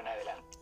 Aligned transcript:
en 0.00 0.08
adelante. 0.08 0.59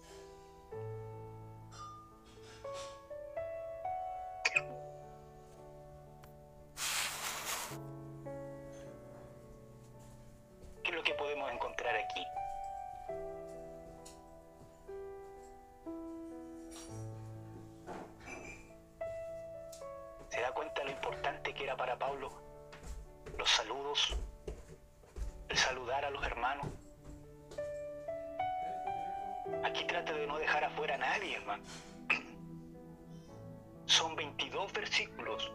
Versículos 34.79 35.53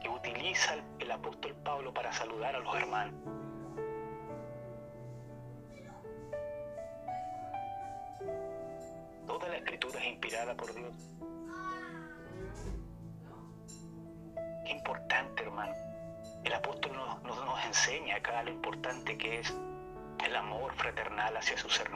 que 0.00 0.08
utiliza 0.08 0.74
el, 1.00 1.10
apóstol 1.10 1.52
Pablo 1.64 1.92
para 1.92 2.12
saludar 2.12 2.54
a 2.54 2.60
los 2.60 2.74
hermanos. 2.76 3.14
Toda 9.26 9.48
la 9.48 9.56
escritura 9.56 9.98
es 9.98 10.06
inspirada 10.06 10.54
por 10.54 10.72
Dios. 10.72 10.94
Qué 14.64 14.70
importante, 14.70 15.42
hermano. 15.42 15.74
El 16.44 16.52
apóstol 16.52 16.92
nos, 16.92 17.22
nos, 17.24 17.36
nos 17.44 17.64
enseña 17.66 18.16
acá 18.16 18.44
lo 18.44 18.50
importante 18.50 19.18
que 19.18 19.40
es 19.40 19.52
el 20.24 20.36
amor 20.36 20.72
fraternal 20.74 21.36
hacia 21.36 21.58
sus 21.58 21.80
hermanos. 21.80 21.91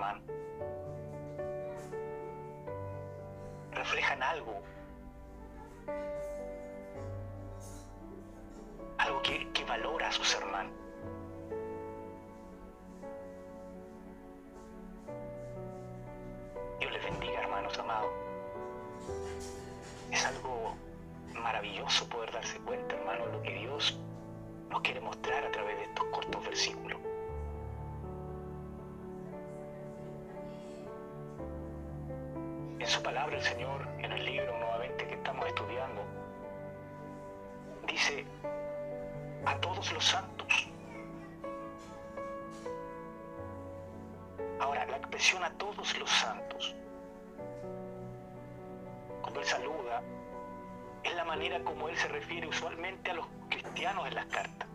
Manera 51.48 51.64
como 51.64 51.89
Él 51.89 51.97
se 51.97 52.08
refiere 52.08 52.47
usualmente 52.48 53.11
a 53.11 53.14
los 53.14 53.27
cristianos 53.48 54.08
en 54.08 54.14
las 54.16 54.27
cartas, 54.27 54.69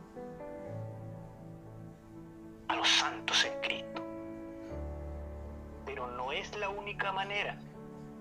a 2.69 2.75
los 2.75 2.88
santos 2.88 3.44
en 3.44 3.59
Cristo. 3.61 4.02
Pero 5.86 6.08
no 6.08 6.31
es 6.31 6.55
la 6.58 6.69
única 6.69 7.11
manera 7.11 7.58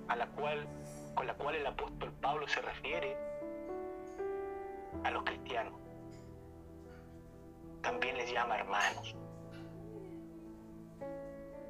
a 0.09 0.17
la 0.17 0.27
cual, 0.27 0.67
con 1.15 1.29
la 1.29 1.35
cual 1.35 1.55
el 1.55 1.67
apóstol 1.67 2.13
Pablo 2.21 2.49
se 2.49 2.61
refiere 2.61 3.17
a 5.05 5.11
los 5.13 5.23
cristianos. 5.23 5.75
También 7.83 8.17
les 8.17 8.33
llama 8.33 8.57
hermanos. 8.57 9.15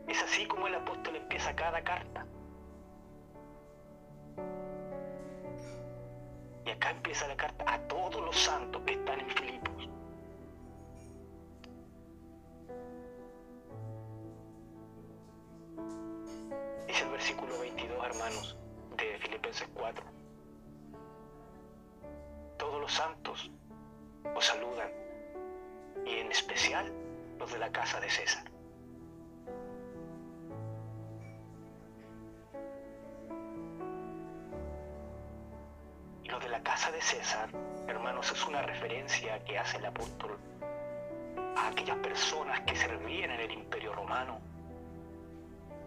Es 0.09 0.23
así 0.23 0.47
como 0.47 0.67
el 0.67 0.77
apóstol 0.77 1.17
empieza 1.17 1.55
cada 1.55 1.85
carta. 1.85 2.25
Acá 6.81 6.91
empieza 6.93 7.29
la 7.29 7.37
carta 7.37 7.65
a 7.67 7.79
todos 7.89 8.25
los 8.25 8.35
santos 8.35 8.80
César, 37.01 37.49
hermanos, 37.89 38.31
es 38.31 38.47
una 38.47 38.63
referencia 38.63 39.43
que 39.45 39.59
hace 39.59 39.79
el 39.79 39.87
apóstol 39.87 40.39
a 41.57 41.69
aquellas 41.69 41.97
personas 41.99 42.61
que 42.61 42.77
servían 42.77 43.31
en 43.31 43.41
el 43.41 43.51
imperio 43.53 43.93
romano 43.95 44.41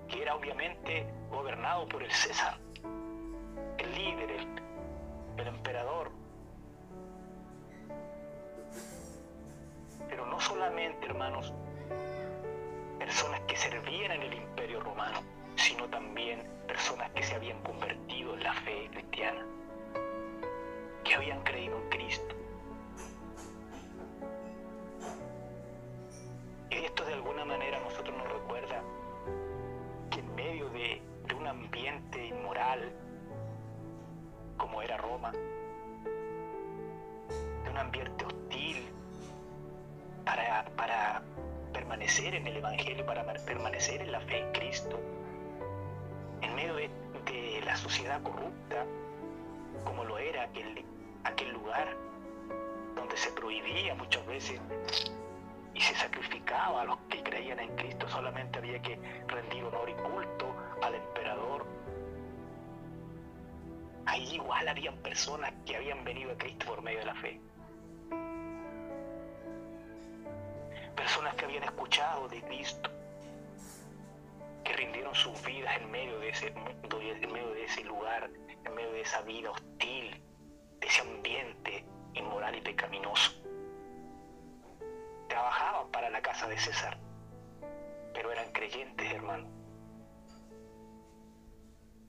que 0.07 0.21
era 0.21 0.35
obviamente 0.35 1.05
gobernado 1.29 1.87
por 1.87 2.03
el 2.03 2.11
César, 2.11 2.57
el 3.77 3.95
líder, 3.95 4.31
el, 4.31 4.47
el, 5.37 5.47
emperador. 5.47 6.11
Pero 10.09 10.25
no 10.25 10.39
solamente, 10.39 11.05
hermanos, 11.05 11.53
personas 12.99 13.39
que 13.41 13.55
servían 13.55 14.11
en 14.11 14.21
el 14.23 14.33
imperio 14.33 14.81
romano, 14.81 15.21
sino 15.55 15.87
también 15.89 16.43
personas 16.67 17.09
que 17.11 17.23
se 17.23 17.35
habían 17.35 17.59
convertido 17.61 17.82
era 34.93 35.01
Roma, 35.01 35.31
de 37.63 37.69
un 37.69 37.77
ambiente 37.77 38.25
hostil 38.25 38.85
para, 40.25 40.65
para 40.75 41.23
permanecer 41.71 42.35
en 42.35 42.47
el 42.47 42.57
Evangelio, 42.57 43.05
para 43.05 43.23
permanecer 43.45 44.01
en 44.01 44.11
la 44.11 44.19
fe 44.21 44.39
en 44.39 44.51
Cristo, 44.51 44.99
en 46.41 46.55
medio 46.55 46.75
de, 46.75 46.89
de 47.25 47.61
la 47.65 47.75
sociedad 47.75 48.21
corrupta, 48.21 48.85
como 49.85 50.03
lo 50.03 50.17
era 50.17 50.43
aquel, 50.43 50.85
aquel 51.23 51.51
lugar 51.53 51.95
donde 52.95 53.17
se 53.17 53.31
prohibía 53.31 53.95
muchas 53.95 54.25
veces 54.27 54.59
y 55.73 55.81
se 55.81 55.95
sacrificaba 55.95 56.83
a 56.83 56.85
los 56.85 56.97
que 57.09 57.23
creían 57.23 57.59
en 57.59 57.75
Cristo, 57.75 58.07
solamente 58.07 58.59
había 58.59 58.79
que 58.81 58.99
rendir 59.27 59.63
honor 59.63 59.89
y 59.89 59.93
culto 59.93 60.55
al 60.83 60.93
emperador. 60.95 61.72
Ahí 64.05 64.35
igual 64.35 64.67
habían 64.67 64.97
personas 64.97 65.53
que 65.65 65.75
habían 65.75 66.03
venido 66.03 66.31
a 66.31 66.37
Cristo 66.37 66.65
por 66.65 66.81
medio 66.81 66.99
de 66.99 67.05
la 67.05 67.15
fe. 67.15 67.39
Personas 70.95 71.35
que 71.35 71.45
habían 71.45 71.63
escuchado 71.63 72.27
de 72.27 72.41
Cristo, 72.41 72.89
que 74.63 74.73
rindieron 74.73 75.15
sus 75.15 75.43
vidas 75.43 75.75
en 75.77 75.91
medio 75.91 76.19
de 76.19 76.29
ese 76.29 76.51
mundo, 76.51 77.01
en 77.01 77.31
medio 77.31 77.49
de 77.53 77.65
ese 77.65 77.83
lugar, 77.83 78.29
en 78.65 78.75
medio 78.75 78.91
de 78.91 79.01
esa 79.01 79.21
vida 79.21 79.51
hostil, 79.51 80.21
de 80.79 80.87
ese 80.87 81.01
ambiente 81.01 81.85
inmoral 82.13 82.55
y 82.55 82.61
pecaminoso 82.61 83.43
trabajaban 85.33 85.89
para 85.89 86.11
la 86.11 86.21
casa 86.21 86.47
de 86.47 86.57
César, 86.59 86.95
pero 88.13 88.31
eran 88.31 88.51
creyentes, 88.51 89.11
hermano. 89.11 89.47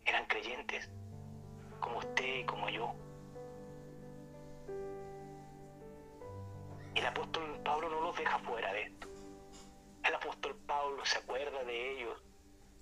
Eran 0.05 0.27
creyentes, 0.27 0.91
como 1.85 1.99
usted 1.99 2.37
y 2.37 2.45
como 2.45 2.69
yo. 2.71 2.95
El 6.95 7.07
apóstol 7.07 7.61
Pablo 7.63 7.91
no 7.91 8.01
los 8.01 8.17
deja 8.17 8.39
fuera 8.39 8.73
de 8.73 8.83
esto. 8.83 9.09
El 10.03 10.15
apóstol 10.15 10.57
Pablo 10.67 11.05
se 11.05 11.19
acuerda 11.19 11.63
de 11.65 11.93
ellos, 11.93 12.23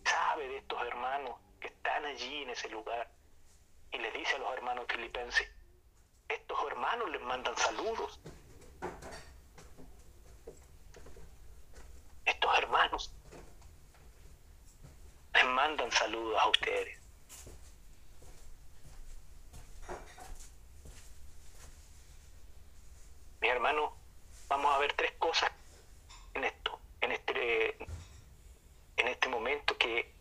sabe 0.05 0.47
de 0.49 0.59
estos 0.59 0.81
hermanos 0.87 1.37
que 1.61 1.69
están 1.69 2.05
allí 2.05 2.43
en 2.43 2.51
ese 2.51 2.69
lugar 2.69 3.11
y 3.91 3.99
les 3.99 4.15
dice 4.15 4.37
a 4.37 4.39
los 4.39 4.53
hermanos 4.53 4.87
filipenses, 4.89 5.51
estos 6.29 6.59
hermanos 6.69 7.11
les 7.11 7.21
mandan 7.23 7.57
saludos. 7.57 8.21
Estos 12.25 12.59
hermanos 12.59 13.13
envían 15.83 15.91
saludos 15.91 16.41
a 16.41 16.49
ustedes. 16.49 17.02
Mis 23.43 23.51
hermanos, 23.51 23.91
vamos 24.47 24.73
a 24.73 24.79
ver 24.79 24.93
tres 24.93 25.11
cosas 25.19 25.51
en 26.35 26.45
esto, 26.45 26.79
en 27.01 27.11
este, 27.11 27.77
en 28.97 29.09
este 29.09 29.29
momento 29.29 29.77
que, 29.77 30.15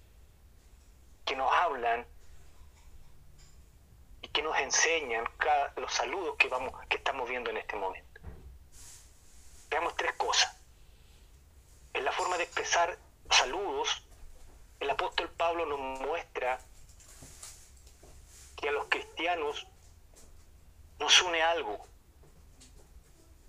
que 1.24 1.36
nos 1.36 1.54
hablan 1.54 2.08
y 4.24 4.28
que 4.30 4.42
nos 4.42 4.58
enseñan 4.58 5.24
cada, 5.38 5.72
los 5.76 5.94
saludos 5.94 6.36
que, 6.40 6.48
vamos, 6.48 6.74
que 6.88 6.98
estamos 6.98 7.30
viendo 7.30 7.52
en 7.52 7.58
este 7.58 7.76
momento. 7.76 8.22
Veamos 9.70 9.96
tres 9.96 10.14
cosas. 10.14 10.58
En 11.94 12.04
la 12.04 12.12
forma 12.12 12.38
de 12.38 12.46
expresar 12.46 12.98
saludos, 13.30 14.04
el 14.80 14.90
apóstol 14.90 15.30
Pablo 15.38 15.68
nos 15.68 15.80
muestra 16.00 16.60
que 18.58 18.70
a 18.70 18.72
los 18.72 18.86
cristianos 18.86 19.68
nos 20.98 21.22
une 21.22 21.44
algo. 21.44 21.91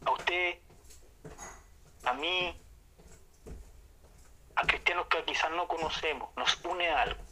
A 0.05 0.11
usted, 0.11 0.59
a 2.05 2.13
mí, 2.15 2.61
a 4.57 4.67
cristianos 4.67 5.07
que 5.07 5.25
quizás 5.25 5.51
no 5.53 5.69
conocemos, 5.69 6.35
nos 6.37 6.65
une 6.65 6.89
algo 6.91 7.23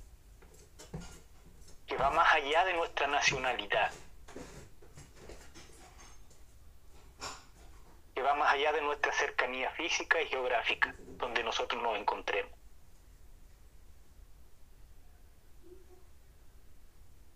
que 1.91 1.97
va 1.97 2.11
más 2.11 2.33
allá 2.35 2.65
de 2.65 2.75
nuestra 2.75 3.09
nacionalidad, 3.09 3.91
que 8.15 8.23
va 8.23 8.35
más 8.35 8.55
allá 8.55 8.71
de 8.73 8.81
nuestra 8.81 9.13
cercanía 9.13 9.73
física 9.73 10.23
y 10.23 10.29
geográfica, 10.29 10.95
donde 11.19 11.43
nosotros 11.43 11.83
nos 11.83 11.99
encontremos. 11.99 12.53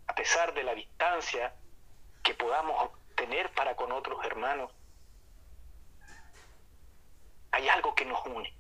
A 0.06 0.14
pesar 0.14 0.54
de 0.54 0.62
la 0.62 0.74
distancia 0.76 1.52
que 2.22 2.34
podamos 2.34 2.92
tener 3.16 3.52
para 3.54 3.74
con 3.74 3.90
otros 3.90 4.24
hermanos, 4.24 4.70
hay 7.54 7.68
algo 7.68 7.94
que 7.94 8.04
nos 8.04 8.24
une. 8.26 8.52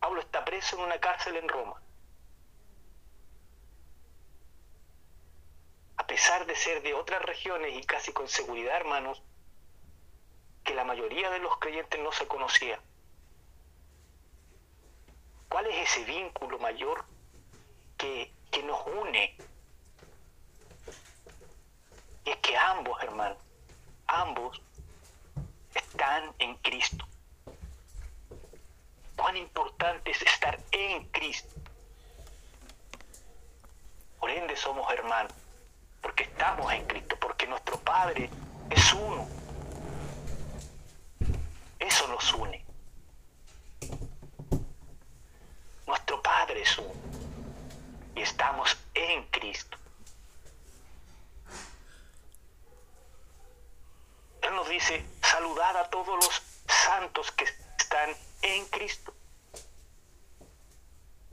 Pablo 0.00 0.20
está 0.20 0.44
preso 0.44 0.76
en 0.76 0.82
una 0.82 1.00
cárcel 1.00 1.36
en 1.36 1.48
Roma. 1.48 1.80
A 5.96 6.06
pesar 6.06 6.46
de 6.46 6.54
ser 6.54 6.82
de 6.82 6.94
otras 6.94 7.22
regiones 7.22 7.74
y 7.74 7.84
casi 7.84 8.12
con 8.12 8.28
seguridad, 8.28 8.76
hermanos, 8.76 9.22
que 10.62 10.74
la 10.74 10.84
mayoría 10.84 11.30
de 11.30 11.38
los 11.38 11.56
creyentes 11.58 11.98
no 12.00 12.12
se 12.12 12.26
conocía. 12.26 12.78
¿Cuál 15.48 15.66
es 15.68 15.88
ese 15.88 16.04
vínculo 16.04 16.58
mayor 16.58 17.06
que, 17.96 18.30
que 18.50 18.62
nos 18.62 18.86
une? 18.86 19.36
Y 22.26 22.30
es 22.30 22.36
que 22.36 22.56
ambos, 22.56 23.02
hermanos, 23.02 23.38
ambos 24.06 24.60
están 25.88 26.34
en 26.38 26.54
Cristo. 26.56 27.04
Cuán 29.16 29.36
importante 29.36 30.10
es 30.10 30.20
estar 30.22 30.58
en 30.70 31.04
Cristo. 31.06 31.54
Por 34.20 34.30
ende 34.30 34.56
somos 34.56 34.92
hermanos, 34.92 35.32
porque 36.02 36.24
estamos 36.24 36.72
en 36.72 36.84
Cristo, 36.86 37.16
porque 37.20 37.46
nuestro 37.46 37.78
Padre 37.80 38.28
es 38.70 38.92
uno. 38.92 39.26
Eso 41.78 42.08
nos 42.08 42.34
une. 42.34 42.64
Nuestro 45.86 46.22
Padre 46.22 46.62
es 46.62 46.78
uno. 46.78 46.92
Y 48.14 48.22
estamos 48.22 48.76
en 48.94 49.24
Cristo. 49.30 49.77
Nos 54.50 54.68
dice, 54.68 55.04
saludad 55.22 55.76
a 55.76 55.88
todos 55.90 56.16
los 56.16 56.42
santos 56.66 57.30
que 57.32 57.44
están 57.44 58.14
en 58.42 58.64
Cristo. 58.66 59.14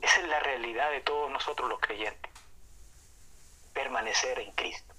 Esa 0.00 0.20
es 0.20 0.28
la 0.28 0.38
realidad 0.40 0.90
de 0.90 1.00
todos 1.00 1.30
nosotros 1.30 1.68
los 1.68 1.80
creyentes. 1.80 2.30
Permanecer 3.72 4.38
en 4.38 4.52
Cristo. 4.52 4.94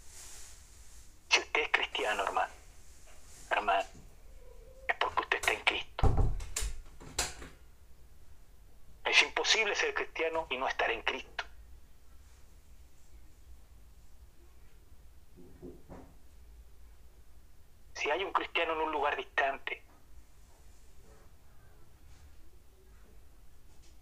Si 1.30 1.40
usted 1.40 1.62
es 1.62 1.70
cristiano, 1.70 2.24
hermano, 2.24 2.54
hermano, 3.50 3.88
es 4.88 4.96
porque 4.96 5.22
usted 5.22 5.38
está 5.38 5.54
en 5.54 5.62
Cristo. 5.62 6.10
Es 9.06 9.22
imposible 9.22 9.76
ser 9.76 9.94
cristiano 9.94 10.48
y 10.50 10.58
no 10.58 10.68
estar 10.68 10.92
en 10.92 11.02
Cristo. 11.04 11.37
Si 17.98 18.12
hay 18.12 18.24
un 18.24 18.32
cristiano 18.32 18.74
en 18.74 18.82
un 18.82 18.92
lugar 18.92 19.16
distante, 19.16 19.82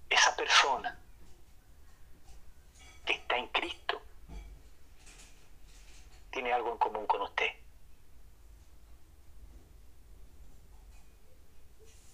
esa 0.10 0.36
persona 0.36 1.00
que 3.06 3.14
está 3.14 3.38
en 3.38 3.48
Cristo 3.48 4.02
tiene 6.30 6.52
algo 6.52 6.74
en 6.74 6.78
común 6.78 7.08
con 7.08 7.22
usted. 7.22 7.52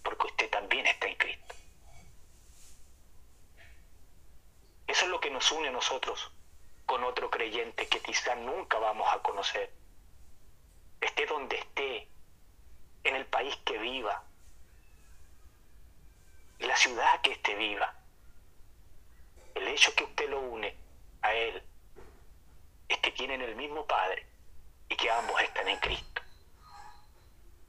Porque 0.04 0.26
usted 0.26 0.50
también 0.50 0.86
está 0.86 1.08
en 1.08 1.16
Cristo. 1.16 1.54
Eso 4.86 5.04
es 5.04 5.10
lo 5.10 5.18
que 5.18 5.30
nos 5.30 5.50
une 5.50 5.66
a 5.66 5.72
nosotros 5.72 6.30
con 6.86 7.02
otro 7.02 7.28
creyente 7.28 7.88
que 7.88 7.98
quizá 7.98 8.36
nunca 8.36 8.78
vamos 8.78 9.12
a 9.12 9.20
conocer. 9.20 9.81
Esté 11.02 11.26
donde 11.26 11.56
esté, 11.58 12.08
en 13.04 13.16
el 13.16 13.26
país 13.26 13.54
que 13.64 13.76
viva, 13.78 14.22
en 16.60 16.68
la 16.68 16.76
ciudad 16.76 17.20
que 17.20 17.32
esté 17.32 17.54
viva. 17.56 17.92
El 19.54 19.68
hecho 19.68 19.94
que 19.94 20.04
usted 20.04 20.30
lo 20.30 20.40
une 20.40 20.74
a 21.20 21.34
Él 21.34 21.62
es 22.88 22.98
que 22.98 23.10
tienen 23.10 23.42
el 23.42 23.56
mismo 23.56 23.84
Padre 23.86 24.26
y 24.88 24.96
que 24.96 25.10
ambos 25.10 25.40
están 25.42 25.68
en 25.68 25.78
Cristo. 25.80 26.22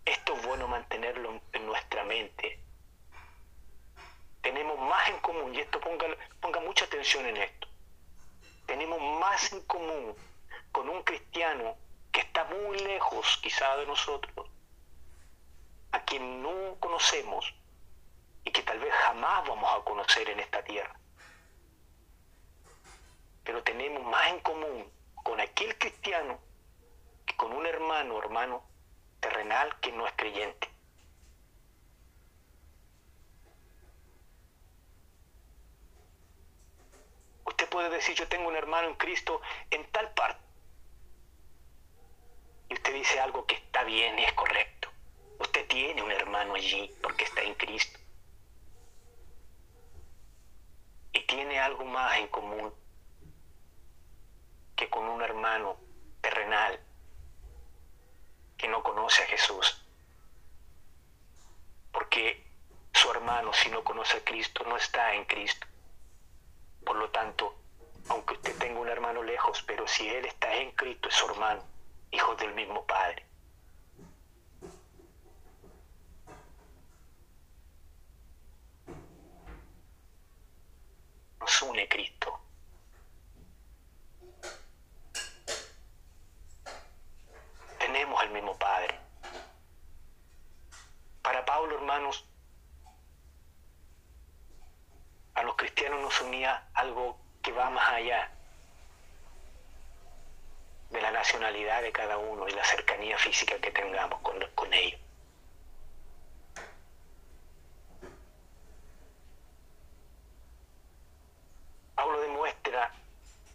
Esto 0.05 0.35
es 0.35 0.45
bueno 0.45 0.67
mantenerlo 0.67 1.41
en 1.53 1.65
nuestra 1.65 2.03
mente. 2.03 2.59
Tenemos 4.41 4.77
más 4.77 5.09
en 5.09 5.19
común, 5.19 5.55
y 5.55 5.59
esto 5.59 5.79
ponga, 5.79 6.05
ponga 6.39 6.59
mucha 6.59 6.85
atención 6.85 7.25
en 7.25 7.37
esto. 7.37 7.67
Tenemos 8.67 9.01
más 9.19 9.51
en 9.53 9.61
común 9.65 10.15
con 10.71 10.87
un 10.89 11.01
cristiano 11.03 11.77
que 12.13 12.21
está 12.21 12.45
muy 12.45 12.77
lejos 12.77 13.39
quizá 13.41 13.75
de 13.75 13.87
nosotros, 13.87 14.47
a 15.91 16.05
quien 16.05 16.41
no 16.43 16.77
conocemos 16.79 17.53
y 18.45 18.51
que 18.51 18.61
tal 18.61 18.79
vez 18.79 18.93
jamás 18.93 19.45
vamos 19.47 19.69
a 19.73 19.83
conocer 19.83 20.29
en 20.29 20.39
esta 20.39 20.63
tierra. 20.63 20.95
Pero 23.43 23.63
tenemos 23.63 24.03
más 24.03 24.27
en 24.27 24.39
común 24.41 24.89
con 25.15 25.41
aquel 25.41 25.77
cristiano 25.77 26.39
que 27.25 27.35
con 27.35 27.51
un 27.51 27.65
hermano, 27.65 28.19
hermano 28.19 28.63
terrenal 29.19 29.79
que 29.79 29.91
no 29.91 30.05
es 30.05 30.13
creyente. 30.15 30.69
Usted 37.45 37.67
puede 37.69 37.89
decir, 37.89 38.15
yo 38.15 38.27
tengo 38.27 38.49
un 38.49 38.55
hermano 38.55 38.89
en 38.89 38.95
Cristo 38.95 39.41
en 39.71 39.89
tal 39.91 40.13
parte. 40.13 40.42
Usted 42.73 42.93
dice 42.95 43.19
algo 43.19 43.45
que 43.45 43.55
está 43.55 43.83
bien 43.83 44.17
y 44.17 44.23
es 44.23 44.33
correcto. 44.33 44.89
Usted 45.39 45.67
tiene 45.67 46.01
un 46.01 46.11
hermano 46.11 46.55
allí 46.55 46.91
porque 47.03 47.23
está 47.23 47.41
en 47.41 47.53
Cristo. 47.53 47.99
Y 51.11 51.21
tiene 51.27 51.59
algo 51.59 51.85
más 51.85 52.17
en 52.17 52.27
común 52.27 52.73
que 54.75 54.89
con 54.89 55.07
un 55.07 55.21
hermano 55.21 55.77
terrenal 56.19 56.79
que 58.57 58.67
no 58.67 58.81
conoce 58.81 59.21
a 59.21 59.27
Jesús. 59.27 59.85
Porque 61.91 62.43
su 62.91 63.11
hermano, 63.11 63.53
si 63.53 63.69
no 63.69 63.83
conoce 63.83 64.17
a 64.17 64.23
Cristo, 64.23 64.63
no 64.63 64.77
está 64.77 65.13
en 65.13 65.25
Cristo. 65.25 65.67
Por 66.83 66.95
lo 66.95 67.11
tanto, 67.11 67.55
aunque 68.09 68.33
usted 68.33 68.57
tenga 68.57 68.79
un 68.79 68.89
hermano 68.89 69.21
lejos, 69.21 69.61
pero 69.61 69.87
si 69.87 70.09
él 70.09 70.25
está 70.25 70.55
en 70.55 70.71
Cristo, 70.71 71.09
es 71.09 71.15
su 71.15 71.27
hermano, 71.27 71.72
hijo 72.13 72.35
del 72.35 72.53
mismo 72.53 72.85
Padre. 72.85 73.25
Nos 81.39 81.61
une 81.63 81.87
Cristo. 81.89 82.39
Tenemos 87.79 88.23
el 88.23 88.29
mismo 88.29 88.57
Padre. 88.57 88.97
Para 91.21 91.43
Pablo, 91.43 91.75
hermanos, 91.75 92.25
cristianos 95.63 96.01
nos 96.01 96.21
unía 96.21 96.67
algo 96.73 97.17
que 97.41 97.51
va 97.51 97.69
más 97.69 97.89
allá 97.89 98.29
de 100.93 101.01
la 101.01 101.11
nacionalidad 101.11 101.81
de 101.81 101.91
cada 101.91 102.17
uno 102.19 102.47
y 102.47 102.51
la 102.51 102.63
cercanía 102.63 103.17
física 103.17 103.59
que 103.59 103.71
tengamos 103.71 104.21
con, 104.21 104.39
con 104.53 104.71
ellos. 104.73 104.99
Pablo 111.95 112.21
demuestra 112.21 112.93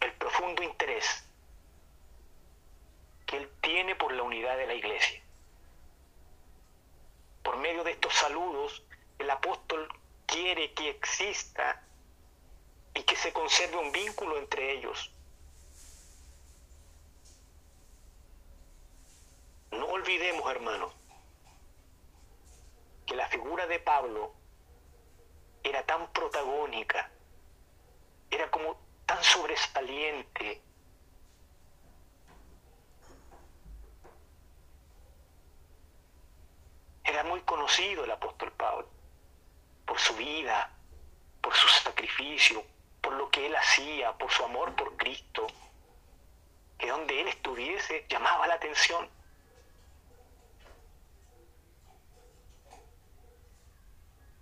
el 0.01 0.11
profundo 0.13 0.61
interés 0.63 1.25
que 3.25 3.37
él 3.37 3.49
tiene 3.61 3.95
por 3.95 4.11
la 4.11 4.23
unidad 4.23 4.57
de 4.57 4.67
la 4.67 4.73
iglesia. 4.73 5.21
Por 7.41 7.55
medio 7.57 7.83
de 7.85 7.91
estos 7.91 8.13
saludos, 8.13 8.83
el 9.17 9.29
apóstol 9.29 9.87
quiere 10.25 10.73
que 10.73 10.89
exista 10.89 11.81
y 12.93 13.03
que 13.03 13.15
se 13.15 13.31
conserve 13.31 13.77
un 13.77 13.91
vínculo 13.91 14.37
entre 14.37 14.73
ellos. 14.73 15.13
No 19.71 19.85
olvidemos, 19.85 20.49
hermanos, 20.51 20.93
que 23.05 23.15
la 23.15 23.27
figura 23.27 23.67
de 23.67 23.79
Pablo 23.79 24.33
era 25.63 25.85
tan 25.85 26.11
protagónica, 26.11 27.09
era 28.31 28.49
como 28.49 28.79
tan 29.05 29.23
sobresaliente. 29.23 30.61
Era 37.03 37.23
muy 37.23 37.41
conocido 37.41 38.03
el 38.03 38.11
apóstol 38.11 38.51
Pablo 38.53 38.87
por 39.85 39.99
su 39.99 40.15
vida, 40.15 40.71
por 41.41 41.55
su 41.55 41.67
sacrificio, 41.67 42.63
por 43.01 43.13
lo 43.13 43.29
que 43.31 43.47
él 43.47 43.55
hacía, 43.55 44.15
por 44.17 44.31
su 44.31 44.43
amor 44.45 44.75
por 44.75 44.95
Cristo, 44.97 45.47
que 46.77 46.87
donde 46.89 47.21
él 47.21 47.27
estuviese 47.27 48.05
llamaba 48.07 48.45
la 48.45 48.53
atención. 48.53 49.09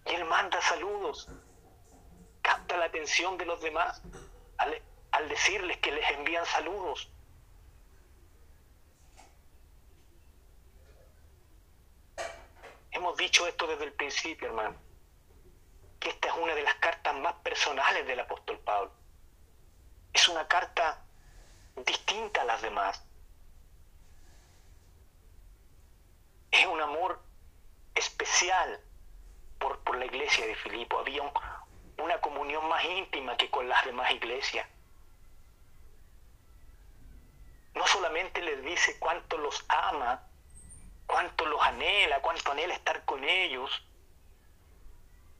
Y 0.08 0.16
él 0.16 0.26
manda 0.26 0.62
saludos, 0.62 1.28
capta 2.42 2.78
la 2.78 2.86
atención 2.86 3.38
de 3.38 3.46
los 3.46 3.62
demás 3.62 4.02
al, 4.58 4.82
al 5.12 5.30
decirles 5.30 5.78
que 5.78 5.92
les 5.92 6.10
envían 6.12 6.46
saludos. 6.46 7.10
Hemos 12.92 13.18
dicho 13.18 13.46
esto 13.48 13.68
desde 13.68 13.84
el 13.84 13.94
principio, 13.94 14.48
hermano, 14.48 14.76
que 16.00 16.10
esta 16.10 16.30
es 16.30 16.34
una 16.36 16.56
de 16.56 16.64
las 16.64 16.76
cartas 16.76 17.16
más 17.16 17.34
personales 17.36 18.08
del 18.08 18.20
apóstol 18.20 18.60
Pablo. 18.60 18.92
Es 20.14 20.28
una 20.30 20.48
carta 20.48 21.04
distinta 21.86 22.42
a 22.42 22.46
las 22.46 22.62
demás. 22.62 23.04
Es 26.50 26.66
un 26.66 26.82
amor 26.82 27.22
especial 27.94 28.82
por, 29.60 29.80
por 29.80 29.98
la 29.98 30.06
iglesia 30.06 30.46
de 30.46 30.56
Filipo. 30.56 31.00
Había 31.00 31.22
un, 31.22 31.32
una 31.98 32.20
comunión 32.22 32.68
más 32.70 32.84
íntima 32.86 33.38
que 33.38 33.50
con 33.50 33.68
las 33.68 33.84
demás 33.86 34.12
iglesias. 34.12 34.68
No 37.74 37.86
solamente 37.86 38.42
les 38.42 38.64
dice 38.64 38.98
cuánto 39.00 39.38
los 39.38 39.64
ama, 39.68 40.24
cuánto 41.06 41.46
los 41.46 41.62
anhela, 41.62 42.22
cuánto 42.22 42.52
anhela 42.52 42.74
estar 42.74 43.06
con 43.06 43.24
ellos, 43.24 43.84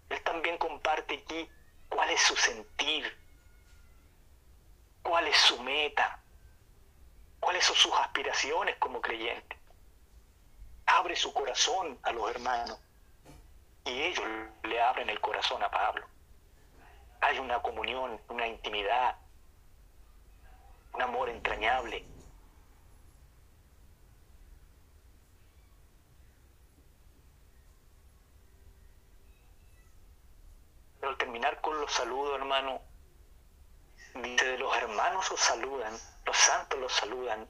él 0.10 0.22
también 0.24 0.58
comparte 0.58 1.16
aquí 1.16 1.50
cuál 1.90 2.10
es 2.10 2.22
su 2.22 2.36
sentir, 2.36 3.18
cuál 5.02 5.28
es 5.28 5.38
su 5.38 5.62
meta, 5.64 6.22
cuáles 7.40 7.66
son 7.66 7.76
sus 7.76 7.94
aspiraciones 7.94 8.78
como 8.78 9.02
creyente. 9.02 9.58
Abre 10.86 11.16
su 11.16 11.34
corazón 11.34 12.00
a 12.04 12.12
los 12.12 12.30
hermanos 12.30 12.80
y 13.88 14.04
ellos 14.04 14.26
le 14.64 14.82
abren 14.82 15.10
el 15.10 15.20
corazón 15.22 15.64
a 15.64 15.72
Pablo. 15.72 16.06
Hay 17.22 17.40
una 17.40 17.62
comunión, 17.62 18.20
una 18.30 18.48
intimidad, 18.48 19.16
un 20.94 21.02
amor 21.02 21.30
entrañable. 21.30 22.06
Pero 31.00 31.12
al 31.12 31.18
terminar 31.18 31.62
con 31.62 31.80
los 31.80 31.92
saludos, 31.92 32.40
hermano, 32.40 32.82
dice 34.16 34.46
de 34.46 34.58
los 34.58 34.76
hermanos 34.76 35.32
os 35.32 35.40
saludan, 35.40 35.94
los 36.26 36.38
santos 36.38 36.80
los 36.80 36.92
saludan. 36.92 37.48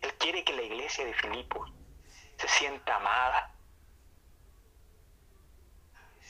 Él 0.00 0.14
quiere 0.14 0.44
que 0.44 0.54
la 0.54 0.62
iglesia 0.62 1.04
de 1.04 1.14
Filipos 1.14 1.70
se 2.38 2.48
sienta 2.48 2.96
amada, 2.96 3.53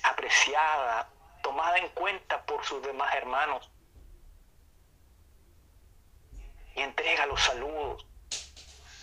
apreciada, 0.04 1.08
tomada 1.42 1.78
en 1.78 1.88
cuenta 1.90 2.44
por 2.44 2.64
sus 2.64 2.82
demás 2.82 3.12
hermanos. 3.14 3.70
Y 6.76 6.80
entrega 6.80 7.26
los 7.26 7.40
saludos 7.40 8.06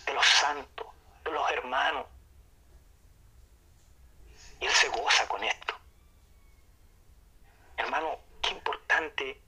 de 0.06 0.14
los 0.14 0.26
santos, 0.26 0.86
de 1.24 1.30
los 1.32 1.50
hermanos. 1.50 2.06
Y 4.60 4.66
él 4.66 4.72
se 4.72 4.88
goza 4.88 5.26
con 5.26 5.42
esto. 5.42 5.74
Hermano, 7.76 8.18
qué 8.40 8.50
importante 8.50 9.40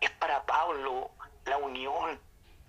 es 0.00 0.10
para 0.12 0.44
Pablo 0.44 1.10
la 1.44 1.58
unión, 1.58 2.20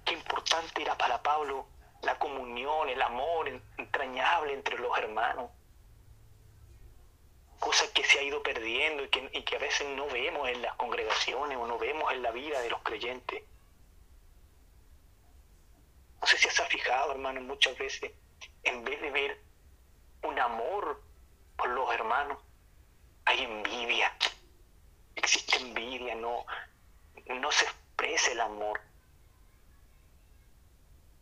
qué 0.04 0.14
importante 0.14 0.82
era 0.82 0.96
para 0.98 1.22
Pablo 1.24 1.68
la 2.02 2.20
comunión, 2.20 2.90
el 2.90 3.02
amor 3.02 3.48
entrañable 3.78 4.54
entre 4.54 4.78
los 4.78 4.96
hermanos 4.98 5.50
cosa 7.60 7.92
que 7.94 8.04
se 8.04 8.20
ha 8.20 8.24
ido 8.24 8.42
perdiendo 8.44 9.04
y 9.04 9.10
que, 9.10 9.30
y 9.34 9.44
que 9.44 9.56
a 9.56 9.60
veces 9.60 9.88
no 9.96 10.08
vemos 10.08 10.48
en 10.50 10.62
las 10.62 10.76
congregaciones 10.76 11.58
o 11.58 11.68
no 11.68 11.78
vemos 11.78 12.12
en 12.14 12.22
la 12.22 12.32
vida 12.32 12.60
de 12.62 12.70
los 12.70 12.82
creyentes. 12.82 13.44
No 16.22 16.28
sé 16.28 16.38
si 16.38 16.50
se 16.50 16.62
ha 16.62 16.66
fijado, 16.66 17.12
hermano, 17.12 17.42
muchas 17.42 17.78
veces, 17.78 18.12
en 18.64 18.84
vez 18.84 19.00
de 19.02 19.12
ver 19.12 19.42
un 20.24 20.40
amor 20.40 21.02
por 21.56 21.70
los 21.70 21.92
hermanos, 21.94 22.40
hay 23.26 23.44
envidia. 23.44 24.16
Existe 25.16 25.58
envidia, 25.58 26.16
no, 26.16 26.46
no 27.28 27.52
se 27.52 27.66
expresa 27.66 28.32
el 28.32 28.42
amor. 28.42 28.82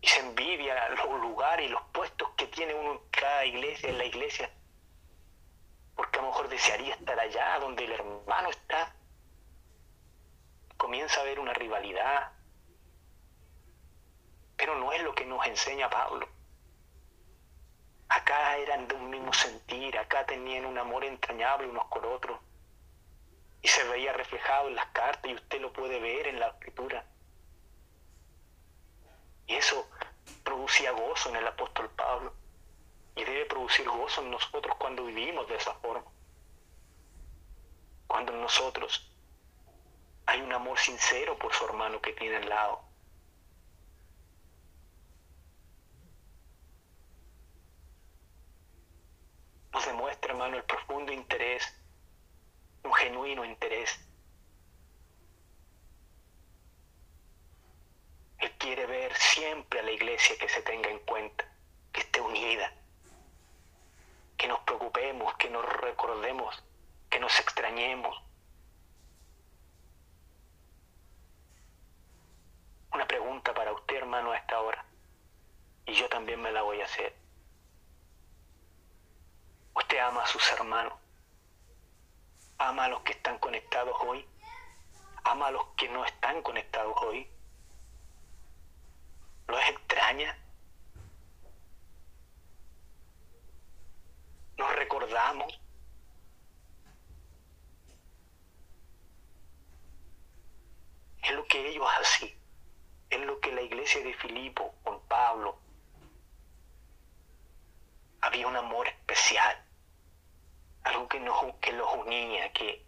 Y 0.02 0.08
se 0.08 0.20
envidia 0.20 0.90
los 0.90 1.22
lugares 1.22 1.68
y 1.68 1.70
los 1.70 1.82
puestos 1.94 2.30
que 2.36 2.48
tiene 2.48 2.74
uno 2.74 2.94
en 2.94 3.00
cada 3.12 3.46
iglesia, 3.46 3.90
en 3.90 3.98
la 3.98 4.06
iglesia 4.06 4.50
porque 5.96 6.20
a 6.20 6.22
lo 6.22 6.30
mejor 6.30 6.50
desearía 6.50 6.96
estar 6.96 7.20
allá 7.20 7.60
donde 7.60 7.86
el 7.86 7.92
hermano 7.92 8.50
está. 8.50 8.94
Comienza 10.78 11.20
a 11.20 11.24
haber 11.24 11.40
una 11.40 11.54
rivalidad, 11.54 12.32
pero 14.58 14.76
no 14.76 14.92
es 14.92 15.02
lo 15.04 15.14
que 15.14 15.26
nos 15.26 15.46
enseña 15.46 15.90
Pablo. 15.90 16.28
Acá 18.10 18.58
eran 18.58 18.88
de 18.88 18.96
un 18.96 19.10
mismo 19.10 19.34
sentir, 19.34 19.98
acá 19.98 20.26
tenían 20.26 20.66
un 20.66 20.78
amor 20.78 21.04
entrañable 21.04 21.68
unos 21.68 21.86
con 21.86 22.06
otros. 22.06 22.40
Y 23.62 23.68
se 23.68 23.84
veía 23.86 24.12
reflejado 24.14 24.68
en 24.68 24.76
las 24.76 24.88
cartas 24.88 25.32
y 25.32 25.36
usted 25.36 25.62
lo 25.62 25.72
puede 25.72 26.00
ver 26.00 26.28
en 26.28 26.40
la 26.40 26.48
escritura. 26.48 27.06
Y 29.48 29.56
eso 29.56 29.90
producía 30.44 30.92
gozo 30.92 31.30
en 31.30 31.38
el 31.38 31.48
apóstol 31.48 31.90
Pablo 31.92 32.34
y 33.16 33.24
debe 33.24 33.46
producir 33.46 33.88
gozo 33.88 34.22
en 34.22 34.32
nosotros 34.32 34.76
cuando 34.78 35.06
vivimos 35.06 35.48
de 35.48 35.56
esa 35.56 35.74
forma. 35.76 36.10
Cuando 38.08 38.34
en 38.34 38.42
nosotros 38.42 39.10
hay 40.26 40.42
un 40.42 40.52
amor 40.52 40.78
sincero 40.80 41.38
por 41.38 41.54
su 41.54 41.66
hermano 41.66 42.02
que 42.02 42.14
tiene 42.14 42.38
al 42.38 42.50
lado. 42.50 42.82
Nos 49.72 49.86
demuestra, 49.86 50.32
hermano, 50.32 50.58
el 50.58 50.64
profundo 50.64 51.12
interés, 51.12 51.64
un 52.84 52.94
genuino 52.94 53.44
interés. 53.44 54.00
Él 58.40 58.52
quiere 58.58 58.86
ver 58.86 59.16
siempre 59.16 59.80
a 59.80 59.84
la 59.84 59.92
iglesia 59.92 60.38
que 60.38 60.48
se 60.48 60.62
tenga 60.62 60.90
en 60.90 61.00
cuenta, 61.00 61.46
que 61.92 62.02
esté 62.02 62.22
unida 62.22 62.83
que 65.44 65.50
nos 65.50 65.66
recordemos, 65.82 66.64
que 67.10 67.20
nos 67.20 67.38
extrañemos. 67.40 68.22
Una 72.94 73.06
pregunta 73.06 73.54
para 73.54 73.74
usted, 73.74 73.98
hermano, 73.98 74.32
a 74.32 74.38
esta 74.38 74.60
hora. 74.62 74.86
Y 75.86 75.94
yo 75.94 76.08
también 76.08 76.42
me 76.42 76.52
la 76.52 76.62
voy 76.62 76.80
a 76.80 76.86
hacer. 76.86 77.14
¿Usted 79.76 80.00
ama 80.00 80.24
a 80.24 80.28
sus 80.28 80.50
hermanos? 80.52 80.94
Ama 82.60 82.86
a 82.86 82.90
los 82.90 83.02
que 83.02 83.12
están 83.12 83.38
conectados 83.40 83.96
hoy. 84.02 84.26
Ama 85.26 85.48
a 85.48 85.52
los 85.52 85.66
que 85.76 85.90
no 85.90 86.06
están 86.06 86.42
conectados 86.42 86.96
hoy. 87.02 87.30
¿Los 89.48 89.62
extraña? 89.68 90.38
¿Nos 94.58 94.76
recordamos? 94.76 95.60
Es 101.24 101.32
lo 101.32 101.46
que 101.46 101.70
ellos 101.70 101.88
hacían. 102.00 102.38
Es 103.10 103.20
lo 103.22 103.40
que 103.40 103.52
la 103.52 103.62
iglesia 103.62 104.04
de 104.04 104.14
Filipo, 104.16 104.76
con 104.84 105.00
Pablo, 105.08 105.58
había 108.22 108.48
un 108.48 108.56
amor 108.56 108.88
especial, 108.88 109.64
algo 110.84 111.08
que, 111.08 111.20
los 111.20 111.94
unía, 111.96 112.52
que, 112.54 112.86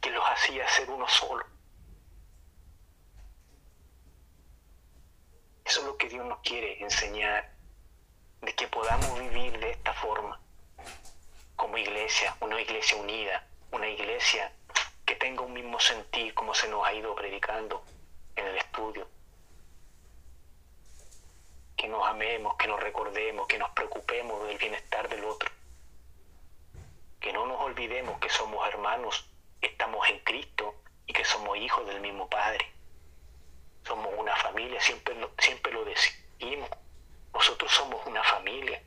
que 0.00 0.10
los 0.10 0.24
hacía 0.24 0.68
ser 0.68 0.90
uno 0.90 1.08
solo. 1.08 1.46
Eso 5.64 5.80
es 5.80 5.86
lo 5.86 5.96
que 5.96 6.08
Dios 6.08 6.26
nos 6.26 6.40
quiere 6.40 6.82
enseñar, 6.82 7.53
de 8.44 8.54
que 8.54 8.68
podamos 8.68 9.18
vivir 9.18 9.58
de 9.58 9.70
esta 9.70 9.92
forma, 9.94 10.38
como 11.56 11.78
iglesia, 11.78 12.36
una 12.40 12.60
iglesia 12.60 12.96
unida, 12.98 13.46
una 13.70 13.88
iglesia 13.88 14.52
que 15.06 15.16
tenga 15.16 15.42
un 15.42 15.52
mismo 15.52 15.80
sentir 15.80 16.34
como 16.34 16.54
se 16.54 16.68
nos 16.68 16.86
ha 16.86 16.92
ido 16.92 17.14
predicando 17.14 17.82
en 18.36 18.46
el 18.46 18.56
estudio. 18.58 19.08
Que 21.76 21.88
nos 21.88 22.06
amemos, 22.06 22.56
que 22.56 22.68
nos 22.68 22.80
recordemos, 22.80 23.46
que 23.46 23.58
nos 23.58 23.70
preocupemos 23.70 24.46
del 24.46 24.58
bienestar 24.58 25.08
del 25.08 25.24
otro. 25.24 25.50
Que 27.20 27.32
no 27.32 27.46
nos 27.46 27.60
olvidemos 27.60 28.18
que 28.20 28.28
somos 28.28 28.66
hermanos, 28.68 29.26
estamos 29.60 30.08
en 30.08 30.18
Cristo 30.20 30.74
y 31.06 31.12
que 31.12 31.24
somos 31.24 31.56
hijos 31.56 31.86
del 31.86 32.00
mismo 32.00 32.28
Padre. 32.28 32.70
Somos 33.86 34.12
una 34.16 34.36
familia, 34.36 34.80
siempre 34.80 35.14
siempre 35.38 35.72
lo 35.72 35.84
decimos. 35.84 36.70
Nosotros 37.34 37.70
somos 37.72 38.06
una 38.06 38.22
familia. 38.22 38.80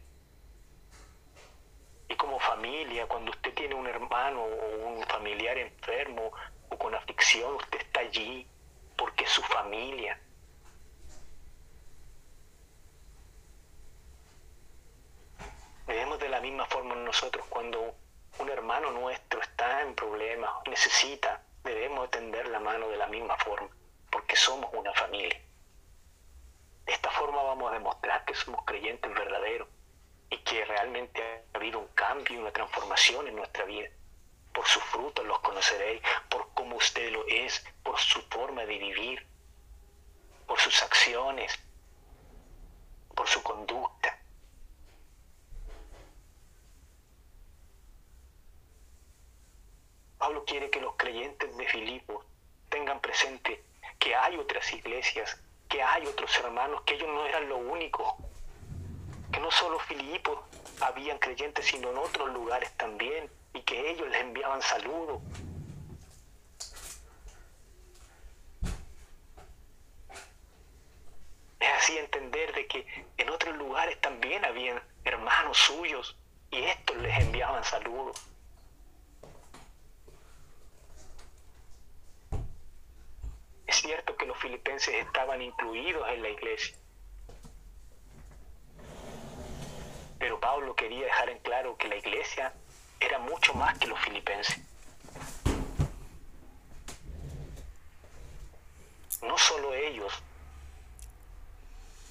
Y 2.09 2.15
como 2.15 2.39
familia, 2.39 3.05
cuando 3.05 3.31
usted 3.31 3.53
tiene 3.53 3.75
un 3.75 3.85
hermano 3.85 4.41
o 4.41 4.87
un 4.87 5.05
familiar 5.05 5.57
enfermo 5.57 6.31
o 6.69 6.77
con 6.77 6.95
aflicción, 6.95 7.55
usted 7.55 7.81
está 7.81 7.99
allí 7.99 8.47
porque 8.95 9.25
es 9.25 9.31
su 9.31 9.43
familia. 9.43 10.19
Debemos 15.85 16.19
de 16.19 16.29
la 16.29 16.41
misma 16.41 16.65
forma 16.65 16.95
nosotros 16.95 17.45
cuando 17.49 17.95
un 18.39 18.49
hermano 18.49 18.91
nuestro 18.91 19.41
está 19.41 19.81
en 19.81 19.95
problemas, 19.95 20.51
necesita, 20.69 21.43
debemos 21.63 22.09
tender 22.11 22.47
la 22.47 22.59
mano 22.59 22.87
de 22.89 22.97
la 22.97 23.07
misma 23.07 23.35
forma, 23.37 23.69
porque 24.09 24.35
somos 24.35 24.69
una 24.73 24.93
familia. 24.93 25.41
De 26.87 26.93
esta 26.93 27.11
forma 27.11 27.43
vamos 27.43 27.69
a 27.69 27.73
demostrar 27.73 28.23
que 28.23 28.33
somos 28.33 28.63
creyentes 28.65 29.13
verdaderos 29.13 29.67
y 30.29 30.37
que 30.37 30.63
realmente 30.63 31.21
ha 31.53 31.57
habido 31.57 31.79
un 31.79 31.87
cambio 31.89 32.35
y 32.35 32.39
una 32.39 32.51
transformación 32.51 33.27
en 33.27 33.35
nuestra 33.35 33.65
vida. 33.65 33.89
Por 34.53 34.65
sus 34.65 34.81
frutos 34.83 35.25
los 35.25 35.39
conoceréis, 35.39 36.01
por 36.29 36.49
cómo 36.53 36.77
usted 36.77 37.11
lo 37.11 37.27
es, 37.27 37.63
por 37.83 37.99
su 37.99 38.21
forma 38.29 38.65
de 38.65 38.77
vivir, 38.77 39.27
por 40.47 40.57
sus 40.59 40.81
acciones, 40.81 41.59
por 43.13 43.27
su 43.27 43.43
conducta. 43.43 44.17
Pablo 50.17 50.45
quiere 50.45 50.69
que 50.69 50.79
los 50.79 50.95
creyentes 50.95 51.55
de 51.57 51.67
Filipos 51.67 52.25
tengan 52.69 53.01
presente 53.01 53.61
que 53.99 54.15
hay 54.15 54.37
otras 54.37 54.71
iglesias, 54.71 55.37
que 55.67 55.81
hay 55.81 56.05
otros 56.05 56.35
hermanos, 56.39 56.81
que 56.85 56.95
ellos 56.95 57.07
no 57.07 57.25
eran 57.25 57.49
lo 57.49 57.57
único, 57.57 58.17
que 59.31 59.39
no 59.39 59.51
solo 59.51 59.79
Filipos 59.79 60.39
habían 60.81 61.17
creyentes, 61.19 61.65
sino 61.65 61.91
en 61.91 61.97
otros 61.97 62.29
lugares 62.33 62.71
también, 62.77 63.29
y 63.53 63.61
que 63.61 63.91
ellos 63.91 64.07
les 64.09 64.21
enviaban 64.21 64.61
saludos. 64.61 65.21
Es 71.59 71.69
así 71.77 71.97
entender 71.97 72.53
de 72.53 72.67
que 72.67 73.05
en 73.17 73.29
otros 73.29 73.55
lugares 73.57 73.99
también 73.99 74.45
habían 74.45 74.81
hermanos 75.03 75.57
suyos 75.57 76.15
y 76.51 76.63
estos 76.63 76.97
les 76.97 77.17
enviaban 77.19 77.63
saludos. 77.63 78.21
Es 83.67 83.75
cierto 83.75 84.15
que 84.15 84.25
los 84.25 84.37
filipenses 84.37 84.95
estaban 84.95 85.41
incluidos 85.41 86.07
en 86.09 86.23
la 86.23 86.29
iglesia, 86.29 86.75
Pero 90.19 90.39
Pablo 90.39 90.75
quería 90.75 91.05
dejar 91.05 91.29
en 91.29 91.39
claro 91.39 91.77
que 91.77 91.87
la 91.87 91.95
iglesia 91.95 92.53
era 92.99 93.19
mucho 93.19 93.53
más 93.53 93.77
que 93.77 93.87
los 93.87 93.99
filipenses. 93.99 94.57
No 99.21 99.37
solo 99.37 99.73
ellos 99.73 100.11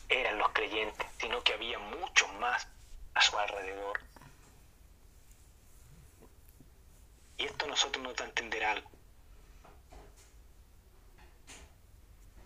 eran 0.09 0.39
los 0.39 0.51
creyentes, 0.51 1.07
sino 1.19 1.43
que 1.43 1.55
había 1.55 1.79
muchos 1.79 2.33
más 2.35 2.69
a 3.15 3.21
su 3.21 3.37
alrededor. 3.39 4.01
Y 7.39 7.45
esto 7.45 7.67
nosotros 7.67 8.03
nos 8.03 8.15
da 8.17 8.25
a 8.25 8.29
entender 8.29 8.65
algo. 8.65 8.96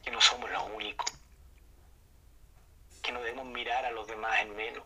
Que 0.02 0.10
no 0.10 0.20
somos 0.20 0.50
los 0.50 0.62
únicos. 0.74 1.10
Que 3.02 3.12
no 3.12 3.20
debemos 3.20 3.46
mirar 3.46 3.84
a 3.84 3.90
los 3.90 4.06
demás 4.06 4.40
en 4.40 4.56
menos. 4.56 4.84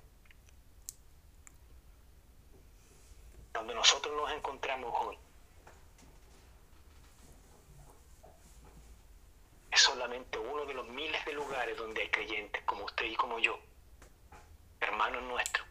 donde 3.55 3.73
nosotros 3.73 4.15
nos 4.17 4.31
encontramos 4.33 4.93
hoy, 5.01 5.17
es 9.71 9.81
solamente 9.81 10.39
uno 10.39 10.67
de 10.67 10.75
los 10.75 10.87
miles 10.89 11.25
de 11.25 11.33
lugares 11.33 11.77
donde 11.79 12.03
hay 12.03 12.11
creyentes 12.11 12.63
como 12.65 12.85
usted 12.85 13.07
y 13.07 13.15
como 13.15 13.39
yo, 13.39 13.59
hermanos 14.81 15.23
nuestros, 15.23 15.67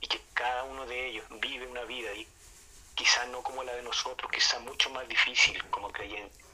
y 0.00 0.08
que 0.08 0.20
cada 0.34 0.64
uno 0.64 0.84
de 0.86 1.06
ellos 1.06 1.24
vive 1.40 1.66
una 1.68 1.84
vida 1.84 2.12
y 2.14 2.26
quizás 2.98 3.28
no 3.28 3.44
como 3.44 3.62
la 3.62 3.72
de 3.74 3.82
nosotros, 3.84 4.28
quizás 4.28 4.60
mucho 4.60 4.90
más 4.90 5.06
difícil 5.06 5.64
como 5.70 5.88
creyentes, 5.92 6.44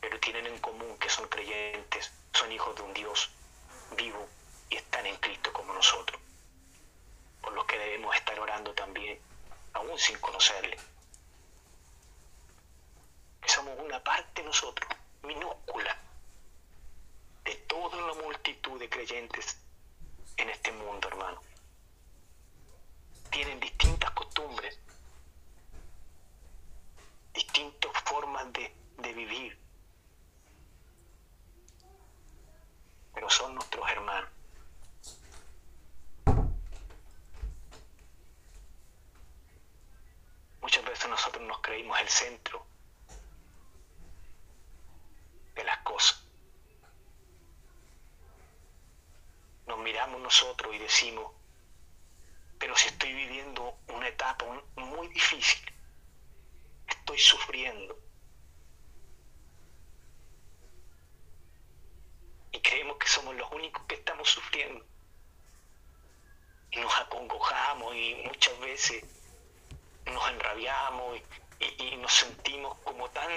pero 0.00 0.18
tienen 0.18 0.46
en 0.46 0.58
común 0.58 0.96
que 0.98 1.10
son 1.10 1.28
creyentes, 1.28 2.10
son 2.32 2.50
hijos 2.50 2.74
de 2.76 2.82
un 2.82 2.94
Dios 2.94 3.28
vivo 3.94 4.26
y 4.70 4.76
están 4.76 5.04
en 5.04 5.16
Cristo 5.16 5.52
como 5.52 5.74
nosotros 5.74 6.18
por 7.42 7.52
los 7.52 7.66
que 7.66 7.78
debemos 7.78 8.16
estar 8.16 8.40
orando 8.40 8.72
también, 8.72 9.18
aún 9.74 9.98
sin 9.98 10.18
conocerle. 10.18 10.78
Somos 13.46 13.78
una 13.80 14.02
parte 14.02 14.42
nosotros, 14.42 14.88
minúscula, 15.22 15.94
de 17.44 17.54
toda 17.66 18.00
la 18.00 18.14
multitud 18.22 18.78
de 18.78 18.88
creyentes 18.88 19.58
en 20.38 20.48
este 20.48 20.72
mundo, 20.72 21.08
hermano. 21.08 21.49
Tienen 23.30 23.60
distintas 23.60 24.10
costumbres, 24.10 24.78
distintas 27.32 27.92
formas 28.04 28.52
de, 28.52 28.74
de 28.98 29.12
vivir, 29.12 29.58
pero 33.14 33.30
son 33.30 33.54
nuestros 33.54 33.88
hermanos. 33.88 34.30
Muchas 40.60 40.84
veces 40.84 41.08
nosotros 41.08 41.46
nos 41.46 41.60
creímos 41.60 41.98
el 42.00 42.08
centro 42.08 42.64
de 45.54 45.64
las 45.64 45.78
cosas. 45.78 46.22
Nos 49.66 49.78
miramos 49.78 50.20
nosotros 50.20 50.74
y 50.74 50.78
decimos, 50.78 51.39
pero 52.60 52.76
si 52.76 52.88
estoy 52.88 53.12
viviendo 53.14 53.74
una 53.88 54.06
etapa 54.06 54.44
muy 54.76 55.08
difícil, 55.08 55.72
estoy 56.86 57.18
sufriendo. 57.18 57.98
Y 62.52 62.60
creemos 62.60 62.98
que 62.98 63.08
somos 63.08 63.34
los 63.34 63.50
únicos 63.50 63.82
que 63.86 63.94
estamos 63.94 64.28
sufriendo. 64.28 64.84
Y 66.72 66.80
nos 66.80 66.94
acongojamos 66.98 67.96
y 67.96 68.22
muchas 68.26 68.60
veces 68.60 69.04
nos 70.04 70.28
enrabiamos 70.28 71.18
y, 71.78 71.96
nos 71.96 72.12
sentimos 72.12 72.76
como 72.84 73.08
tan, 73.10 73.30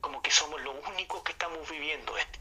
como 0.00 0.22
que 0.22 0.30
somos 0.30 0.60
los 0.62 0.76
únicos 0.88 1.22
que 1.24 1.32
estamos 1.32 1.68
viviendo 1.68 2.16
esto. 2.16 2.38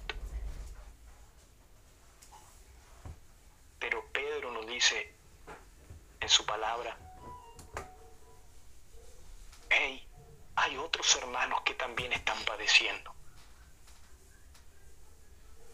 Pero 3.81 4.01
dice 4.71 5.13
en 6.19 6.29
su 6.29 6.45
palabra, 6.45 6.97
hey, 9.69 10.07
hay 10.55 10.77
otros 10.77 11.15
hermanos 11.17 11.61
que 11.63 11.73
también 11.73 12.13
están 12.13 12.37
padeciendo. 12.45 13.13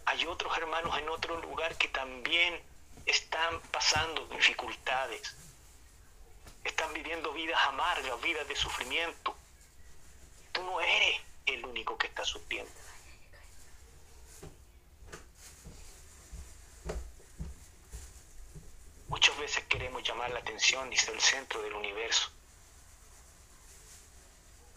Hay 0.06 0.26
otros 0.26 0.58
hermanos 0.58 0.98
en 0.98 1.10
otro 1.10 1.40
lugar 1.42 1.78
que 1.78 1.90
también 1.90 2.62
están 3.06 3.62
pasando 3.72 4.26
dificultades. 4.28 5.36
Están 6.64 6.94
viviendo 6.94 7.34
vidas 7.34 7.60
amargas, 7.66 8.22
vidas 8.22 8.48
de 8.48 8.56
sufrimiento. 8.56 9.36
Tú 10.52 10.64
no 10.64 10.82
eres 10.82 11.22
el 11.46 11.66
único 11.66 11.98
que 11.98 12.08
está 12.08 12.26
sufriendo. 12.26 12.72
Muchas 19.08 19.38
veces 19.38 19.64
queremos 19.66 20.04
llamar 20.04 20.30
la 20.32 20.40
atención 20.40 20.92
y 20.92 20.98
ser 20.98 21.16
el 21.16 21.22
centro 21.22 21.62
del 21.62 21.74
universo. 21.74 22.30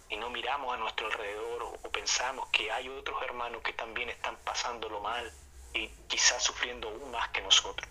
Y 0.09 0.17
no 0.17 0.31
miramos 0.31 0.73
a 0.75 0.77
nuestro 0.77 1.07
alrededor 1.07 1.63
o, 1.63 1.91
pensamos 1.91 2.49
que 2.51 2.71
hay 2.71 2.89
otros 2.89 3.21
hermanos 3.23 3.63
que 3.63 3.73
también 3.73 4.09
están 4.09 4.37
pasándolo 4.39 5.01
mal 5.01 5.33
y 5.75 5.89
quizás 6.09 6.43
sufriendo 6.43 6.89
aún 6.89 7.11
más 7.11 7.29
que 7.31 7.41
nosotros. 7.43 7.89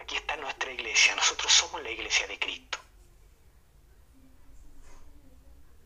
Aquí 0.00 0.16
está 0.16 0.36
nuestra 0.36 0.72
iglesia. 0.72 1.14
Nosotros 1.14 1.52
somos 1.52 1.82
la 1.82 1.90
iglesia 1.90 2.26
de 2.26 2.38
Cristo. 2.38 2.78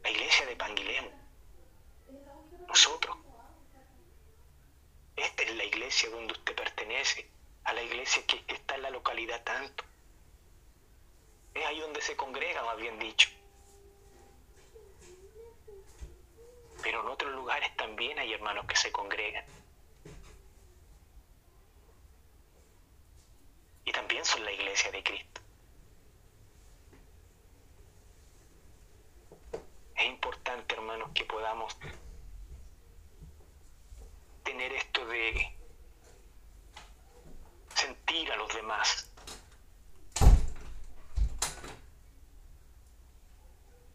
La 0.03 0.11
iglesia 0.11 0.47
de 0.47 0.57
Panguilén 0.57 1.22
nosotros. 2.73 3.15
Esta 5.15 5.43
es 5.43 5.55
la 5.57 5.65
iglesia 5.65 6.09
donde 6.09 6.33
usted 6.33 6.57
pertenece, 6.57 7.31
a 7.65 7.75
la 7.75 7.83
iglesia 7.83 8.27
que, 8.27 8.43
está 8.49 8.77
en 8.77 8.83
la 8.83 8.89
localidad 8.89 9.45
tanto. 9.45 9.85
Es 11.53 11.67
ahí 11.67 11.81
donde 11.81 12.01
se 12.01 12.17
congrega, 12.17 12.65
más 12.65 12.79
bien 12.79 12.99
dicho. 12.99 13.29
Pero 16.83 17.03
en 17.03 17.09
otros 17.09 17.31
lugares 17.35 17.77
también 17.77 18.19
hay 18.19 18.33
hermanos 18.33 18.65
que 18.65 18.77
se 18.77 18.91
congregan. 18.91 19.45
Y 23.85 23.93
también 23.93 24.25
son 24.25 24.43
la 24.47 24.53
iglesia 24.53 24.91
de 24.93 25.03
Cristo. 25.03 25.43
Es 29.95 30.07
importante, 30.07 30.75
hermanos, 30.75 31.11
que 31.15 31.27
podamos 31.27 31.77
tener 34.43 34.73
esto 34.73 35.07
de 35.07 35.57
sentir 37.75 38.31
a 38.33 38.37
los 38.37 38.53
demás. 38.55 39.11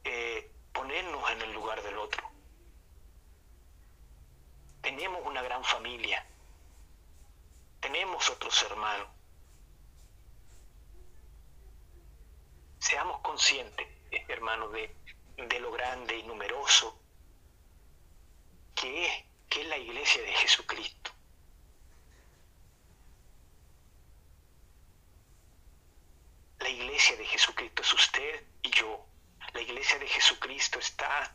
Eh, 0.03 0.51
ponernos 0.73 1.31
en 1.31 1.41
el 1.41 1.53
lugar 1.53 1.81
del 1.83 1.97
otro. 1.97 2.29
Tenemos 4.81 5.21
una 5.25 5.41
gran 5.41 5.63
familia. 5.63 6.25
Tenemos 7.79 8.29
otros 8.29 8.63
hermanos. 8.63 9.07
Seamos 12.79 13.19
conscientes, 13.19 13.87
hermanos, 14.29 14.71
de, 14.71 14.95
de 15.35 15.59
lo 15.59 15.71
grande 15.71 16.17
y 16.17 16.23
numeroso 16.23 16.97
que 18.77 19.05
es 19.05 19.26
que 19.49 19.61
es 19.61 19.67
la 19.67 19.77
iglesia 19.77 20.21
de 20.21 20.33
Jesucristo. 20.33 21.11
La 26.59 26.69
iglesia 26.69 27.15
de 27.15 27.25
Jesucristo 27.25 27.81
es 27.81 27.93
usted 27.93 28.45
y 28.63 28.69
yo. 28.71 29.05
La 29.53 29.61
iglesia 29.61 29.99
de 29.99 30.07
Jesucristo 30.07 30.79
está 30.79 31.33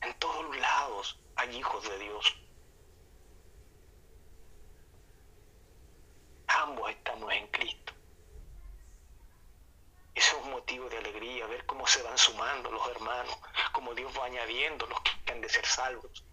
en 0.00 0.14
todos 0.18 0.56
lados. 0.56 1.18
Hay 1.36 1.56
hijos 1.56 1.88
de 1.88 1.98
Dios. 1.98 2.36
Ambos 6.46 6.90
estamos 6.90 7.32
en 7.32 7.46
Cristo. 7.48 7.92
Eso 10.14 10.38
es 10.38 10.44
un 10.44 10.52
motivo 10.52 10.88
de 10.88 10.96
alegría, 10.96 11.46
ver 11.46 11.66
cómo 11.66 11.86
se 11.86 12.02
van 12.02 12.16
sumando 12.16 12.70
los 12.70 12.88
hermanos, 12.88 13.36
cómo 13.72 13.94
Dios 13.94 14.10
va 14.18 14.24
añadiendo 14.24 14.86
los 14.86 14.98
que 15.02 15.10
de 15.34 15.48
ser 15.48 15.66
salvos. 15.66 16.24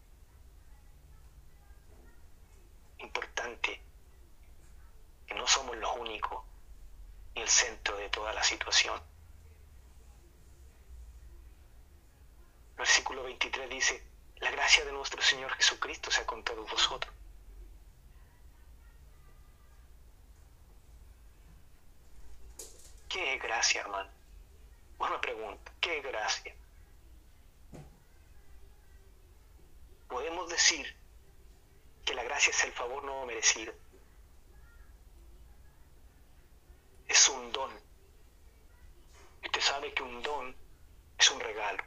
Importante 2.99 3.81
que 5.27 5.33
no 5.33 5.47
somos 5.47 5.75
los 5.77 5.97
únicos 5.97 6.43
ni 7.35 7.41
el 7.41 7.49
centro 7.49 7.97
de 7.97 8.09
toda 8.09 8.31
la 8.33 8.43
situación. 8.43 9.01
Versículo 12.77 13.23
23 13.23 13.69
dice, 13.69 14.03
la 14.37 14.51
gracia 14.51 14.85
de 14.85 14.91
nuestro 14.91 15.21
Señor 15.21 15.51
Jesucristo 15.53 16.11
sea 16.11 16.25
con 16.25 16.43
todos 16.43 16.69
vosotros. 16.69 17.13
¿Qué 23.09 23.35
es 23.35 23.41
gracia, 23.41 23.81
hermano? 23.81 24.09
Una 24.97 25.19
pregunta, 25.21 25.71
¿qué 25.79 26.01
gracia? 26.01 26.55
Podemos 30.13 30.47
decir 30.47 30.85
que 32.05 32.13
la 32.13 32.21
gracia 32.21 32.51
es 32.51 32.63
el 32.65 32.71
favor 32.71 33.03
no 33.03 33.25
merecido. 33.25 33.73
Es 37.07 37.29
un 37.29 37.51
don. 37.51 37.71
Usted 39.43 39.59
sabe 39.59 39.91
que 39.91 40.03
un 40.03 40.21
don 40.21 40.55
es 41.17 41.31
un 41.31 41.39
regalo. 41.39 41.83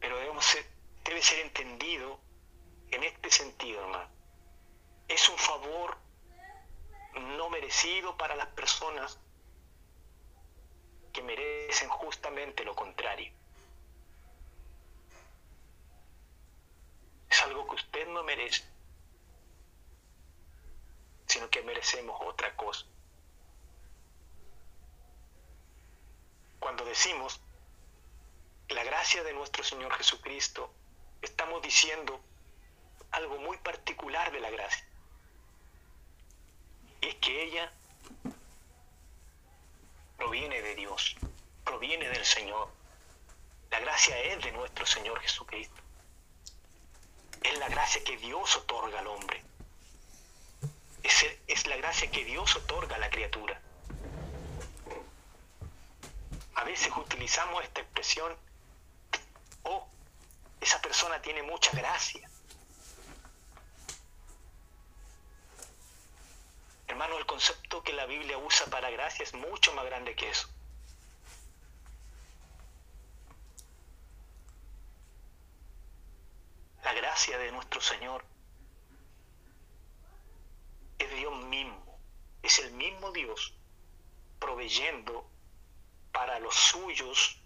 Pero 0.00 0.16
debe 1.04 1.20
ser 1.20 1.38
entendido 1.40 2.18
en 2.90 3.04
este 3.04 3.30
sentido, 3.30 3.82
hermano. 3.82 4.10
Es 5.08 5.28
un 5.28 5.36
favor 5.36 5.98
no 7.36 7.50
merecido 7.50 8.16
para 8.16 8.34
las 8.34 8.48
personas 8.48 9.20
que 11.16 11.22
merecen 11.22 11.88
justamente 11.88 12.62
lo 12.62 12.74
contrario. 12.74 13.32
Es 17.30 17.42
algo 17.42 17.66
que 17.66 17.76
usted 17.76 18.06
no 18.08 18.22
merece, 18.22 18.62
sino 21.26 21.48
que 21.48 21.62
merecemos 21.62 22.20
otra 22.20 22.54
cosa. 22.54 22.84
Cuando 26.60 26.84
decimos 26.84 27.40
la 28.68 28.84
gracia 28.84 29.24
de 29.24 29.32
nuestro 29.32 29.64
Señor 29.64 29.94
Jesucristo, 29.94 30.70
estamos 31.22 31.62
diciendo 31.62 32.20
algo 33.10 33.38
muy 33.38 33.56
particular 33.56 34.30
de 34.32 34.40
la 34.40 34.50
gracia 34.50 34.86
es 37.00 37.14
que 37.16 37.44
ella 37.44 37.72
proviene 40.16 40.62
de 40.62 40.74
Dios, 40.74 41.16
proviene 41.64 42.08
del 42.08 42.24
Señor. 42.24 42.68
La 43.70 43.80
gracia 43.80 44.18
es 44.20 44.42
de 44.42 44.52
nuestro 44.52 44.86
Señor 44.86 45.20
Jesucristo. 45.20 45.82
Es 47.42 47.58
la 47.58 47.68
gracia 47.68 48.02
que 48.04 48.16
Dios 48.16 48.56
otorga 48.56 49.00
al 49.00 49.06
hombre. 49.06 49.42
Es, 51.46 51.66
la 51.66 51.76
gracia 51.76 52.10
que 52.10 52.24
Dios 52.24 52.56
otorga 52.56 52.96
a 52.96 52.98
la 52.98 53.10
criatura. 53.10 53.60
A 56.54 56.64
veces 56.64 56.90
utilizamos 56.96 57.62
esta 57.62 57.80
expresión, 57.80 58.34
oh, 59.62 59.86
esa 60.60 60.80
persona 60.80 61.20
tiene 61.22 61.42
mucha 61.42 61.70
gracia. 61.72 62.28
Hermano, 66.88 67.18
el 67.18 67.26
concepto 67.26 67.82
que 67.82 67.92
la 67.92 68.06
Biblia 68.06 68.38
usa 68.38 68.66
para 68.66 68.90
gracia 68.90 69.24
es 69.24 69.34
mucho 69.34 69.72
más 69.74 69.84
grande 69.84 70.14
que 70.14 70.30
eso. 70.30 70.48
La 76.84 76.94
gracia 76.94 77.36
de 77.38 77.50
nuestro 77.50 77.80
Señor 77.80 78.24
es 80.98 81.10
Dios 81.16 81.44
mismo, 81.46 81.98
es 82.42 82.58
el 82.60 82.72
mismo 82.72 83.10
Dios 83.10 83.54
proveyendo 84.38 85.28
para 86.12 86.38
los 86.38 86.54
suyos 86.54 87.42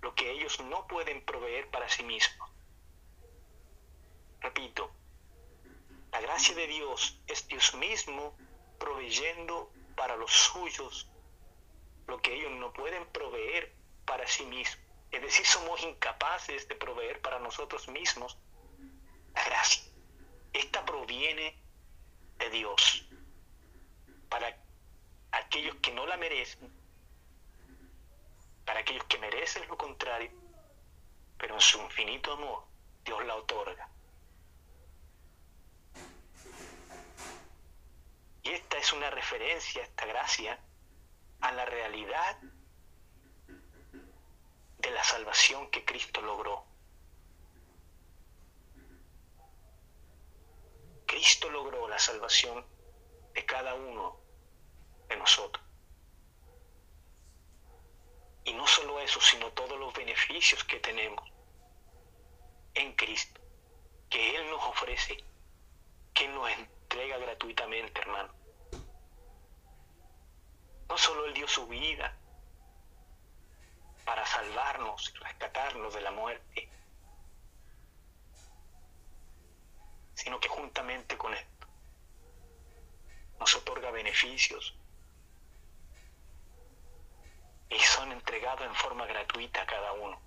lo 0.00 0.14
que 0.14 0.30
ellos 0.30 0.60
no 0.60 0.86
pueden 0.86 1.24
proveer 1.24 1.68
para 1.70 1.88
sí 1.88 2.04
mismos. 2.04 2.48
Repito, 4.40 4.92
la 6.18 6.22
gracia 6.22 6.52
de 6.56 6.66
Dios 6.66 7.16
es 7.28 7.46
Dios 7.46 7.74
mismo 7.74 8.36
proveyendo 8.80 9.70
para 9.94 10.16
los 10.16 10.32
suyos 10.32 11.08
lo 12.08 12.20
que 12.20 12.34
ellos 12.34 12.50
no 12.58 12.72
pueden 12.72 13.06
proveer 13.12 13.72
para 14.04 14.26
sí 14.26 14.44
mismos. 14.46 14.84
Es 15.12 15.22
decir, 15.22 15.46
somos 15.46 15.80
incapaces 15.84 16.66
de 16.66 16.74
proveer 16.74 17.22
para 17.22 17.38
nosotros 17.38 17.86
mismos 17.86 18.36
la 19.32 19.44
gracia. 19.44 19.84
Esta 20.52 20.84
proviene 20.84 21.56
de 22.38 22.50
Dios 22.50 23.06
para 24.28 24.60
aquellos 25.30 25.76
que 25.76 25.92
no 25.92 26.04
la 26.04 26.16
merecen, 26.16 26.68
para 28.64 28.80
aquellos 28.80 29.04
que 29.04 29.18
merecen 29.18 29.68
lo 29.68 29.78
contrario, 29.78 30.32
pero 31.38 31.54
en 31.54 31.60
su 31.60 31.80
infinito 31.80 32.32
amor 32.32 32.64
Dios 33.04 33.24
la 33.24 33.36
otorga. 33.36 33.88
Y 38.48 38.52
esta 38.52 38.78
es 38.78 38.92
una 38.94 39.10
referencia, 39.10 39.82
esta 39.82 40.06
gracia, 40.06 40.58
a 41.40 41.52
la 41.52 41.66
realidad 41.66 42.38
de 44.78 44.90
la 44.90 45.04
salvación 45.04 45.70
que 45.70 45.84
Cristo 45.84 46.22
logró. 46.22 46.64
Cristo 51.06 51.50
logró 51.50 51.88
la 51.88 51.98
salvación 51.98 52.64
de 53.34 53.44
cada 53.44 53.74
uno 53.74 54.18
de 55.08 55.16
nosotros. 55.16 55.62
Y 58.44 58.54
no 58.54 58.66
solo 58.66 58.98
eso, 59.00 59.20
sino 59.20 59.52
todos 59.52 59.78
los 59.78 59.92
beneficios 59.92 60.64
que 60.64 60.80
tenemos 60.80 61.22
en 62.72 62.94
Cristo, 62.94 63.42
que 64.08 64.36
Él 64.36 64.48
nos 64.48 64.64
ofrece, 64.64 65.22
que 66.14 66.28
nos 66.28 66.48
entrega 66.50 67.18
gratuitamente, 67.18 68.00
hermano. 68.00 68.37
No 70.88 70.96
solo 70.96 71.26
Él 71.26 71.34
dio 71.34 71.46
su 71.46 71.66
vida 71.66 72.14
para 74.04 74.24
salvarnos 74.26 75.12
y 75.14 75.18
rescatarnos 75.18 75.94
de 75.94 76.00
la 76.00 76.10
muerte, 76.10 76.68
sino 80.14 80.40
que 80.40 80.48
juntamente 80.48 81.16
con 81.16 81.34
esto 81.34 81.66
nos 83.38 83.54
otorga 83.54 83.90
beneficios 83.90 84.74
y 87.70 87.78
son 87.80 88.12
entregados 88.12 88.66
en 88.66 88.74
forma 88.74 89.06
gratuita 89.06 89.62
a 89.62 89.66
cada 89.66 89.92
uno. 89.92 90.18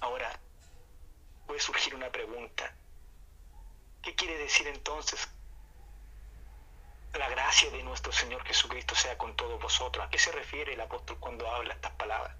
Ahora, 0.00 0.38
puede 1.46 1.60
surgir 1.60 1.94
una 1.94 2.10
pregunta. 2.10 2.74
¿Qué 4.02 4.14
quiere 4.14 4.38
decir 4.38 4.66
entonces 4.68 5.28
la 7.18 7.28
gracia 7.28 7.70
de 7.70 7.82
nuestro 7.82 8.12
Señor 8.12 8.42
Jesucristo 8.44 8.94
sea 8.94 9.16
con 9.18 9.36
todos 9.36 9.60
vosotros? 9.60 10.06
¿A 10.06 10.10
qué 10.10 10.18
se 10.18 10.32
refiere 10.32 10.74
el 10.74 10.80
apóstol 10.80 11.18
cuando 11.20 11.48
habla 11.50 11.74
estas 11.74 11.92
palabras? 11.92 12.36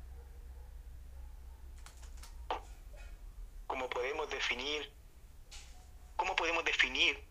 ¿Cómo 3.67 3.89
podemos 3.89 4.29
definir? 4.31 4.93
¿Cómo 6.17 6.37
podemos 6.37 6.65
definir 6.65 7.25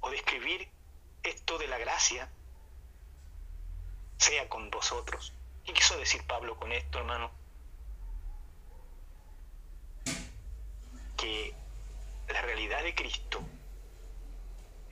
o 0.00 0.10
describir 0.10 0.68
esto 1.22 1.58
de 1.58 1.66
la 1.66 1.78
gracia 1.78 2.28
sea 4.18 4.48
con 4.48 4.70
vosotros. 4.70 5.32
¿Qué 5.64 5.72
quiso 5.72 5.98
decir 5.98 6.24
Pablo 6.26 6.56
con 6.58 6.72
esto, 6.72 6.98
hermano? 6.98 7.30
Que 11.16 11.54
la 12.28 12.42
realidad 12.42 12.82
de 12.82 12.94
Cristo, 12.94 13.40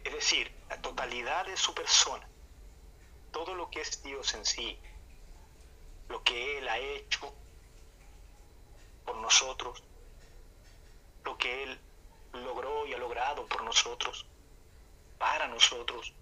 es 0.05 0.12
decir, 0.12 0.51
la 0.72 0.80
totalidad 0.80 1.44
de 1.44 1.56
su 1.58 1.74
persona, 1.74 2.26
todo 3.30 3.54
lo 3.54 3.68
que 3.68 3.82
es 3.82 4.02
Dios 4.02 4.32
en 4.32 4.46
sí, 4.46 4.80
lo 6.08 6.24
que 6.24 6.56
Él 6.56 6.66
ha 6.66 6.78
hecho 6.78 7.35
por 9.04 9.16
nosotros, 9.16 9.85
lo 11.24 11.37
que 11.37 11.64
Él 11.64 11.78
logró 12.32 12.87
y 12.87 12.94
ha 12.94 12.96
logrado 12.96 13.46
por 13.48 13.62
nosotros, 13.62 14.24
para 15.18 15.46
nosotros, 15.46 16.14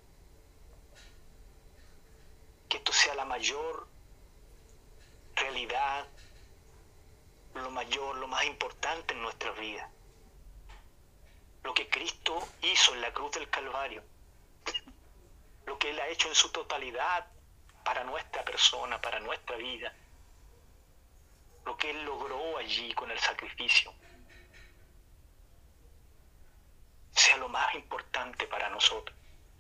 que 2.69 2.79
esto 2.79 2.93
sea 2.93 3.15
la 3.15 3.27
mayor 3.27 3.87
realidad, 5.37 6.09
lo 7.55 7.71
mayor, 7.71 8.17
lo 8.17 8.27
más 8.27 8.45
importante 8.47 9.15
en 9.15 9.23
nuestra 9.23 9.53
vida. 9.53 9.89
Lo 11.63 11.73
que 11.73 11.89
Cristo 11.89 12.49
hizo 12.63 12.95
en 12.95 13.03
la 13.03 13.13
cruz 13.13 13.31
del 13.31 13.49
Calvario, 13.49 14.03
lo 15.71 15.79
que 15.79 15.91
Él 15.91 16.01
ha 16.01 16.09
hecho 16.09 16.29
en 16.29 16.35
su 16.35 16.51
totalidad 16.51 17.27
para 17.85 18.05
nuestra 18.05 18.45
persona, 18.45 19.01
para 19.01 19.21
nuestra 19.21 19.57
vida, 19.57 19.95
lo 21.65 21.77
que 21.79 21.91
Él 21.91 22.05
logró 22.05 22.59
allí 22.59 22.93
con 22.93 23.11
el 23.11 23.19
sacrificio, 23.19 23.95
sea 27.13 27.37
lo 27.39 27.49
más 27.49 27.75
importante 27.75 28.47
para 28.47 28.69
nosotros 28.69 29.17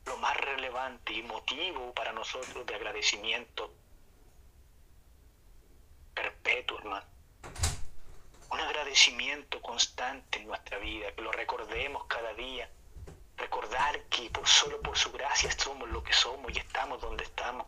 lo 0.06 0.16
más 0.16 0.36
relevante 0.36 1.12
y 1.12 1.22
motivo 1.22 1.94
para 1.94 2.12
nosotros 2.12 2.66
de 2.66 2.74
agradecimiento 2.74 3.72
perpetuo, 6.14 6.78
hermano. 6.78 7.06
Un 8.50 8.60
agradecimiento 8.60 9.62
constante 9.62 10.40
en 10.40 10.48
nuestra 10.48 10.78
vida, 10.78 11.14
que 11.14 11.22
lo 11.22 11.30
recordemos 11.30 12.04
cada 12.06 12.34
día. 12.34 12.68
Recordar 13.40 14.02
que 14.10 14.28
por 14.28 14.46
solo 14.46 14.82
por 14.82 14.98
su 14.98 15.10
gracia 15.10 15.50
somos 15.52 15.88
lo 15.88 16.04
que 16.04 16.12
somos 16.12 16.54
y 16.54 16.58
estamos 16.58 17.00
donde 17.00 17.24
estamos. 17.24 17.66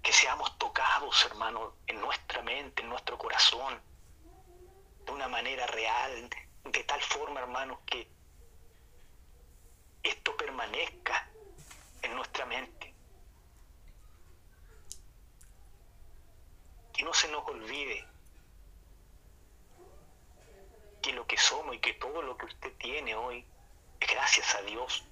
Que 0.00 0.12
seamos 0.12 0.56
tocados, 0.56 1.24
hermano, 1.24 1.74
en 1.88 2.00
nuestra 2.00 2.42
mente, 2.42 2.82
en 2.82 2.88
nuestro 2.88 3.18
corazón, 3.18 3.80
de 5.04 5.10
una 5.10 5.26
manera 5.26 5.66
real, 5.66 6.30
de 6.62 6.84
tal 6.84 7.02
forma, 7.02 7.40
hermanos, 7.40 7.80
que 7.86 8.08
esto 10.04 10.36
permanezca 10.36 11.28
en 12.02 12.14
nuestra 12.14 12.46
mente. 12.46 12.94
Que 16.92 17.02
no 17.02 17.12
se 17.12 17.26
nos 17.32 17.44
olvide 17.48 18.11
que 21.02 21.12
lo 21.12 21.26
que 21.26 21.36
somos 21.36 21.74
y 21.74 21.80
que 21.80 21.94
todo 21.94 22.22
lo 22.22 22.36
que 22.38 22.46
usted 22.46 22.72
tiene 22.78 23.14
hoy 23.16 23.44
es 24.00 24.08
gracias 24.08 24.54
a 24.54 24.62
Dios, 24.62 25.04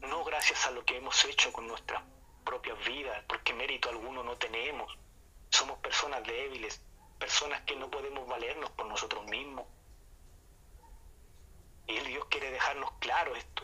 no 0.00 0.24
gracias 0.24 0.66
a 0.66 0.72
lo 0.72 0.84
que 0.84 0.96
hemos 0.96 1.24
hecho 1.24 1.52
con 1.52 1.68
nuestras 1.68 2.02
propias 2.44 2.76
vidas, 2.84 3.24
porque 3.28 3.54
mérito 3.54 3.88
alguno 3.88 4.24
no 4.24 4.36
tenemos. 4.36 4.98
Somos 5.50 5.78
personas 5.78 6.24
débiles, 6.24 6.82
personas 7.18 7.60
que 7.62 7.76
no 7.76 7.88
podemos 7.90 8.26
valernos 8.26 8.70
por 8.70 8.86
nosotros 8.86 9.24
mismos. 9.26 9.64
Y 11.86 11.96
el 11.96 12.06
Dios 12.06 12.24
quiere 12.26 12.50
dejarnos 12.50 12.90
claro 12.98 13.36
esto. 13.36 13.62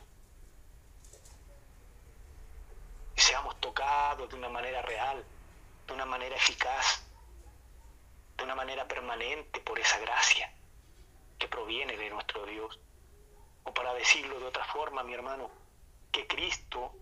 Y 3.16 3.20
seamos 3.20 3.58
tocados 3.60 4.28
de 4.28 4.36
una 4.36 4.48
manera 4.48 4.82
real, 4.82 5.24
de 5.86 5.92
una 5.92 6.06
manera 6.06 6.36
eficaz, 6.36 7.02
de 8.36 8.44
una 8.44 8.54
manera 8.54 8.86
permanente 8.86 9.60
por 9.60 9.78
esa 9.80 9.98
gracia 9.98 10.52
que 11.38 11.48
proviene 11.48 11.96
de 11.96 12.10
nuestro 12.10 12.44
Dios. 12.46 12.80
O 13.64 13.72
para 13.72 13.94
decirlo 13.94 14.40
de 14.40 14.46
otra 14.46 14.64
forma, 14.64 15.02
mi 15.02 15.14
hermano, 15.14 15.50
que 16.10 16.26
Cristo 16.26 16.92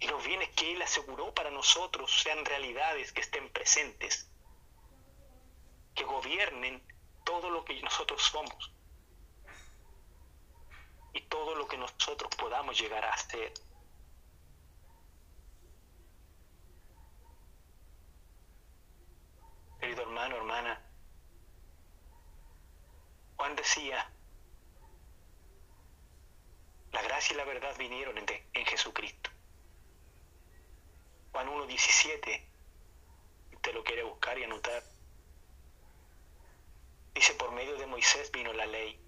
y 0.00 0.08
los 0.08 0.24
bienes 0.24 0.48
que 0.50 0.72
Él 0.72 0.82
aseguró 0.82 1.32
para 1.32 1.50
nosotros 1.50 2.22
sean 2.22 2.44
realidades 2.44 3.12
que 3.12 3.20
estén 3.20 3.48
presentes, 3.52 4.28
que 5.94 6.04
gobiernen 6.04 6.82
todo 7.24 7.50
lo 7.50 7.64
que 7.64 7.80
nosotros 7.82 8.20
somos 8.20 8.72
y 11.12 11.20
todo 11.22 11.54
lo 11.54 11.68
que 11.68 11.76
nosotros 11.76 12.34
podamos 12.36 12.80
llegar 12.80 13.04
a 13.04 13.12
hacer. 13.12 13.52
Querido 19.78 20.02
hermano, 20.02 20.36
hermana, 20.36 20.81
La 26.92 27.02
gracia 27.02 27.34
y 27.34 27.36
la 27.36 27.44
verdad 27.44 27.74
vinieron 27.78 28.18
en, 28.18 28.26
en 28.52 28.66
Jesucristo. 28.66 29.30
Juan 31.32 31.48
1.17, 31.48 32.44
te 33.62 33.72
lo 33.72 33.82
quiere 33.82 34.02
buscar 34.02 34.38
y 34.38 34.44
anotar. 34.44 34.82
Dice, 37.14 37.34
por 37.34 37.52
medio 37.52 37.76
de 37.76 37.86
Moisés 37.86 38.30
vino 38.30 38.52
la 38.52 38.66
ley 38.66 39.02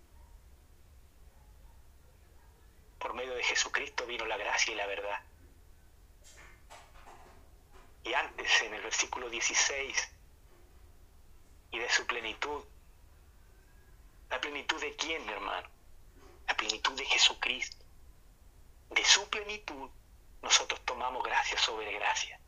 por 3.05 3.13
medio 3.13 3.35
de 3.35 3.43
Jesucristo 3.43 4.07
vino 4.07 4.25
la 4.25 4.39
gracia 4.39 4.73
y 4.73 4.77
la 4.77 4.87
verdad. 4.87 5.21
Y 8.03 8.15
antes, 8.15 8.63
en 8.63 8.73
el 8.73 8.81
versículo 8.81 9.29
16, 9.29 10.11
y 11.73 11.79
de 11.81 11.91
su 11.91 12.07
plenitud, 12.07 12.65
¿la 14.35 14.41
plenitud 14.41 14.81
de 14.81 14.97
quién, 14.97 15.29
hermano? 15.29 15.69
plenitud 16.57 16.93
de 16.95 17.05
Jesucristo, 17.05 17.85
de 18.91 19.05
su 19.05 19.29
plenitud, 19.29 19.91
nosotros 20.43 20.81
tomamos 20.85 21.23
gracia 21.23 21.57
sobre 21.59 21.93
gracia. 21.93 22.41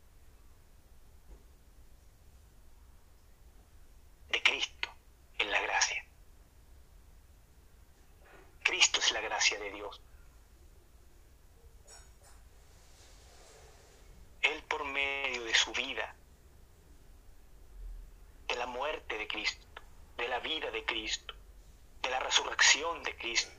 De 4.29 4.43
Cristo 4.43 4.89
en 5.39 5.49
la 5.49 5.61
gracia. 5.61 6.05
Cristo 8.63 8.99
es 8.99 9.11
la 9.11 9.21
gracia 9.21 9.57
de 9.57 9.71
Dios. 9.71 10.01
Él 14.41 14.61
por 14.63 14.83
medio 14.83 15.43
de 15.45 15.55
su 15.55 15.71
vida, 15.71 16.15
de 18.47 18.55
la 18.55 18.65
muerte 18.65 19.17
de 19.17 19.27
Cristo, 19.27 19.81
de 20.17 20.27
la 20.27 20.39
vida 20.39 20.71
de 20.71 20.83
Cristo, 20.85 21.36
de 22.01 22.09
la 22.09 22.19
resurrección 22.19 23.03
de 23.03 23.15
Cristo, 23.17 23.51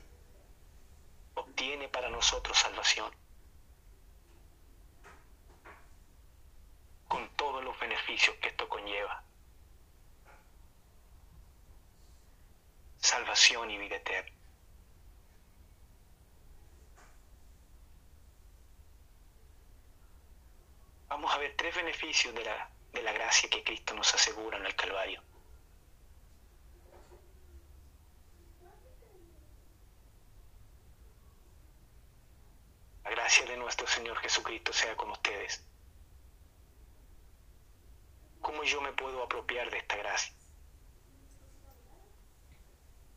obtiene 1.35 1.87
para 1.89 2.09
nosotros 2.09 2.57
salvación. 2.57 3.11
Con 7.07 7.29
todos 7.35 7.63
los 7.63 7.79
beneficios 7.79 8.35
que 8.37 8.49
esto 8.49 8.67
conlleva. 8.69 9.23
Salvación 12.97 13.71
y 13.71 13.77
vida 13.77 13.95
eterna. 13.95 14.39
Vamos 21.07 21.33
a 21.33 21.39
ver 21.39 21.55
tres 21.57 21.75
beneficios 21.75 22.35
de 22.35 22.45
la, 22.45 22.69
de 22.93 23.01
la 23.01 23.11
gracia 23.11 23.49
que 23.49 23.63
Cristo 23.63 23.95
nos 23.95 24.13
asegura 24.13 24.57
en 24.57 24.65
el 24.67 24.75
Calvario. 24.75 25.23
Gracia 33.09 33.43
de 33.47 33.57
nuestro 33.57 33.87
Señor 33.87 34.17
Jesucristo 34.19 34.71
sea 34.71 34.95
con 34.95 35.09
ustedes. 35.09 35.63
¿Cómo 38.39 38.63
yo 38.63 38.81
me 38.81 38.93
puedo 38.93 39.23
apropiar 39.23 39.71
de 39.71 39.79
esta 39.79 39.97
gracia? 39.97 40.31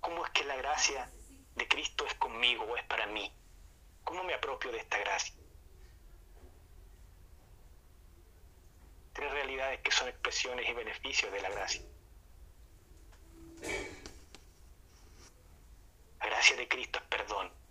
¿Cómo 0.01 0.25
es 0.25 0.33
que 0.33 0.45
la 0.45 0.57
gracia 0.57 1.13
de 1.57 1.69
Cristo 1.69 2.07
es 2.07 2.15
conmigo 2.15 2.65
o 2.65 2.77
es 2.77 2.85
para 2.85 3.07
mí? 3.07 3.31
¿Cómo 4.03 4.25
me 4.25 4.33
apropio 4.33 4.73
de 4.73 4.79
esta 4.79 4.99
gracia? 4.99 5.35
Tres 9.13 9.31
realidades 9.31 9.81
que 9.83 9.91
son 9.91 10.09
expresiones 10.09 10.67
y 10.69 10.73
beneficios 10.73 11.31
de 11.31 11.41
la 11.43 11.51
gracia. 11.51 11.83
La 16.19 16.27
gracia 16.27 16.57
de 16.57 16.67
Cristo 16.67 16.99
es 16.99 17.05
perdón. 17.05 17.62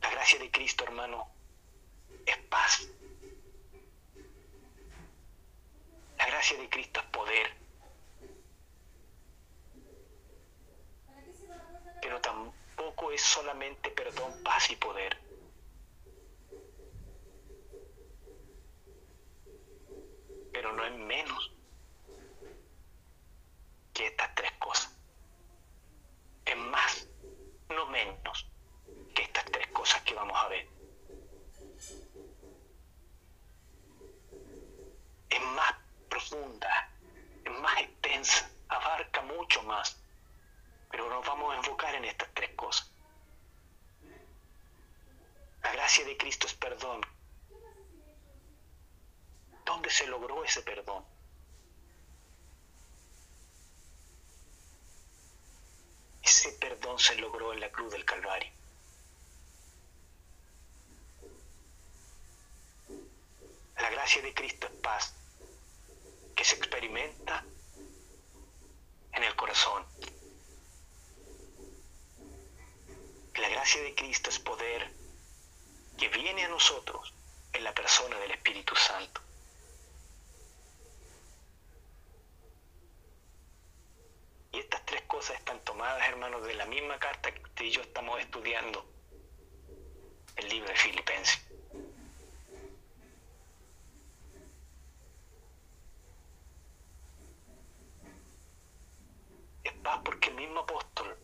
La 0.00 0.10
gracia 0.10 0.38
de 0.38 0.50
Cristo, 0.50 0.84
hermano, 0.84 1.28
es 2.26 2.36
paz. 2.48 2.88
La 6.16 6.26
gracia 6.26 6.56
de 6.58 6.68
Cristo 6.68 7.00
es 7.00 7.06
poder. 7.06 7.50
Pero 12.00 12.20
tampoco 12.20 13.12
es 13.12 13.22
solamente 13.22 13.90
perdón, 13.90 14.42
paz 14.42 14.70
y 14.70 14.76
poder. 14.76 15.18
Pero 20.52 20.72
no 20.72 20.84
es 20.84 20.92
menos 20.92 21.52
que 23.94 24.06
estas 24.06 24.34
tres 24.34 24.52
cosas. 24.58 24.96
Es 26.44 26.56
más, 26.56 27.08
no 27.68 27.86
menos 27.86 28.49
cosas 29.90 30.02
que 30.04 30.14
vamos 30.14 30.36
a 30.38 30.48
ver. 30.48 30.68
Es 35.28 35.40
más 35.56 35.74
profunda, 36.08 36.90
es 37.44 37.52
más 37.60 37.80
extensa, 37.80 38.50
abarca 38.68 39.22
mucho 39.22 39.62
más. 39.64 39.96
Pero 40.90 41.08
nos 41.08 41.26
vamos 41.26 41.52
a 41.52 41.56
enfocar 41.56 41.94
en 41.94 42.04
estas 42.04 42.28
tres 42.34 42.50
cosas. 42.54 42.88
La 45.62 45.72
gracia 45.72 46.04
de 46.04 46.16
Cristo 46.16 46.46
es 46.46 46.54
perdón. 46.54 47.00
¿Dónde 49.64 49.90
se 49.90 50.06
logró 50.06 50.44
ese 50.44 50.62
perdón? 50.62 51.04
Ese 56.22 56.52
perdón 56.52 56.98
se 56.98 57.16
logró 57.16 57.52
en 57.52 57.60
la 57.60 57.70
cruz 57.72 57.92
del 57.92 58.04
Calvario. 58.04 58.59
La 63.80 63.90
gracia 63.90 64.22
de 64.22 64.34
Cristo 64.34 64.66
es 64.66 64.72
paz 64.80 65.14
que 66.36 66.44
se 66.44 66.56
experimenta 66.56 67.44
en 69.12 69.22
el 69.24 69.34
corazón. 69.36 69.84
La 73.36 73.48
gracia 73.48 73.82
de 73.82 73.94
Cristo 73.94 74.30
es 74.30 74.38
poder 74.38 74.92
que 75.98 76.08
viene 76.08 76.44
a 76.44 76.48
nosotros 76.48 77.12
en 77.52 77.64
la 77.64 77.72
persona 77.74 78.18
del 78.18 78.32
Espíritu 78.32 78.74
Santo. 78.76 79.20
Y 84.52 84.58
estas 84.58 84.84
tres 84.84 85.02
cosas 85.02 85.36
están 85.36 85.60
tomadas, 85.64 86.06
hermanos, 86.08 86.44
de 86.44 86.54
la 86.54 86.66
misma 86.66 86.98
carta 86.98 87.32
que 87.32 87.42
usted 87.42 87.64
y 87.64 87.70
yo 87.70 87.82
estamos 87.82 88.18
estudiando, 88.20 88.84
el 90.36 90.48
libro 90.48 90.68
de 90.68 90.76
Filipenses. 90.76 91.40
Es 99.62 99.72
paz 99.82 100.00
porque 100.04 100.30
el 100.30 100.34
mismo 100.34 100.60
apóstol 100.60 101.16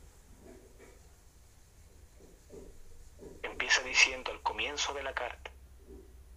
empieza 3.42 3.82
diciendo 3.82 4.30
al 4.30 4.42
comienzo 4.42 4.92
de 4.94 5.02
la 5.02 5.14
carta, 5.14 5.50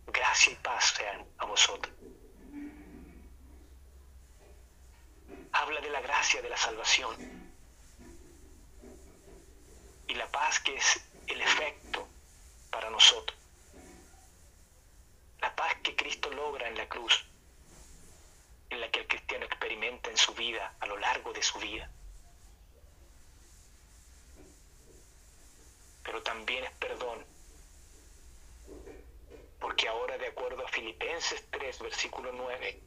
gracia 0.08 0.54
y 0.54 0.56
paz 0.56 0.94
sean 0.98 1.26
a 1.38 1.46
vosotros. 1.46 1.94
Habla 5.52 5.82
de 5.82 5.90
la 5.90 6.02
gracia 6.02 6.42
de 6.42 6.50
la 6.50 6.58
salvación 6.58 7.16
y 10.08 10.14
la 10.16 10.28
paz 10.32 10.60
que 10.60 10.76
es 10.76 11.02
el 11.28 11.42
efecto 11.42 12.08
para 12.72 12.90
nosotros. 12.90 13.38
La 15.42 15.56
paz 15.56 15.76
que 15.84 15.96
Cristo 15.96 16.30
logra 16.32 16.68
en 16.68 16.78
la 16.78 16.88
cruz, 16.88 17.26
en 18.70 18.80
la 18.82 18.90
que 18.90 19.02
el 19.02 19.08
cristiano 19.08 19.46
experimenta 19.46 20.10
en 20.10 20.18
su 20.18 20.34
vida, 20.34 20.76
a 20.80 20.86
lo 20.86 20.98
largo 20.98 21.34
de 21.34 21.44
su 21.44 21.60
vida. 21.60 21.90
Pero 26.04 26.24
también 26.24 26.64
es 26.64 26.72
perdón, 26.72 27.24
porque 29.60 29.88
ahora 29.88 30.18
de 30.18 30.28
acuerdo 30.28 30.66
a 30.66 30.70
Filipenses 30.70 31.42
3, 32.30 32.32
versículo 32.32 32.32
9, 32.32 32.82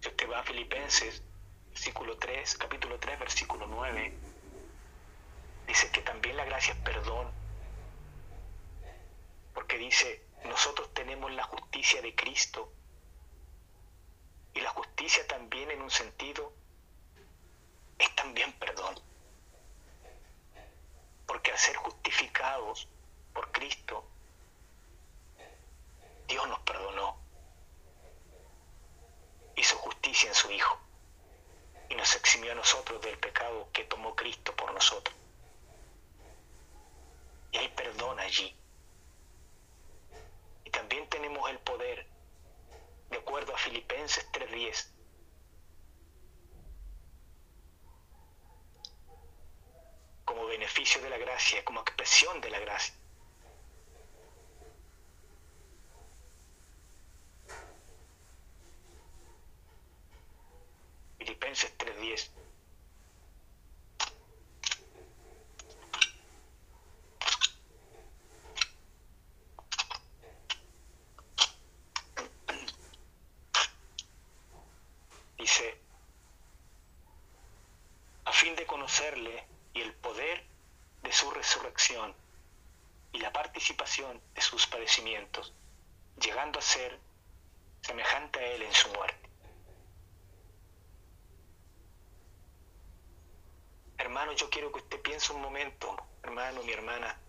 si 0.00 0.08
usted 0.08 0.30
va 0.30 0.40
a 0.40 0.42
Filipenses, 0.42 1.22
versículo 1.70 2.16
3, 2.18 2.56
capítulo 2.58 2.98
3, 2.98 3.18
versículo 3.18 3.66
9, 3.66 4.12
dice 5.66 5.90
que 5.90 6.02
también 6.02 6.36
la 6.36 6.44
gracia 6.44 6.74
es 6.74 6.80
perdón. 6.80 7.30
Porque 9.54 9.78
dice, 9.78 10.24
nosotros 10.44 10.92
tenemos 10.94 11.32
la 11.32 11.44
justicia 11.44 12.02
de 12.02 12.14
Cristo. 12.14 12.72
Y 14.54 14.60
la 14.60 14.70
justicia 14.70 15.26
también 15.26 15.70
en 15.70 15.82
un 15.82 15.90
sentido 15.90 16.52
es 17.98 18.14
también 18.14 18.52
perdón. 18.58 18.94
Porque 21.26 21.50
al 21.50 21.58
ser 21.58 21.76
justificados 21.76 22.88
por 23.32 23.50
Cristo, 23.52 24.04
Dios 26.28 26.46
nos 26.48 26.60
perdonó 26.60 27.16
hizo 29.56 29.76
justicia 29.78 30.28
en 30.28 30.34
su 30.34 30.50
Hijo 30.50 30.78
y 31.88 31.94
nos 31.94 32.14
eximió 32.14 32.52
a 32.52 32.54
nosotros 32.54 33.00
del 33.00 33.18
pecado 33.18 33.68
que 33.72 33.84
tomó 33.84 34.14
Cristo 34.14 34.54
por 34.54 34.72
nosotros. 34.72 35.16
Y 37.50 37.56
hay 37.56 37.68
perdón 37.70 38.20
allí. 38.20 38.54
Y 40.64 40.70
también 40.70 41.08
tenemos 41.08 41.48
el 41.50 41.58
poder, 41.60 42.06
de 43.10 43.16
acuerdo 43.16 43.54
a 43.54 43.58
Filipenses 43.58 44.30
3:10, 44.32 44.92
como 50.26 50.46
beneficio 50.46 51.00
de 51.00 51.08
la 51.08 51.16
gracia, 51.16 51.64
como 51.64 51.80
expresión 51.80 52.40
de 52.42 52.50
la 52.50 52.60
gracia. 52.60 52.94
Filipenses 61.18 61.78
conocerle 78.88 79.44
y 79.74 79.82
el 79.82 79.92
poder 79.96 80.42
de 81.02 81.12
su 81.12 81.30
resurrección 81.30 82.14
y 83.12 83.18
la 83.18 83.30
participación 83.30 84.18
de 84.34 84.40
sus 84.40 84.66
padecimientos, 84.66 85.52
llegando 86.18 86.58
a 86.58 86.62
ser 86.62 86.98
semejante 87.82 88.38
a 88.38 88.46
Él 88.46 88.62
en 88.62 88.72
su 88.72 88.88
muerte. 88.88 89.28
Hermano, 93.98 94.32
yo 94.32 94.48
quiero 94.48 94.72
que 94.72 94.78
usted 94.78 95.02
piense 95.02 95.34
un 95.34 95.42
momento, 95.42 95.94
hermano, 96.22 96.62
mi 96.62 96.72
hermana, 96.72 97.20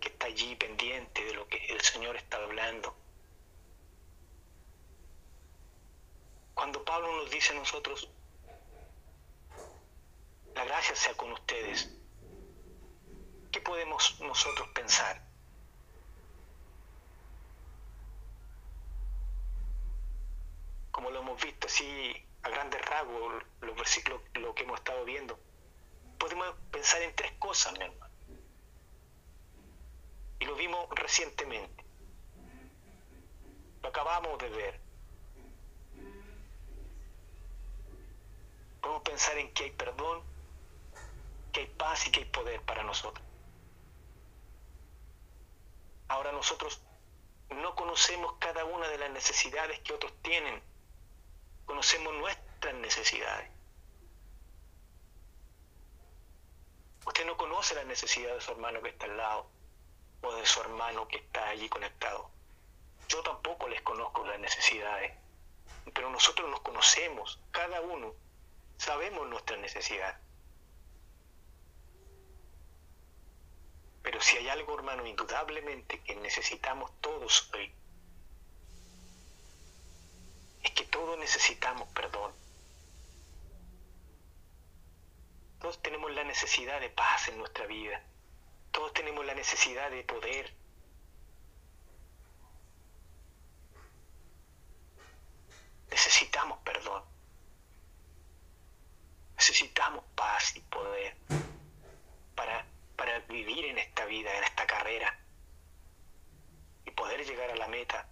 que 0.00 0.08
está 0.08 0.26
allí 0.26 0.56
pendiente 0.56 1.22
de 1.22 1.34
lo 1.34 1.46
que 1.48 1.58
el 1.66 1.82
Señor 1.82 2.16
está 2.16 2.38
hablando. 2.38 2.96
Cuando 6.54 6.82
Pablo 6.82 7.14
nos 7.16 7.30
dice 7.30 7.52
a 7.52 7.56
nosotros, 7.56 8.08
la 10.54 10.64
gracia 10.64 10.94
sea 10.94 11.14
con 11.14 11.32
ustedes, 11.32 11.90
¿qué 13.50 13.60
podemos 13.60 14.20
nosotros 14.20 14.68
pensar? 14.68 15.20
Como 20.92 21.10
lo 21.10 21.20
hemos 21.20 21.42
visto 21.42 21.63
así 21.74 22.26
a 22.42 22.48
grandes 22.50 22.80
rasgos, 22.82 23.42
los 23.60 23.74
versículos, 23.74 24.20
lo 24.34 24.54
que 24.54 24.62
hemos 24.62 24.78
estado 24.78 25.04
viendo, 25.04 25.36
podemos 26.18 26.54
pensar 26.70 27.02
en 27.02 27.14
tres 27.16 27.32
cosas, 27.32 27.72
mi 27.72 27.84
hermano. 27.84 28.14
Y 30.38 30.44
lo 30.44 30.54
vimos 30.54 30.88
recientemente. 30.90 31.84
Lo 33.82 33.88
acabamos 33.88 34.38
de 34.38 34.48
ver. 34.50 34.80
Podemos 38.80 39.02
pensar 39.02 39.36
en 39.38 39.52
que 39.52 39.64
hay 39.64 39.70
perdón, 39.72 40.22
que 41.52 41.60
hay 41.60 41.66
paz 41.66 42.06
y 42.06 42.12
que 42.12 42.20
hay 42.20 42.26
poder 42.26 42.60
para 42.62 42.84
nosotros. 42.84 43.26
Ahora 46.06 46.30
nosotros 46.30 46.80
no 47.50 47.74
conocemos 47.74 48.34
cada 48.38 48.64
una 48.64 48.86
de 48.88 48.98
las 48.98 49.10
necesidades 49.10 49.80
que 49.80 49.92
otros 49.92 50.12
tienen. 50.22 50.62
Conocemos 51.66 52.14
nuestras 52.14 52.74
necesidades. 52.74 53.50
Usted 57.06 57.26
no 57.26 57.36
conoce 57.36 57.74
la 57.74 57.84
necesidad 57.84 58.34
de 58.34 58.40
su 58.40 58.52
hermano 58.52 58.80
que 58.82 58.88
está 58.88 59.06
al 59.06 59.16
lado 59.16 59.50
o 60.22 60.34
de 60.34 60.46
su 60.46 60.60
hermano 60.60 61.06
que 61.08 61.18
está 61.18 61.48
allí 61.48 61.68
conectado. 61.68 62.30
Yo 63.08 63.22
tampoco 63.22 63.68
les 63.68 63.82
conozco 63.82 64.24
las 64.24 64.38
necesidades, 64.40 65.12
pero 65.92 66.10
nosotros 66.10 66.50
nos 66.50 66.60
conocemos, 66.60 67.38
cada 67.50 67.80
uno, 67.82 68.14
sabemos 68.78 69.28
nuestra 69.28 69.56
necesidad. 69.58 70.18
Pero 74.02 74.20
si 74.20 74.36
hay 74.36 74.48
algo, 74.48 74.74
hermano, 74.74 75.06
indudablemente 75.06 76.02
que 76.02 76.14
necesitamos 76.16 76.90
todos 77.00 77.50
hoy, 77.54 77.74
es 80.64 80.70
que 80.72 80.84
todos 80.84 81.18
necesitamos 81.18 81.88
perdón. 81.88 82.32
Todos 85.60 85.80
tenemos 85.82 86.12
la 86.12 86.24
necesidad 86.24 86.80
de 86.80 86.90
paz 86.90 87.28
en 87.28 87.38
nuestra 87.38 87.66
vida. 87.66 88.02
Todos 88.70 88.92
tenemos 88.92 89.24
la 89.24 89.34
necesidad 89.34 89.90
de 89.90 90.02
poder. 90.04 90.52
Necesitamos 95.90 96.58
perdón. 96.64 97.04
Necesitamos 99.36 100.04
paz 100.14 100.56
y 100.56 100.60
poder 100.60 101.16
para, 102.34 102.66
para 102.96 103.18
vivir 103.20 103.66
en 103.66 103.78
esta 103.78 104.04
vida, 104.06 104.36
en 104.36 104.44
esta 104.44 104.66
carrera 104.66 105.18
y 106.86 106.90
poder 106.90 107.24
llegar 107.26 107.50
a 107.50 107.56
la 107.56 107.68
meta, 107.68 108.08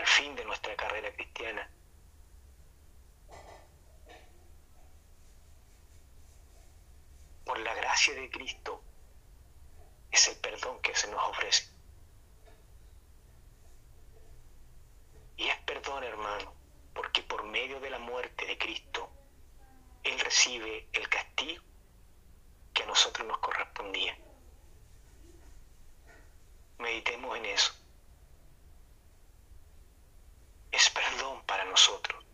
al 0.00 0.06
fin 0.06 0.34
de 0.34 0.46
nuestra 0.46 0.74
carrera 0.76 1.12
cristiana. 1.12 1.70
por 7.44 7.58
la 7.58 7.74
gracia 7.74 8.14
de 8.14 8.30
Cristo, 8.30 8.80
es 10.12 10.28
el 10.28 10.36
perdón 10.36 10.80
que 10.82 10.94
se 10.94 11.10
nos 11.10 11.20
ofrece. 11.30 11.68
Y 15.36 15.48
es 15.48 15.56
perdón, 15.62 16.04
hermano, 16.04 16.54
porque 16.94 17.22
por 17.22 17.42
medio 17.42 17.80
de 17.80 17.90
la 17.90 17.98
muerte 17.98 18.46
de 18.46 18.56
Cristo, 18.56 19.10
Él 20.04 20.18
recibe 20.20 20.88
el 20.92 21.08
castigo 21.08 21.64
que 22.72 22.84
a 22.84 22.86
nosotros 22.86 23.26
nos 23.26 23.38
correspondía. 23.38 24.16
Meditemos 26.78 27.36
en 27.36 27.46
eso. 27.46 27.79
Es 30.72 30.90
perdón 30.90 31.42
para 31.46 31.64
nosotros, 31.64 32.24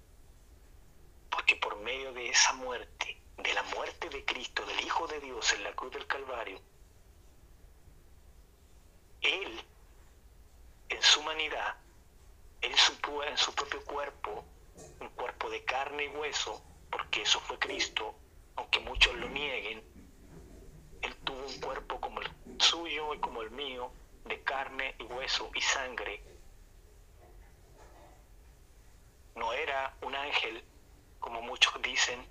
porque 1.30 1.56
por 1.56 1.76
medio 1.76 2.12
de 2.12 2.28
esa 2.28 2.52
muerte, 2.54 3.20
de 3.38 3.54
la 3.54 3.62
muerte 3.64 4.08
de 4.08 4.24
Cristo, 4.24 4.64
del 4.66 4.80
Hijo 4.80 5.06
de 5.06 5.20
Dios 5.20 5.52
en 5.54 5.64
la 5.64 5.72
cruz 5.74 5.92
del 5.92 6.06
Calvario, 6.06 6.60
Él, 9.22 9.60
en 10.88 11.02
su 11.02 11.20
humanidad, 11.20 11.76
en 12.60 12.76
su, 12.76 13.22
en 13.22 13.38
su 13.38 13.54
propio 13.54 13.84
cuerpo, 13.84 14.44
un 15.00 15.08
cuerpo 15.10 15.50
de 15.50 15.64
carne 15.64 16.04
y 16.04 16.08
hueso, 16.08 16.62
porque 16.90 17.22
eso 17.22 17.40
fue 17.40 17.58
Cristo, 17.58 18.14
aunque 18.56 18.80
muchos 18.80 19.14
lo 19.14 19.28
nieguen, 19.28 19.82
Él 21.02 21.14
tuvo 21.24 21.46
un 21.46 21.60
cuerpo 21.60 22.00
como 22.00 22.20
el 22.20 22.30
suyo 22.58 23.14
y 23.14 23.20
como 23.20 23.42
el 23.42 23.50
mío, 23.50 23.90
de 24.24 24.42
carne 24.42 24.94
y 24.98 25.04
hueso 25.04 25.50
y 25.54 25.60
sangre. 25.60 26.22
No 29.36 29.52
era 29.52 29.94
un 30.00 30.14
ángel, 30.14 30.64
como 31.20 31.42
muchos 31.42 31.80
dicen, 31.82 32.26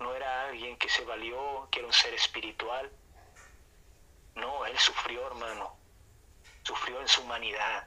no 0.00 0.14
era 0.14 0.48
alguien 0.48 0.76
que 0.78 0.88
se 0.88 1.04
valió, 1.04 1.68
que 1.70 1.80
era 1.80 1.86
un 1.86 1.92
ser 1.92 2.14
espiritual. 2.14 2.90
No, 4.34 4.64
Él 4.64 4.78
sufrió, 4.78 5.26
hermano. 5.26 5.76
Sufrió 6.62 6.98
en 7.00 7.08
su 7.08 7.20
humanidad. 7.20 7.86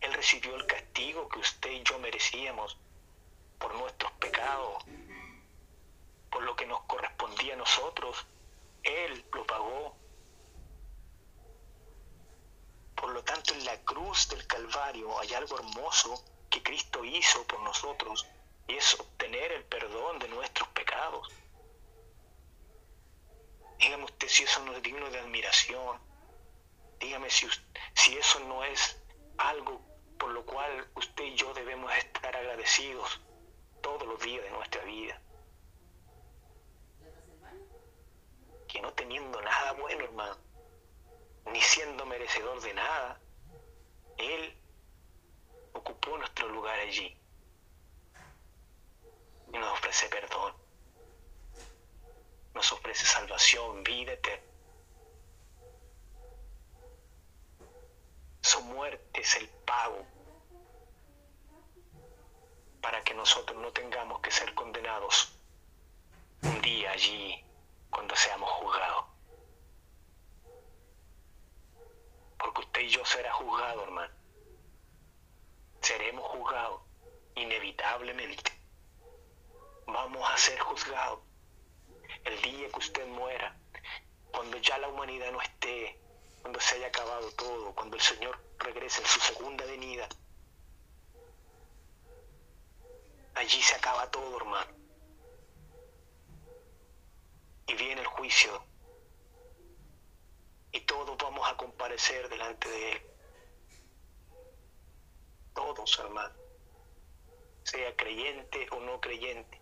Él 0.00 0.12
recibió 0.12 0.54
el 0.56 0.66
castigo 0.66 1.28
que 1.30 1.38
usted 1.38 1.70
y 1.70 1.82
yo 1.82 1.98
merecíamos 1.98 2.76
por 3.58 3.74
nuestros 3.74 4.12
pecados, 4.12 4.84
por 6.30 6.42
lo 6.42 6.54
que 6.54 6.66
nos 6.66 6.82
correspondía 6.82 7.54
a 7.54 7.56
nosotros. 7.56 8.26
Él 8.82 9.24
lo 9.32 9.46
pagó. 9.46 9.96
Por 12.94 13.10
lo 13.10 13.24
tanto, 13.24 13.54
en 13.54 13.64
la 13.64 13.76
cruz 13.84 14.28
del 14.28 14.46
Calvario 14.46 15.18
hay 15.18 15.32
algo 15.32 15.58
hermoso 15.58 16.22
que 16.50 16.62
Cristo 16.62 17.04
hizo 17.04 17.46
por 17.46 17.60
nosotros 17.60 18.26
y 18.66 18.76
es 18.76 18.94
obtener 18.94 19.52
el 19.52 19.64
perdón 19.64 20.18
de 20.18 20.28
nuestros 20.28 20.68
pecados. 20.70 21.28
Dígame 23.78 24.04
usted 24.04 24.28
si 24.28 24.42
eso 24.44 24.64
no 24.64 24.74
es 24.74 24.82
digno 24.82 25.08
de 25.10 25.20
admiración. 25.20 25.98
Dígame 26.98 27.30
si, 27.30 27.46
si 27.94 28.16
eso 28.16 28.40
no 28.40 28.64
es 28.64 29.00
algo 29.36 29.80
por 30.18 30.32
lo 30.32 30.44
cual 30.44 30.90
usted 30.96 31.24
y 31.24 31.34
yo 31.36 31.54
debemos 31.54 31.94
estar 31.94 32.34
agradecidos 32.36 33.20
todos 33.80 34.06
los 34.06 34.20
días 34.20 34.42
de 34.42 34.50
nuestra 34.50 34.82
vida. 34.84 35.20
Que 38.66 38.80
no 38.82 38.92
teniendo 38.92 39.40
nada 39.40 39.72
bueno, 39.72 40.04
hermano, 40.04 40.36
ni 41.46 41.60
siendo 41.60 42.04
merecedor 42.04 42.60
de 42.60 42.74
nada, 42.74 43.20
Él 44.18 44.58
ocupó 45.72 46.16
nuestro 46.18 46.48
lugar 46.48 46.78
allí 46.80 47.16
y 49.52 49.58
nos 49.58 49.72
ofrece 49.72 50.08
perdón, 50.08 50.54
nos 52.54 52.72
ofrece 52.72 53.06
salvación, 53.06 53.82
vida 53.84 54.12
eterna. 54.12 54.44
Su 58.40 58.60
muerte 58.62 59.20
es 59.20 59.34
el 59.36 59.48
pago 59.66 60.04
para 62.80 63.02
que 63.02 63.14
nosotros 63.14 63.60
no 63.60 63.72
tengamos 63.72 64.20
que 64.20 64.30
ser 64.30 64.54
condenados 64.54 65.32
un 66.42 66.60
día 66.62 66.92
allí 66.92 67.44
cuando 67.90 68.14
seamos 68.16 68.50
juzgados. 68.50 69.04
Porque 72.38 72.60
usted 72.60 72.80
y 72.80 72.88
yo 72.88 73.04
será 73.04 73.32
juzgado, 73.32 73.82
hermano. 73.82 74.17
Seremos 75.80 76.24
juzgados 76.28 76.82
inevitablemente 77.34 78.52
vamos 79.86 80.28
a 80.30 80.36
ser 80.36 80.58
juzgados. 80.60 81.20
El 82.24 82.40
día 82.42 82.68
que 82.68 82.78
usted 82.78 83.06
muera, 83.08 83.56
cuando 84.30 84.58
ya 84.58 84.78
la 84.78 84.88
humanidad 84.88 85.32
no 85.32 85.40
esté, 85.40 85.98
cuando 86.42 86.60
se 86.60 86.76
haya 86.76 86.88
acabado 86.88 87.30
todo, 87.32 87.74
cuando 87.74 87.96
el 87.96 88.02
Señor 88.02 88.38
regrese 88.58 89.00
en 89.00 89.06
su 89.06 89.20
segunda 89.20 89.64
venida, 89.64 90.08
allí 93.34 93.62
se 93.62 93.74
acaba 93.74 94.10
todo, 94.10 94.36
hermano. 94.36 94.78
y 97.68 97.74
viene 97.74 98.00
el 98.00 98.06
juicio 98.06 98.62
y 100.72 100.80
todos 100.80 101.16
vamos 101.18 101.46
a 101.50 101.56
comparecer 101.56 102.28
delante 102.28 102.68
de 102.68 102.92
Él. 102.92 103.02
Todos, 105.74 105.98
hermano, 105.98 106.34
sea 107.62 107.94
creyente 107.94 108.66
o 108.70 108.80
no 108.80 108.98
creyente. 109.02 109.60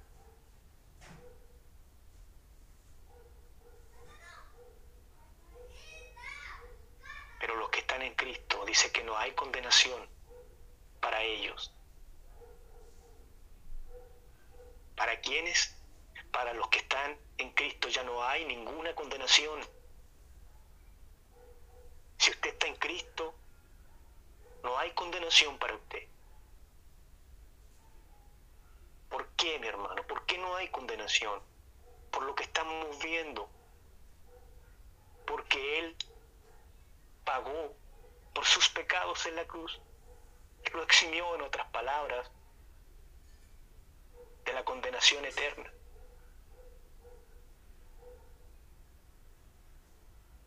Pero 7.41 7.57
los 7.57 7.71
que 7.71 7.81
están 7.81 8.03
en 8.03 8.15
Cristo 8.15 8.65
dice 8.67 8.93
que 8.93 9.03
no 9.03 9.19
hay 9.19 9.33
condenación 9.33 10.09
para 11.01 11.21
ellos. 11.25 11.73
¿Para 14.95 15.21
quiénes? 15.21 15.77
Para 16.31 16.53
los 16.53 16.69
que 16.69 16.79
están 16.79 17.19
en 17.39 17.51
Cristo 17.51 17.89
ya 17.89 18.05
no 18.05 18.23
hay 18.23 18.45
ninguna 18.45 18.95
condenación. 18.95 19.61
Si 22.19 22.31
usted 22.31 22.51
está 22.51 22.69
en 22.69 22.77
Cristo, 22.77 23.35
no 24.67 24.77
hay 24.77 24.91
condenación 24.95 25.57
para 25.59 25.77
usted. 25.77 26.09
¿Por 29.09 29.29
qué, 29.37 29.61
mi 29.61 29.69
hermano? 29.69 30.03
¿Por 30.09 30.27
qué 30.27 30.39
no 30.39 30.57
hay 30.57 30.69
condenación? 30.71 31.41
Por 32.11 32.25
lo 32.25 32.35
que 32.35 32.43
estamos 32.43 32.99
viendo. 32.99 33.49
Porque 35.25 35.79
Él 35.79 35.97
pagó 37.25 37.77
por 38.35 38.45
sus 38.45 38.69
pecados 38.71 39.25
en 39.27 39.37
la 39.37 39.47
cruz. 39.47 39.81
Lo 40.73 40.83
eximió, 40.83 41.37
en 41.37 41.43
otras 41.43 41.69
palabras, 41.69 42.29
de 44.45 44.53
la 44.53 44.64
condenación 44.64 45.25
eterna. 45.25 45.73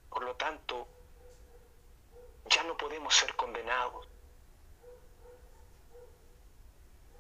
Por 0.09 0.23
lo 0.25 0.35
tanto, 0.35 0.89
ya 2.47 2.63
no 2.63 2.75
podemos 2.75 3.15
ser 3.15 3.33
condenados. 3.37 4.08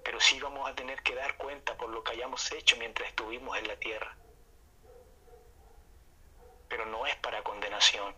Pero 0.09 0.19
sí 0.19 0.39
vamos 0.39 0.67
a 0.67 0.73
tener 0.73 1.03
que 1.03 1.13
dar 1.13 1.37
cuenta 1.37 1.77
por 1.77 1.87
lo 1.87 2.03
que 2.03 2.13
hayamos 2.13 2.51
hecho 2.51 2.75
mientras 2.77 3.09
estuvimos 3.09 3.55
en 3.59 3.67
la 3.67 3.75
tierra. 3.75 4.17
Pero 6.67 6.87
no 6.87 7.05
es 7.05 7.15
para 7.17 7.43
condenación. 7.43 8.15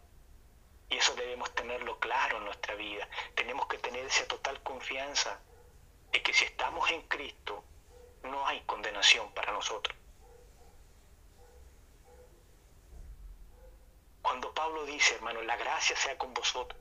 Y 0.88 0.96
eso 0.96 1.14
debemos 1.16 1.54
tenerlo 1.54 2.00
claro 2.00 2.38
en 2.38 2.46
nuestra 2.46 2.76
vida. 2.76 3.10
Tenemos 3.36 3.68
que 3.68 3.78
tener 3.78 4.06
esa 4.06 4.26
total 4.26 4.64
confianza 4.64 5.42
de 6.14 6.24
que 6.24 6.32
si 6.32 6.46
estamos 6.46 6.89
en 6.92 7.02
Cristo, 7.10 7.62
no 8.24 8.48
hay 8.48 8.62
condenación 8.62 9.30
para 9.34 9.52
nosotros. 9.52 9.94
Cuando 14.22 14.54
Pablo 14.54 14.86
dice, 14.86 15.16
hermano, 15.16 15.42
la 15.42 15.58
gracia 15.58 15.98
sea 15.98 16.18
con 16.18 16.34
vosotros, 16.34 16.81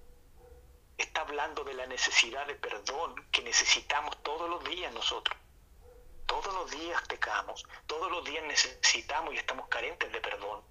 está 1.02 1.22
hablando 1.22 1.64
de 1.64 1.74
la 1.74 1.86
necesidad 1.86 2.46
de 2.46 2.54
perdón 2.54 3.14
que 3.30 3.42
necesitamos 3.42 4.22
todos 4.22 4.48
los 4.48 4.62
días 4.64 4.92
nosotros. 4.92 5.36
Todos 6.26 6.54
los 6.54 6.70
días 6.70 7.02
pecamos, 7.08 7.66
todos 7.86 8.10
los 8.10 8.24
días 8.24 8.44
necesitamos 8.44 9.34
y 9.34 9.38
estamos 9.38 9.68
carentes 9.68 10.12
de 10.12 10.20
perdón. 10.20 10.62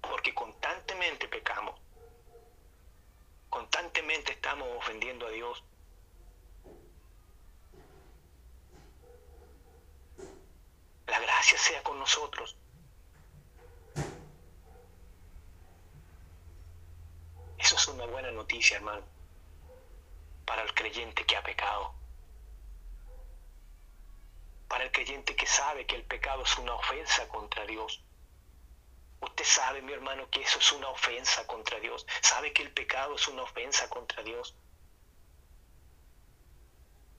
Porque 0.00 0.34
constantemente 0.34 1.26
pecamos, 1.28 1.80
constantemente 3.48 4.32
estamos 4.32 4.68
ofendiendo 4.76 5.26
a 5.26 5.30
Dios. 5.30 5.64
La 11.06 11.18
gracia 11.18 11.58
sea 11.58 11.82
con 11.82 11.98
nosotros. 11.98 12.56
Eso 17.64 17.76
es 17.76 17.88
una 17.88 18.04
buena 18.04 18.30
noticia, 18.30 18.76
hermano, 18.76 19.02
para 20.44 20.60
el 20.60 20.74
creyente 20.74 21.24
que 21.24 21.34
ha 21.34 21.42
pecado. 21.42 21.94
Para 24.68 24.84
el 24.84 24.92
creyente 24.92 25.34
que 25.34 25.46
sabe 25.46 25.86
que 25.86 25.96
el 25.96 26.04
pecado 26.04 26.42
es 26.42 26.58
una 26.58 26.74
ofensa 26.74 27.26
contra 27.28 27.64
Dios. 27.64 28.02
Usted 29.22 29.44
sabe, 29.46 29.80
mi 29.80 29.94
hermano, 29.94 30.28
que 30.28 30.42
eso 30.42 30.58
es 30.58 30.72
una 30.72 30.90
ofensa 30.90 31.46
contra 31.46 31.80
Dios. 31.80 32.04
Sabe 32.20 32.52
que 32.52 32.64
el 32.64 32.70
pecado 32.70 33.14
es 33.14 33.26
una 33.28 33.44
ofensa 33.44 33.88
contra 33.88 34.22
Dios. 34.22 34.54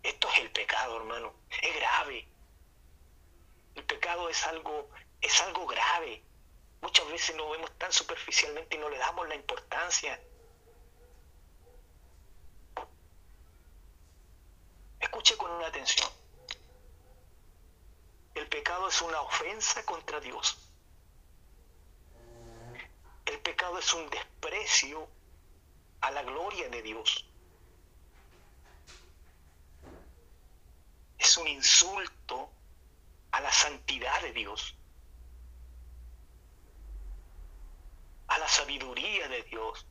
Esto 0.03 0.29
es 0.29 0.37
el 0.41 0.51
pecado, 0.51 0.97
hermano. 0.97 1.33
Es 1.49 1.75
grave. 1.75 2.27
El 3.73 3.83
pecado 3.85 4.29
es 4.29 4.45
algo, 4.45 4.91
es 5.21 5.41
algo 5.41 5.65
grave. 5.65 6.23
Muchas 6.81 7.09
veces 7.09 7.35
lo 7.35 7.49
vemos 7.49 7.75
tan 7.79 7.91
superficialmente 7.91 8.75
y 8.75 8.79
no 8.79 8.89
le 8.89 8.99
damos 8.99 9.27
la 9.27 9.33
importancia. 9.33 10.21
Escuche 14.99 15.37
con 15.37 15.51
una 15.51 15.67
atención. 15.67 16.09
El 18.33 18.47
pecado 18.47 18.87
es 18.89 19.01
una 19.01 19.21
ofensa 19.21 19.83
contra 19.85 20.19
Dios. 20.19 20.57
El 23.25 23.39
pecado 23.39 23.79
es 23.79 23.93
un 23.93 24.09
desprecio 24.09 25.07
a 26.01 26.11
la 26.11 26.21
gloria 26.23 26.69
de 26.69 26.81
Dios. 26.81 27.25
Es 31.17 31.37
un 31.37 31.47
insulto 31.47 32.49
a 33.31 33.41
la 33.41 33.51
santidad 33.51 34.21
de 34.21 34.31
Dios. 34.33 34.75
A 38.27 38.37
la 38.37 38.47
sabiduría 38.47 39.27
de 39.27 39.43
Dios. 39.43 39.85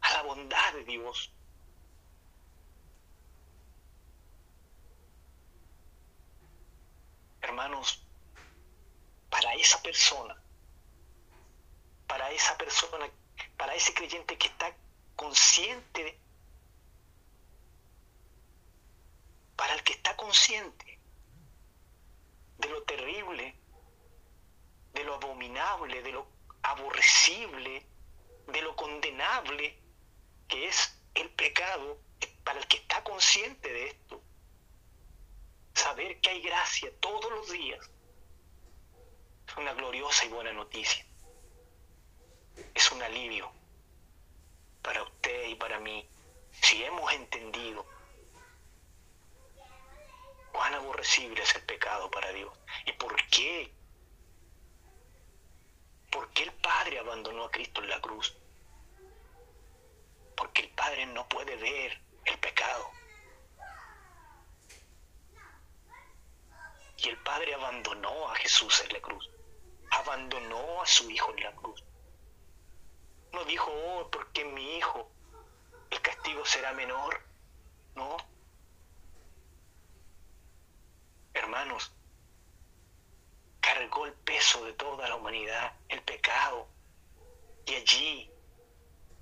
A 0.00 0.12
la 0.12 0.22
bondad 0.22 0.72
de 0.74 0.84
Dios. 0.84 1.32
Hermanos, 7.46 8.02
para 9.30 9.54
esa 9.54 9.80
persona, 9.82 10.36
para 12.06 12.30
esa 12.32 12.56
persona, 12.58 13.08
para 13.56 13.74
ese 13.74 13.94
creyente 13.94 14.36
que 14.36 14.48
está 14.48 14.74
consciente, 15.14 16.18
para 19.56 19.74
el 19.74 19.82
que 19.84 19.92
está 19.92 20.16
consciente 20.16 20.98
de 22.58 22.68
lo 22.68 22.82
terrible, 22.82 23.54
de 24.92 25.04
lo 25.04 25.14
abominable, 25.14 26.02
de 26.02 26.12
lo 26.12 26.26
aborrecible, 26.62 27.86
de 28.48 28.62
lo 28.62 28.74
condenable 28.74 29.78
que 30.48 30.68
es 30.68 30.98
el 31.14 31.30
pecado, 31.30 31.98
para 32.44 32.58
el 32.58 32.66
que 32.66 32.76
está 32.78 33.02
consciente 33.04 33.72
de 33.72 33.88
esto, 33.88 34.22
saber 35.74 36.20
que 36.20 36.30
hay 36.30 36.35
gracia 36.46 36.92
todos 37.00 37.28
los 37.30 37.50
días 37.50 37.90
es 39.48 39.56
una 39.56 39.74
gloriosa 39.74 40.24
y 40.24 40.28
buena 40.28 40.52
noticia. 40.52 41.04
Es 42.74 42.92
un 42.92 43.02
alivio 43.02 43.50
para 44.80 45.02
usted 45.02 45.48
y 45.48 45.56
para 45.56 45.80
mí 45.80 46.08
si 46.62 46.84
hemos 46.84 47.12
entendido 47.12 47.84
cuán 50.52 50.74
aborrecible 50.74 51.42
es 51.42 51.54
el 51.56 51.62
pecado 51.62 52.10
para 52.10 52.32
Dios 52.32 52.56
y 52.86 52.92
por 52.92 53.14
qué. 53.28 53.72
¿Por 56.10 56.30
qué 56.30 56.44
el 56.44 56.52
Padre 56.52 57.00
abandonó 57.00 57.44
a 57.44 57.50
Cristo 57.50 57.82
en 57.82 57.90
la 57.90 58.00
cruz? 58.00 58.36
Porque 60.36 60.62
el 60.62 60.70
Padre 60.70 61.06
no 61.06 61.28
puede 61.28 61.56
ver 61.56 62.00
el 62.24 62.38
pecado. 62.38 62.90
Y 66.98 67.08
el 67.08 67.18
Padre 67.22 67.54
abandonó 67.54 68.30
a 68.30 68.34
Jesús 68.36 68.82
en 68.82 68.92
la 68.94 69.00
cruz. 69.00 69.30
Abandonó 69.90 70.82
a 70.82 70.86
su 70.86 71.10
Hijo 71.10 71.32
en 71.36 71.44
la 71.44 71.52
cruz. 71.52 71.84
No 73.32 73.44
dijo, 73.44 73.70
oh, 73.70 74.10
porque 74.10 74.44
mi 74.44 74.78
Hijo 74.78 75.10
el 75.90 76.00
castigo 76.00 76.44
será 76.44 76.72
menor. 76.72 77.20
No. 77.94 78.16
Hermanos, 81.34 81.92
cargó 83.60 84.06
el 84.06 84.12
peso 84.14 84.64
de 84.64 84.72
toda 84.72 85.08
la 85.08 85.16
humanidad, 85.16 85.72
el 85.88 86.02
pecado. 86.02 86.66
Y 87.66 87.74
allí 87.74 88.30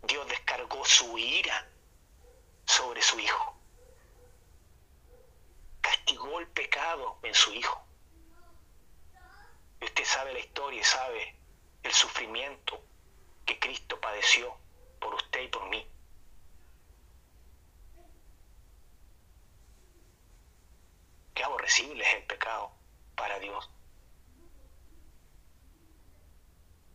Dios 0.03 0.29
descargó 0.29 0.85
su 0.85 1.18
ira 1.18 1.68
sobre 2.66 3.03
su 3.03 3.18
Hijo 3.18 3.53
castigó 6.05 6.38
el 6.38 6.48
pecado 6.48 7.18
en 7.22 7.34
su 7.34 7.52
Hijo. 7.55 7.82
Usted 9.80 10.05
sabe 10.05 10.34
la 10.34 10.38
historia 10.38 10.80
y 10.80 10.84
sabe 10.84 11.36
el 11.82 11.92
sufrimiento 11.92 12.78
que 13.46 13.59
Cristo 13.59 13.98
padeció 14.00 14.55
por 15.00 15.14
usted 15.14 15.40
y 15.40 15.48
por 15.48 15.68
mí. 15.70 15.86
Qué 21.34 21.42
aborrecible 21.42 22.05
es 22.05 22.14
el 22.14 22.24
pecado 22.24 22.70
para 23.16 23.38
Dios. 23.38 23.70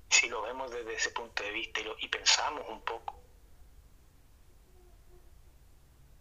Si 0.10 0.30
lo 0.30 0.42
vemos 0.44 0.70
desde 0.72 0.96
ese 0.96 1.10
punto 1.12 1.44
de 1.44 1.52
vista 1.52 1.82
y, 1.82 2.06
y 2.06 2.08
pensamos 2.10 2.64
un 2.68 2.82
poco, 2.82 3.20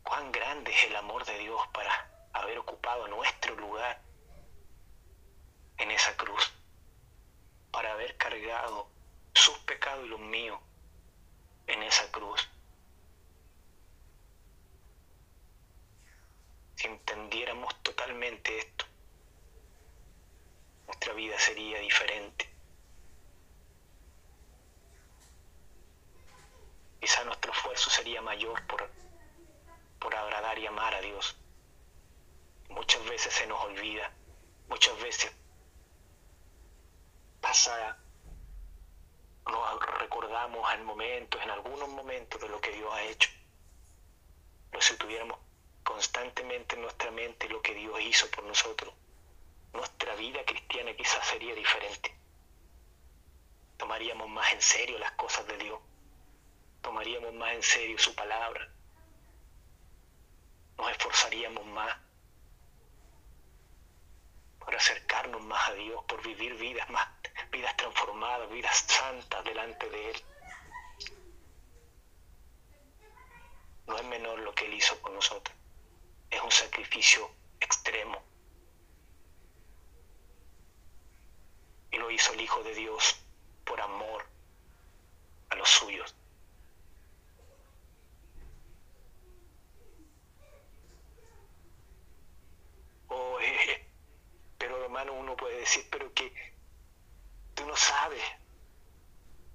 cuán 0.03 0.33
grande 0.33 0.71
es 0.71 0.85
el 0.85 0.97
amor 0.97 1.25
de 1.25 1.39
Dios 1.39 1.61
para 1.73 2.18
haber 2.41 2.59
ocupado 2.59 3.09
nuestro 3.09 3.55
lugar 3.57 4.01
en 5.79 5.91
esa 5.91 6.17
cruz, 6.17 6.53
para 7.71 7.93
haber 7.93 8.17
cargado 8.17 8.89
sus 9.35 9.57
pecados 9.61 10.05
y 10.05 10.09
los 10.09 10.21
míos 10.21 10.61
en 11.67 11.83
esa 11.83 12.11
cruz. 12.11 12.49
Si 16.75 16.87
entendiéramos 16.87 17.75
totalmente 17.83 18.59
esto, 18.59 18.85
nuestra 20.87 21.13
vida 21.13 21.39
sería 21.39 21.79
diferente. 21.81 22.49
Quizá 27.01 27.25
nuestro 27.25 27.53
esfuerzo 27.53 27.91
sería 27.91 28.21
mayor 28.23 28.67
por, 28.67 28.91
por 30.01 30.15
agradar 30.15 30.59
y 30.59 30.67
amar 30.67 30.95
a 30.95 31.01
Dios. 31.01 31.38
Muchas 32.69 33.05
veces 33.07 33.33
se 33.33 33.47
nos 33.47 33.63
olvida, 33.65 34.13
muchas 34.69 35.01
veces 35.01 35.33
pasa, 37.41 37.99
nos 39.47 39.99
recordamos 39.99 40.73
en 40.75 40.85
momentos, 40.85 41.41
en 41.43 41.51
algunos 41.51 41.89
momentos 41.89 42.41
de 42.41 42.49
lo 42.49 42.61
que 42.61 42.73
Dios 42.73 42.93
ha 42.93 43.03
hecho. 43.03 43.31
Pero 44.71 44.83
si 44.83 44.97
tuviéramos 44.97 45.39
constantemente 45.83 46.77
en 46.77 46.83
nuestra 46.83 47.11
mente 47.11 47.49
lo 47.49 47.63
que 47.63 47.75
Dios 47.75 47.99
hizo 48.01 48.31
por 48.31 48.45
nosotros, 48.45 48.93
nuestra 49.73 50.15
vida 50.17 50.45
cristiana 50.45 50.95
quizás 50.95 51.27
sería 51.27 51.55
diferente. 51.55 52.15
Tomaríamos 53.79 54.29
más 54.29 54.53
en 54.53 54.61
serio 54.61 54.99
las 54.99 55.13
cosas 55.13 55.47
de 55.47 55.57
Dios. 55.57 55.81
Tomaríamos 56.83 57.33
más 57.35 57.53
en 57.55 57.63
serio 57.63 57.99
su 57.99 58.15
palabra. 58.15 58.69
Nos 60.77 60.91
esforzaríamos 60.91 61.65
más 61.67 61.97
por 64.69 64.77
acercarnos 64.77 65.41
más 65.45 65.71
a 65.71 65.73
Dios, 65.73 66.05
por 66.07 66.23
vivir 66.23 66.55
vidas 66.57 66.91
más, 66.91 67.09
vidas 67.51 67.75
transformadas, 67.79 68.51
vidas 68.51 68.77
santas 68.87 69.43
delante 69.43 69.89
de 69.89 70.11
Él. 70.11 70.23
No 73.87 73.97
es 73.97 74.05
menor 74.05 74.39
lo 74.41 74.55
que 74.55 74.67
Él 74.67 74.75
hizo 74.75 74.95
por 74.99 75.11
nosotros. 75.13 75.57
Es 76.29 76.43
un 76.43 76.51
sacrificio 76.51 77.31
extremo. 77.59 78.23
Y 81.91 81.97
lo 81.97 82.11
hizo 82.11 82.35
el 82.35 82.43
Hijo 82.43 82.63
de 82.63 82.75
Dios 82.75 83.19
por 83.65 83.81
amor 83.81 84.27
a 85.49 85.55
los 85.55 85.71
suyos. 85.71 86.15
Oh, 93.09 93.41
eh, 93.41 93.88
pero 94.59 94.83
hermano, 94.83 95.13
uno 95.13 95.37
puede 95.37 95.61
decir, 95.61 95.87
pero 95.91 96.13
que 96.13 96.33
tú 97.55 97.65
no 97.65 97.77
sabes. 97.77 98.23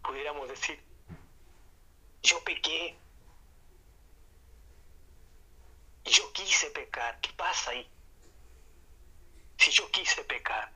Pudiéramos 0.01 0.47
decir, 0.47 0.81
yo 2.21 2.41
pequé. 2.43 2.97
Yo 6.05 6.31
quise 6.33 6.69
pecar. 6.71 7.19
¿Qué 7.21 7.31
pasa 7.33 7.71
ahí? 7.71 7.89
Si 9.57 9.71
yo 9.71 9.89
quise 9.91 10.23
pecar. 10.23 10.71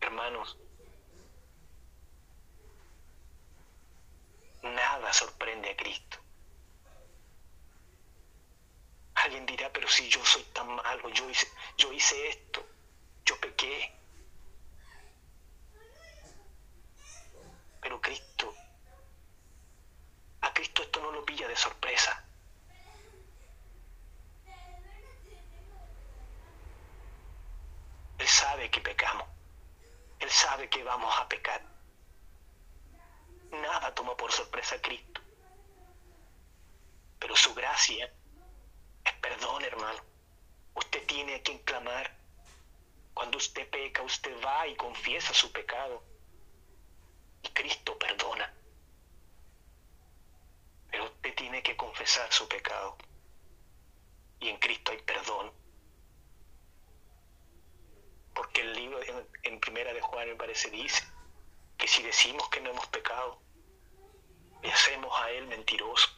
Hermanos, 0.00 0.56
nada 4.62 5.12
sorprende 5.12 5.70
a 5.70 5.76
Cristo. 5.76 6.25
Alguien 9.16 9.46
dirá, 9.46 9.72
pero 9.72 9.88
si 9.88 10.08
yo 10.08 10.24
soy 10.24 10.42
tan 10.54 10.68
malo, 10.68 11.08
yo 11.10 11.28
hice, 11.28 11.48
yo 11.76 11.92
hice 11.92 12.28
esto, 12.28 12.66
yo 13.24 13.38
pequé. 13.40 13.92
Pero 17.80 18.00
Cristo, 18.00 18.54
a 20.40 20.52
Cristo 20.52 20.82
esto 20.82 21.00
no 21.00 21.12
lo 21.12 21.24
pilla 21.24 21.48
de 21.48 21.56
sorpresa. 21.56 22.26
Él 28.18 28.28
sabe 28.28 28.70
que 28.70 28.80
pecamos. 28.80 29.26
Él 30.18 30.30
sabe 30.30 30.68
que 30.68 30.82
vamos 30.82 31.14
a 31.18 31.28
pecar. 31.28 31.62
Nada 33.50 33.94
toma 33.94 34.16
por 34.16 34.32
sorpresa 34.32 34.76
a 34.76 34.80
Cristo. 34.80 35.20
Pero 37.18 37.36
su 37.36 37.54
gracia 37.54 38.12
es 39.04 39.12
perdón, 39.14 39.62
hermano. 39.64 40.00
Usted 40.74 41.06
tiene 41.06 41.42
que 41.42 41.60
clamar. 41.62 42.14
Cuando 43.14 43.38
usted 43.38 43.68
peca, 43.70 44.02
usted 44.02 44.34
va 44.44 44.66
y 44.66 44.76
confiesa 45.16 45.34
su 45.34 45.50
pecado. 45.52 46.02
Y 47.42 47.48
Cristo 47.48 47.98
perdona. 47.98 48.52
Pero 50.90 51.04
usted 51.04 51.34
tiene 51.34 51.62
que 51.62 51.76
confesar 51.76 52.30
su 52.32 52.46
pecado. 52.48 52.96
Y 54.40 54.48
en 54.48 54.58
Cristo 54.58 54.92
hay 54.92 54.98
perdón. 54.98 55.52
Porque 58.34 58.60
el 58.60 58.74
libro 58.74 59.00
en, 59.44 59.60
Primera 59.60 59.92
de 59.94 60.00
Juan 60.00 60.28
me 60.28 60.36
parece 60.36 60.70
dice 60.70 61.02
que 61.78 61.88
si 61.88 62.02
decimos 62.02 62.48
que 62.50 62.60
no 62.60 62.70
hemos 62.70 62.86
pecado, 62.88 63.40
le 64.62 64.70
hacemos 64.70 65.12
a 65.18 65.30
Él 65.30 65.46
mentiroso. 65.46 66.08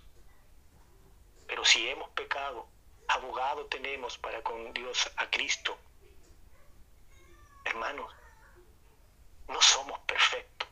Pero 1.47 1.65
si 1.65 1.89
hemos 1.89 2.11
pecado, 2.11 2.69
abogado 3.09 3.67
tenemos 3.67 4.19
para 4.19 4.43
con 4.43 4.73
Dios 4.75 5.11
a 5.17 5.31
Cristo. 5.31 5.79
Hermanos, 7.65 8.13
no 9.49 9.61
somos 9.63 9.99
perfectos. 10.01 10.69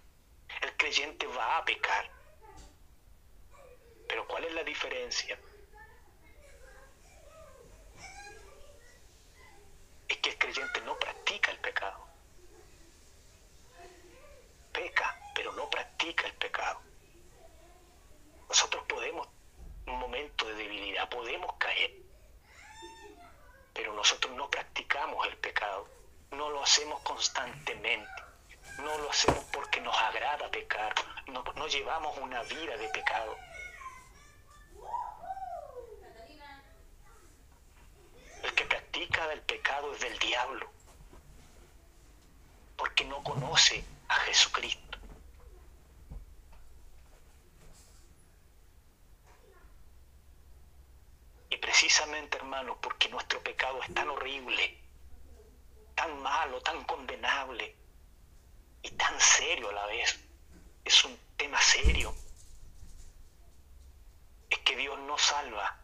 El 0.61 0.77
creyente 0.77 1.27
va 1.27 1.59
a 1.59 1.65
pecar. 1.65 2.11
Pero 4.09 4.27
¿cuál 4.29 4.45
es 4.45 4.55
la 4.55 4.63
diferencia? 4.63 5.39
Es 10.09 10.17
que 10.19 10.31
el 10.31 10.39
creyente 10.39 10.81
no 10.83 10.97
practica 10.99 11.51
el 11.51 11.59
pecado. 11.59 12.07
Peca, 14.73 15.19
pero 15.35 15.53
no 15.53 15.69
practica 15.71 16.27
el 16.27 16.35
pecado. 16.35 16.81
Nosotros 18.49 18.85
podemos, 18.87 19.27
en 19.87 19.95
un 19.95 19.99
momento 19.99 20.47
de 20.47 20.55
debilidad, 20.55 21.09
podemos 21.09 21.53
caer 21.55 22.07
pero 23.75 23.93
nosotros 23.93 24.35
no 24.35 24.49
practicamos 24.49 25.27
el 25.27 25.37
pecado, 25.37 25.87
no 26.31 26.49
lo 26.49 26.63
hacemos 26.63 26.99
constantemente, 27.03 28.23
no 28.79 28.99
lo 28.99 29.11
hacemos 29.11 29.43
porque 29.53 29.81
nos 29.81 29.97
agrada 29.97 30.51
pecar, 30.51 30.95
no, 31.29 31.43
no 31.55 31.67
llevamos 31.67 32.17
una 32.19 32.43
vida 32.43 32.77
de 32.77 32.89
pecado. 32.89 33.37
El 38.43 38.55
que 38.55 38.65
practica 38.67 39.33
el 39.33 39.41
pecado 39.43 39.93
es 39.93 40.01
del 40.01 40.19
diablo, 40.19 40.71
porque 42.77 43.05
no 43.05 43.23
conoce 43.25 43.85
a 44.09 44.15
Jesucristo. 44.15 44.99
Y 51.49 51.57
precisamente, 51.57 52.37
hermano, 52.37 52.79
porque 52.81 53.09
nuestro 53.09 53.41
pecado 53.43 53.83
es 53.83 53.93
tan 53.95 54.11
horrible, 54.27 54.83
tan 55.95 56.21
malo, 56.21 56.61
tan 56.63 56.83
condenable 56.85 57.77
y 58.83 58.91
tan 58.91 59.21
serio 59.21 59.71
a 59.71 59.73
la 59.73 59.87
vez, 59.87 60.19
es 60.85 61.05
un 61.05 61.17
tema 61.37 61.61
serio, 61.61 62.13
es 64.51 64.59
que 64.59 64.77
Dios 64.77 64.99
no 65.01 65.17
salva. 65.17 65.79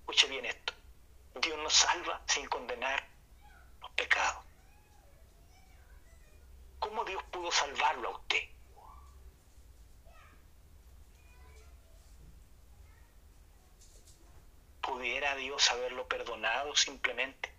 Escuche 0.00 0.26
bien 0.28 0.46
esto. 0.46 0.72
Dios 1.42 1.58
no 1.58 1.68
salva 1.68 2.22
sin 2.26 2.48
condenar 2.48 3.06
los 3.80 3.90
pecados. 3.90 4.42
¿Cómo 6.78 7.04
Dios 7.04 7.22
pudo 7.24 7.52
salvarlo 7.52 8.08
a 8.08 8.12
usted? 8.12 8.42
¿Pudiera 14.80 15.36
Dios 15.36 15.70
haberlo 15.70 15.97
perdonado 16.28 16.76
simplemente? 16.76 17.52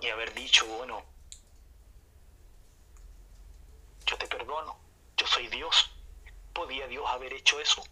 Y 0.00 0.08
haber 0.08 0.32
dicho, 0.34 0.66
bueno, 0.66 1.04
yo 4.06 4.16
te 4.16 4.26
perdono, 4.26 4.76
yo 5.16 5.26
soy 5.26 5.48
Dios. 5.48 5.90
¿Podía 6.52 6.86
Dios 6.86 7.04
haber 7.08 7.32
hecho 7.34 7.60
eso? 7.60 7.84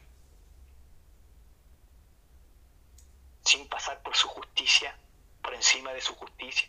Sin 3.44 3.68
pasar 3.68 4.02
por 4.02 4.16
su 4.16 4.28
justicia, 4.28 4.96
por 5.42 5.54
encima 5.54 5.92
de 5.92 6.00
su 6.00 6.14
justicia. 6.14 6.68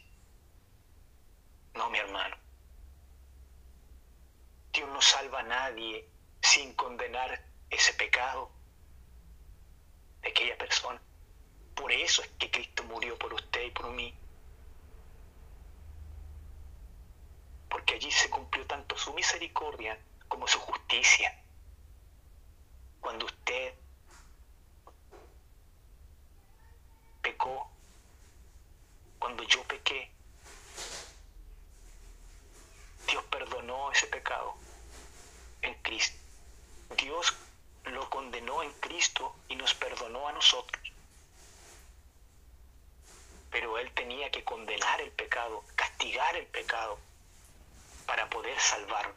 salva 5.01 5.39
a 5.39 5.43
nadie 5.43 6.07
sin 6.41 6.73
condenar 6.75 7.43
ese 7.69 7.93
pecado 7.95 8.51
de 10.21 10.29
aquella 10.29 10.57
persona. 10.57 11.01
Por 11.75 11.91
eso 11.91 12.21
es 12.21 12.29
que 12.37 12.51
Cristo 12.51 12.83
murió 12.83 13.17
por 13.17 13.33
usted 13.33 13.63
y 13.63 13.71
por 13.71 13.89
mí. 13.89 14.15
Porque 17.69 17.95
allí 17.95 18.11
se 18.11 18.29
cumplió 18.29 18.65
tanto 18.67 18.97
su 18.97 19.13
misericordia 19.13 19.97
como 20.27 20.47
su 20.47 20.59
justicia. 20.59 21.43
Cuando 22.99 23.25
usted 23.25 23.73
pecó, 27.23 27.71
cuando 29.17 29.43
yo 29.43 29.63
pequé, 29.63 30.11
Dios 33.07 33.23
perdonó 33.25 33.91
ese 33.91 34.07
en 35.61 35.73
Cristo. 35.81 36.17
Dios 36.97 37.33
lo 37.85 38.09
condenó 38.09 38.63
en 38.63 38.71
Cristo 38.73 39.35
y 39.47 39.55
nos 39.55 39.73
perdonó 39.73 40.27
a 40.27 40.33
nosotros. 40.33 40.81
Pero 43.49 43.77
Él 43.77 43.91
tenía 43.93 44.29
que 44.31 44.43
condenar 44.43 45.01
el 45.01 45.11
pecado, 45.11 45.63
castigar 45.75 46.35
el 46.35 46.45
pecado 46.47 46.99
para 48.05 48.29
poder 48.29 48.59
salvar. 48.59 49.13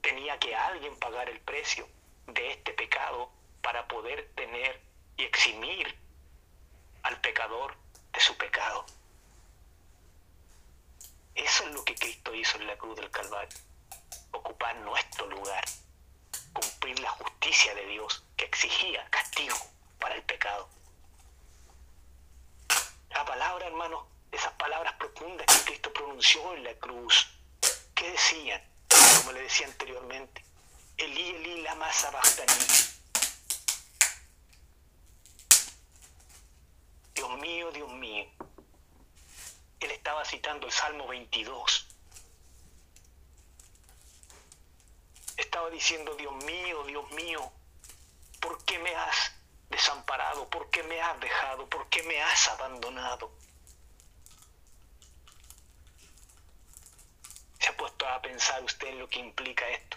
Tenía 0.00 0.38
que 0.38 0.54
alguien 0.54 0.96
pagar 0.98 1.28
el 1.28 1.40
precio 1.40 1.88
de 2.26 2.52
este 2.52 2.72
pecado 2.72 3.30
para 3.62 3.86
poder 3.88 4.30
tener 4.34 4.80
y 5.16 5.24
eximir 5.24 5.96
al 7.02 7.20
pecador 7.20 7.74
de 8.12 8.20
su 8.20 8.36
pecado. 8.36 8.84
Eso 11.34 11.64
es 11.64 11.72
lo 11.72 11.84
que 11.84 11.94
Cristo 11.94 12.34
hizo 12.34 12.58
en 12.58 12.66
la 12.66 12.76
cruz 12.76 12.96
del 12.96 13.10
Calvario, 13.10 13.56
nuestro 14.74 15.26
lugar, 15.26 15.64
cumplir 16.52 16.98
la 17.00 17.10
justicia 17.10 17.74
de 17.74 17.86
Dios 17.86 18.24
que 18.36 18.44
exigía 18.44 19.08
castigo 19.10 19.56
para 19.98 20.14
el 20.14 20.22
pecado. 20.22 20.68
La 23.10 23.24
palabra, 23.24 23.66
hermano, 23.66 24.06
esas 24.30 24.52
palabras 24.52 24.94
profundas 24.94 25.46
que 25.46 25.64
Cristo 25.64 25.92
pronunció 25.92 26.54
en 26.54 26.64
la 26.64 26.74
cruz, 26.74 27.28
¿qué 27.94 28.10
decían? 28.10 28.62
Como 29.18 29.32
le 29.32 29.42
decía 29.42 29.66
anteriormente, 29.66 30.44
Elí, 30.96 31.30
Elí, 31.30 31.62
lama 31.62 31.92
sabachthani. 31.92 32.52
Dios 37.14 37.38
mío, 37.38 37.70
Dios 37.72 37.92
mío, 37.92 38.26
él 39.80 39.90
estaba 39.90 40.24
citando 40.24 40.66
el 40.66 40.72
Salmo 40.72 41.06
22. 41.08 41.87
Diciendo, 45.70 46.14
Dios 46.16 46.34
mío, 46.44 46.82
Dios 46.84 47.10
mío, 47.12 47.52
¿por 48.40 48.64
qué 48.64 48.78
me 48.78 48.94
has 48.96 49.32
desamparado? 49.68 50.48
¿Por 50.48 50.70
qué 50.70 50.82
me 50.82 51.00
has 51.00 51.20
dejado? 51.20 51.68
¿Por 51.68 51.88
qué 51.88 52.02
me 52.02 52.20
has 52.20 52.48
abandonado? 52.48 53.30
¿Se 57.60 57.68
ha 57.68 57.76
puesto 57.76 58.08
a 58.08 58.20
pensar 58.22 58.62
usted 58.64 58.88
en 58.88 58.98
lo 58.98 59.08
que 59.08 59.20
implica 59.20 59.68
esto? 59.68 59.96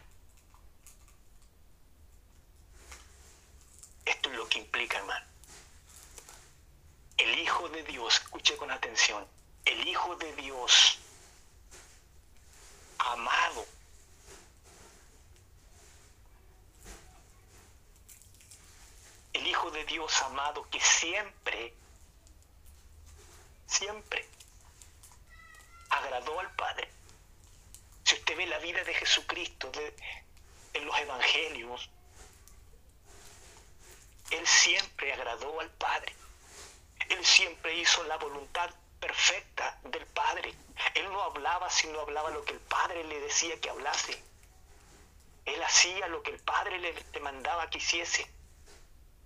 Esto 4.06 4.30
es 4.30 4.36
lo 4.36 4.48
que 4.50 4.60
implica, 4.60 4.98
hermano. 4.98 5.26
El 7.18 7.40
Hijo 7.40 7.70
de 7.70 7.84
Dios, 7.84 8.16
escuche 8.16 8.58
con 8.58 8.70
atención, 8.70 9.26
el 9.66 9.88
Hijo 9.88 10.16
de 10.18 10.36
Dios, 10.36 11.00
amado, 13.00 13.66
el 19.42 19.48
Hijo 19.48 19.72
de 19.72 19.84
Dios 19.86 20.22
amado 20.22 20.70
que 20.70 20.80
siempre, 20.80 21.74
siempre 23.66 24.28
agradó 25.90 26.40
al 26.40 26.56
Padre. 26.56 26.88
Si 28.04 28.16
usted 28.16 28.38
ve 28.38 28.46
la 28.46 28.60
vida 28.60 28.84
de 28.84 28.94
Jesucristo 28.94 29.72
en 30.74 30.86
los 30.86 30.96
evangelios, 31.00 31.90
Él 34.30 34.46
siempre 34.46 35.12
agradó 35.12 35.60
al 35.60 35.72
Padre. 35.72 36.14
Él 37.10 37.26
siempre 37.26 37.76
hizo 37.76 38.04
la 38.04 38.18
voluntad 38.18 38.70
perfecta 39.00 39.80
del 39.86 40.06
Padre. 40.06 40.54
Él 40.94 41.12
no 41.12 41.24
hablaba 41.24 41.68
sino 41.72 42.00
hablaba 42.00 42.30
lo 42.30 42.46
que 42.46 42.54
el 42.54 42.60
Padre 42.60 43.04
le 43.06 43.20
decía 43.22 43.60
que 43.60 43.72
hablase. 43.72 44.22
Él 45.46 45.64
hacía 45.64 46.08
lo 46.10 46.22
que 46.22 46.30
el 46.30 46.40
Padre 46.40 46.78
le 46.78 46.94
demandaba 47.12 47.72
que 47.72 47.80
hiciese. 47.80 48.41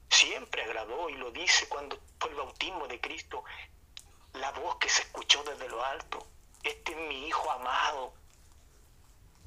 Siempre 0.09 0.63
agradó 0.63 1.09
y 1.09 1.15
lo 1.15 1.31
dice 1.31 1.67
cuando 1.67 1.99
fue 2.19 2.29
el 2.29 2.35
bautismo 2.35 2.87
de 2.87 2.99
Cristo. 2.99 3.43
La 4.33 4.51
voz 4.51 4.77
que 4.77 4.89
se 4.89 5.03
escuchó 5.03 5.43
desde 5.43 5.69
lo 5.69 5.83
alto. 5.83 6.25
Este 6.63 6.91
es 6.91 6.97
mi 6.97 7.27
Hijo 7.27 7.49
amado, 7.51 8.13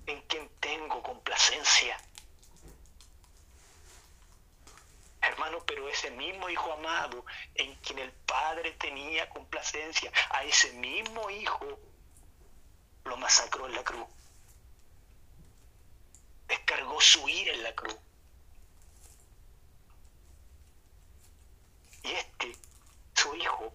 en 0.06 0.20
quien 0.22 0.48
tengo 0.60 1.02
complacencia. 1.02 1.98
Hermano, 5.20 5.58
pero 5.66 5.88
ese 5.88 6.10
mismo 6.12 6.48
Hijo 6.48 6.72
amado 6.72 7.24
en 7.54 7.74
quien 7.76 7.98
el 7.98 8.12
Padre 8.12 8.72
tenía 8.72 9.28
complacencia, 9.30 10.12
a 10.30 10.44
ese 10.44 10.72
mismo 10.74 11.28
Hijo 11.30 11.78
lo 13.04 13.16
masacró 13.16 13.66
en 13.66 13.74
la 13.74 13.84
cruz. 13.84 14.06
Descargó 16.46 17.00
su 17.00 17.28
ira 17.28 17.52
en 17.52 17.62
la 17.62 17.74
cruz. 17.74 17.96
Y 22.02 22.12
este, 22.12 22.56
su 23.14 23.34
Hijo, 23.36 23.72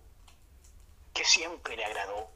que 1.14 1.26
siempre 1.26 1.76
le 1.76 1.86
agradó, 1.86 2.32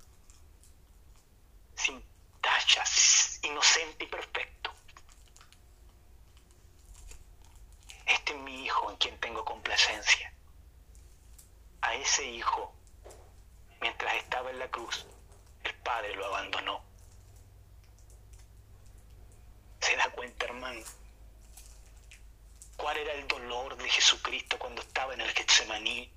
sin 1.75 2.03
tachas, 2.41 3.39
inocente 3.43 4.05
y 4.05 4.07
perfecto, 4.07 4.71
este 8.05 8.33
es 8.33 8.39
mi 8.39 8.65
hijo 8.65 8.89
en 8.89 8.97
quien 8.97 9.19
tengo 9.19 9.43
complacencia. 9.43 10.33
A 11.81 11.93
ese 11.95 12.25
hijo, 12.25 12.73
mientras 13.81 14.15
estaba 14.15 14.49
en 14.49 14.59
la 14.59 14.69
cruz, 14.69 15.05
el 15.63 15.73
Padre 15.75 16.15
lo 16.15 16.25
abandonó. 16.25 16.81
¿Se 19.81 19.95
da 19.95 20.09
cuenta, 20.11 20.45
hermano? 20.45 20.81
¿Cuál 22.77 22.97
era 22.97 23.13
el 23.13 23.27
dolor 23.27 23.75
de 23.75 23.89
Jesucristo 23.89 24.57
cuando 24.59 24.81
estaba 24.81 25.13
en 25.13 25.21
el 25.21 25.29
Getsemaní? 25.31 26.13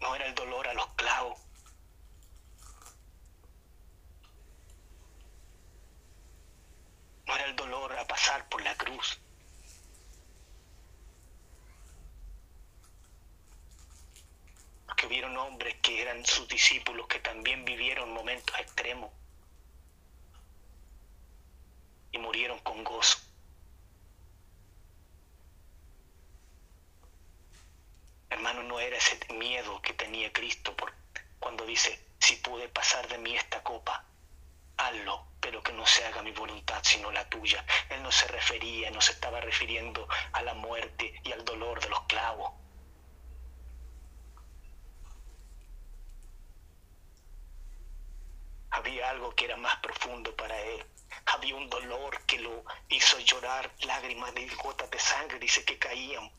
No 0.00 0.14
era 0.14 0.26
el 0.26 0.34
dolor 0.34 0.66
a 0.68 0.74
los 0.74 0.86
clavos, 0.88 1.40
no 7.26 7.34
era 7.34 7.44
el 7.46 7.56
dolor 7.56 7.92
a 7.98 8.06
pasar 8.06 8.48
por 8.48 8.60
la 8.62 8.74
cruz. 8.76 9.18
Porque 14.86 15.06
hubieron 15.06 15.36
hombres 15.36 15.76
que 15.80 16.02
eran 16.02 16.24
sus 16.26 16.48
discípulos 16.48 17.06
que 17.06 17.20
también 17.20 17.64
vivieron 17.64 18.12
momentos 18.12 18.58
extremos 18.58 19.17
y 22.12 22.18
murieron 22.18 22.58
con 22.60 22.84
gozo. 22.84 23.18
Hermano, 28.30 28.62
no 28.62 28.78
era 28.78 28.96
ese 28.96 29.18
miedo 29.34 29.80
que 29.82 29.94
tenía 29.94 30.32
Cristo 30.32 30.76
por, 30.76 30.92
cuando 31.38 31.64
dice, 31.64 31.98
si 32.20 32.36
pude 32.36 32.68
pasar 32.68 33.08
de 33.08 33.18
mí 33.18 33.34
esta 33.34 33.62
copa, 33.62 34.04
hazlo, 34.76 35.26
pero 35.40 35.62
que 35.62 35.72
no 35.72 35.86
se 35.86 36.04
haga 36.04 36.22
mi 36.22 36.32
voluntad 36.32 36.80
sino 36.82 37.10
la 37.10 37.28
tuya. 37.28 37.64
Él 37.90 38.02
no 38.02 38.12
se 38.12 38.26
refería, 38.28 38.90
no 38.90 39.00
se 39.00 39.12
estaba 39.12 39.40
refiriendo 39.40 40.06
a 40.32 40.42
la 40.42 40.54
muerte 40.54 41.20
y 41.24 41.32
al 41.32 41.44
dolor 41.44 41.80
de 41.80 41.88
los 41.88 42.00
clavos. 42.02 42.52
Había 48.70 49.10
algo 49.10 49.34
que 49.34 49.46
era 49.46 49.56
más 49.56 49.76
profundo 49.76 50.34
para 50.36 50.60
él. 50.60 50.77
Un 51.58 51.68
dolor 51.68 52.24
que 52.24 52.38
lo 52.38 52.64
hizo 52.88 53.18
llorar, 53.18 53.68
lágrimas 53.80 54.32
de 54.32 54.46
gotas 54.62 54.88
de 54.92 55.00
sangre, 55.00 55.40
dice 55.40 55.64
que 55.64 55.76
caían 55.76 56.30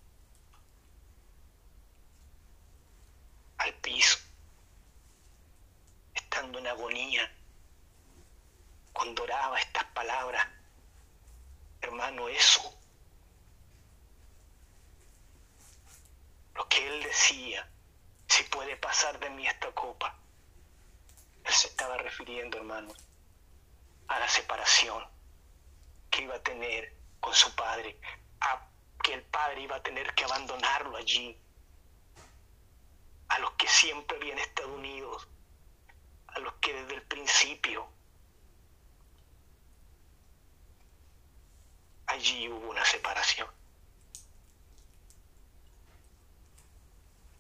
al 3.57 3.73
piso, 3.75 4.17
estando 6.13 6.59
en 6.59 6.67
agonía 6.67 7.29
cuando 8.93 9.23
oraba 9.23 9.59
estas 9.59 9.83
palabras, 9.91 10.47
hermano, 11.81 12.29
eso, 12.29 12.73
lo 16.55 16.65
que 16.69 16.87
él 16.87 17.03
decía, 17.03 17.69
si 18.29 18.43
puede 18.43 18.77
pasar 18.77 19.19
de 19.19 19.29
mí 19.31 19.45
esta 19.45 19.69
copa, 19.73 20.17
él 21.43 21.53
se 21.53 21.67
estaba 21.67 21.97
refiriendo, 21.97 22.57
hermano, 22.57 22.93
a 24.09 24.19
la 24.19 24.27
separación 24.27 25.03
que 26.09 26.23
iba 26.23 26.35
a 26.35 26.43
tener 26.43 26.95
con 27.19 27.33
su 27.33 27.53
padre, 27.55 27.99
a 28.41 28.67
que 29.03 29.13
el 29.13 29.23
padre 29.23 29.61
iba 29.61 29.75
a 29.77 29.83
tener 29.83 30.13
que 30.15 30.25
abandonarlo 30.25 30.97
allí, 30.97 31.39
a 33.29 33.39
los 33.39 33.51
que 33.51 33.67
siempre 33.67 34.17
habían 34.17 34.39
estado 34.39 34.73
unidos, 34.73 35.27
a 36.27 36.39
los 36.39 36.53
que 36.55 36.73
desde 36.73 36.95
el 36.95 37.03
principio 37.03 37.87
allí 42.07 42.49
hubo 42.49 42.71
una 42.71 42.83
separación. 42.83 43.47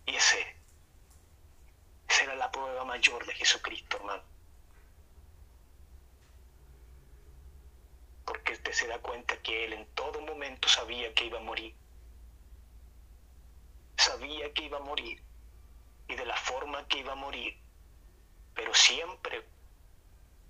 Y 0.05 0.15
ese, 0.15 0.55
esa 2.07 2.23
era 2.23 2.35
la 2.35 2.51
prueba 2.51 2.85
mayor 2.85 3.25
de 3.25 3.33
Jesucristo, 3.33 3.97
hermano. 3.97 4.28
Porque 8.29 8.53
usted 8.53 8.73
se 8.73 8.85
da 8.85 8.99
cuenta 8.99 9.41
que 9.41 9.65
Él 9.65 9.73
en 9.73 9.87
todo 9.95 10.21
momento 10.21 10.69
sabía 10.69 11.11
que 11.15 11.25
iba 11.25 11.39
a 11.39 11.41
morir. 11.41 11.73
Sabía 13.97 14.53
que 14.53 14.65
iba 14.65 14.77
a 14.77 14.81
morir 14.81 15.19
y 16.07 16.15
de 16.15 16.25
la 16.27 16.37
forma 16.37 16.87
que 16.87 16.99
iba 16.99 17.13
a 17.13 17.15
morir. 17.15 17.59
Pero 18.53 18.71
siempre, 18.75 19.43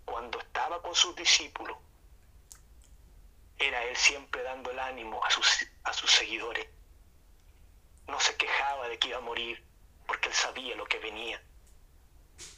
cuando 0.04 0.40
estaba 0.40 0.82
con 0.82 0.94
sus 0.94 1.16
discípulos, 1.16 1.78
era 3.58 3.82
Él 3.86 3.96
siempre 3.96 4.44
dando 4.44 4.72
el 4.72 4.80
ánimo 4.80 5.24
a 5.24 5.30
sus, 5.30 5.66
a 5.86 5.94
sus 5.94 6.12
seguidores 6.12 6.68
no 8.08 8.20
se 8.20 8.36
quejaba 8.36 8.90
de 8.90 9.00
que 9.00 9.08
iba 9.08 9.20
a 9.20 9.22
morir 9.22 9.64
porque 10.06 10.28
él 10.28 10.34
sabía 10.34 10.76
lo 10.76 10.86
que 10.86 11.00
venía. 11.00 11.42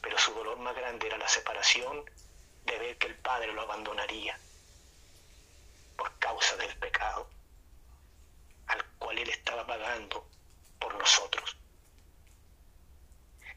Pero 0.02 0.18
su 0.18 0.34
dolor 0.34 0.58
más 0.58 0.76
grande 0.76 1.06
era 1.06 1.20
la 1.20 1.28
separación 1.28 2.10
de 2.66 2.80
ver 2.80 2.98
que 2.98 3.06
el 3.06 3.16
Padre 3.18 3.54
lo 3.54 3.62
abandonaría 3.62 4.40
por 6.02 6.18
causa 6.18 6.56
del 6.56 6.76
pecado 6.80 7.30
al 8.66 8.84
cual 8.98 9.20
él 9.20 9.30
estaba 9.30 9.68
pagando 9.68 10.28
por 10.80 10.96
nosotros. 10.96 11.56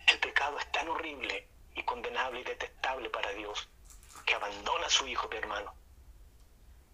El 0.06 0.20
pecado 0.20 0.58
es 0.58 0.70
tan 0.70 0.86
horrible 0.88 1.48
y 1.74 1.82
condenable 1.84 2.40
y 2.40 2.44
detestable 2.44 3.08
para 3.08 3.32
Dios 3.32 3.66
que 4.26 4.34
abandona 4.34 4.84
a 4.84 4.90
su 4.90 5.06
Hijo, 5.06 5.26
mi 5.30 5.38
hermano, 5.38 5.74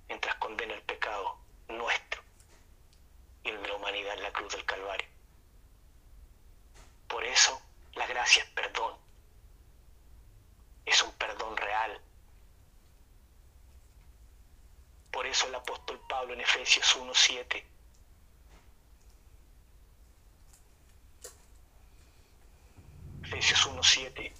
mientras 0.06 0.36
condena 0.36 0.74
el 0.74 0.82
pecado 0.82 1.40
nuestro 1.66 2.22
y 3.42 3.48
el 3.48 3.60
de 3.60 3.68
la 3.70 3.74
humanidad 3.74 4.14
en 4.14 4.22
la 4.22 4.32
cruz 4.32 4.52
del 4.52 4.64
Calvario. 4.64 5.08
Por 7.08 7.24
eso 7.24 7.60
la 7.94 8.06
gracia 8.06 8.44
es 8.44 8.50
perdón. 8.50 8.96
Es 10.86 11.02
un 11.02 11.10
perdón 11.14 11.56
real. 11.56 12.00
Por 15.10 15.26
eso 15.26 15.46
el 15.48 15.54
apóstol 15.54 16.00
Pablo 16.08 16.34
en 16.34 16.40
Efesios 16.40 16.96
1.7 16.96 17.64
Efesios 23.32 23.68
1.7 23.68 24.32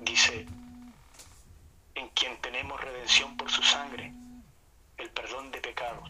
dice, 0.00 0.46
en 1.94 2.08
quien 2.10 2.40
tenemos 2.40 2.80
redención 2.80 3.36
por 3.36 3.50
su 3.50 3.62
sangre, 3.62 4.12
el 4.96 5.10
perdón 5.10 5.50
de 5.52 5.60
pecados, 5.60 6.08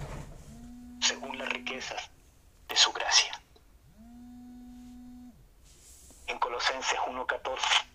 según 1.00 1.38
las 1.38 1.48
de 2.68 2.76
su 2.76 2.92
gracia. 2.92 3.40
En 6.26 6.38
Colosenses 6.38 6.98
1.14 7.00 7.92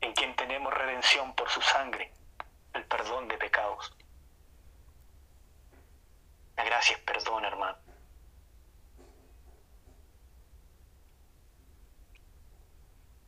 en 0.00 0.12
quien 0.14 0.36
tenemos 0.36 0.72
redención 0.72 1.34
por 1.34 1.48
su 1.50 1.60
sangre, 1.60 2.12
el 2.74 2.84
perdón 2.84 3.28
de 3.28 3.36
pecados. 3.38 3.92
La 6.56 6.64
gracia 6.64 6.96
es 6.96 7.02
perdón, 7.02 7.44
hermano. 7.44 7.78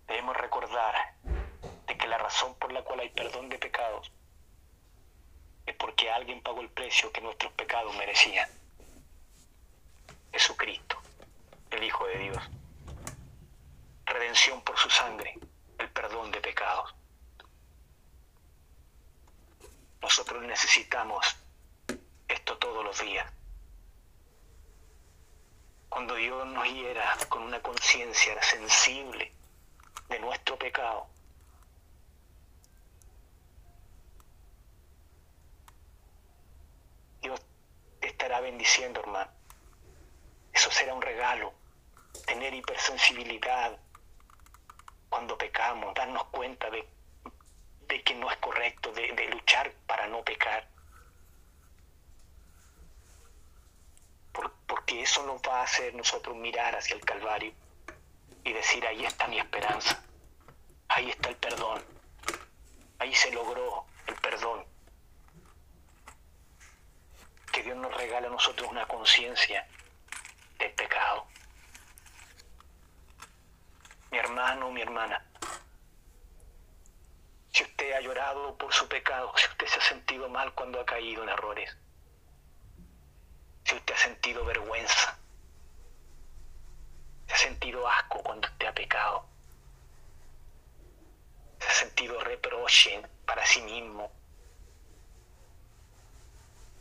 Debemos 0.06 0.36
recordar 0.36 0.94
de 1.86 1.98
que 1.98 2.06
la 2.06 2.18
razón 2.18 2.54
por 2.54 2.72
la 2.72 2.82
cual 2.82 3.00
hay 3.00 3.10
perdón 3.10 3.48
de 3.48 3.58
pecados 3.58 4.10
es 5.66 5.74
porque 5.76 6.10
alguien 6.10 6.42
que 7.06 7.20
nuestros 7.20 7.52
pecados 7.52 7.94
merecían. 7.96 8.48
Jesucristo, 10.32 11.00
el 11.70 11.84
Hijo 11.84 12.06
de 12.06 12.18
Dios. 12.18 12.42
Redención 14.04 14.60
por 14.62 14.76
su 14.76 14.90
sangre, 14.90 15.38
el 15.78 15.88
perdón 15.90 16.32
de 16.32 16.40
pecados. 16.40 16.94
Nosotros 20.02 20.42
necesitamos 20.42 21.36
esto 22.26 22.58
todos 22.58 22.84
los 22.84 23.00
días. 23.00 23.30
Cuando 25.88 26.14
Dios 26.16 26.46
nos 26.48 26.66
hiera 26.66 27.16
con 27.28 27.42
una 27.42 27.60
conciencia 27.62 28.42
sensible 28.42 29.32
de 30.08 30.18
nuestro 30.18 30.58
pecado, 30.58 31.08
Dios 37.20 37.40
te 38.00 38.08
estará 38.08 38.37
bendiciendo, 38.50 39.00
hermano. 39.00 39.30
Eso 40.52 40.70
será 40.70 40.94
un 40.94 41.02
regalo. 41.02 41.52
Tener 42.26 42.54
hipersensibilidad 42.54 43.78
cuando 45.08 45.36
pecamos, 45.36 45.94
darnos 45.94 46.24
cuenta 46.24 46.70
de, 46.70 46.86
de 47.88 48.02
que 48.02 48.14
no 48.14 48.30
es 48.30 48.36
correcto, 48.38 48.92
de, 48.92 49.08
luchar 49.28 49.70
para 49.86 50.06
no 50.06 50.22
pecar. 50.24 50.66
Por- 54.32 54.52
porque 54.66 55.02
eso 55.02 55.24
nos 55.26 55.40
va 55.42 55.60
a 55.60 55.64
hacer 55.64 55.94
nosotros 55.94 56.36
mirar 56.36 56.74
hacia 56.76 56.96
el 56.96 57.04
Calvario 57.04 57.52
y 58.44 58.52
decir, 58.52 58.86
ahí 58.86 59.04
está 59.04 59.26
mi 59.28 59.38
esperanza, 59.38 60.02
ahí 60.88 61.10
está 61.10 61.28
el 61.28 61.36
perdón, 61.36 61.82
ahí 62.98 63.14
se 63.14 63.30
logró 63.30 63.84
el 64.06 64.14
perdón. 64.16 64.64
Que 67.58 67.64
Dios 67.64 67.76
nos 67.78 67.92
regala 67.92 68.28
a 68.28 68.30
nosotros 68.30 68.70
una 68.70 68.86
conciencia 68.86 69.66
del 70.60 70.70
pecado. 70.74 71.26
Mi 74.12 74.18
hermano, 74.18 74.70
mi 74.70 74.80
hermana, 74.80 75.26
si 77.50 77.64
usted 77.64 77.94
ha 77.94 78.00
llorado 78.00 78.56
por 78.56 78.72
su 78.72 78.86
pecado, 78.86 79.32
si 79.34 79.46
usted 79.48 79.66
se 79.66 79.78
ha 79.80 79.82
sentido 79.82 80.28
mal 80.28 80.54
cuando 80.54 80.80
ha 80.80 80.86
caído 80.86 81.24
en 81.24 81.30
errores, 81.30 81.76
si 83.64 83.74
usted 83.74 83.92
ha 83.92 83.98
sentido 83.98 84.44
vergüenza, 84.44 85.18
si 87.26 87.32
ha 87.32 87.38
sentido 87.38 87.88
asco 87.88 88.22
cuando 88.22 88.46
usted 88.46 88.66
ha 88.68 88.72
pecado, 88.72 89.26
si 91.58 91.66
ha 91.66 91.72
sentido 91.72 92.20
reproche 92.20 93.02
para 93.26 93.44
sí 93.44 93.60
mismo, 93.62 94.12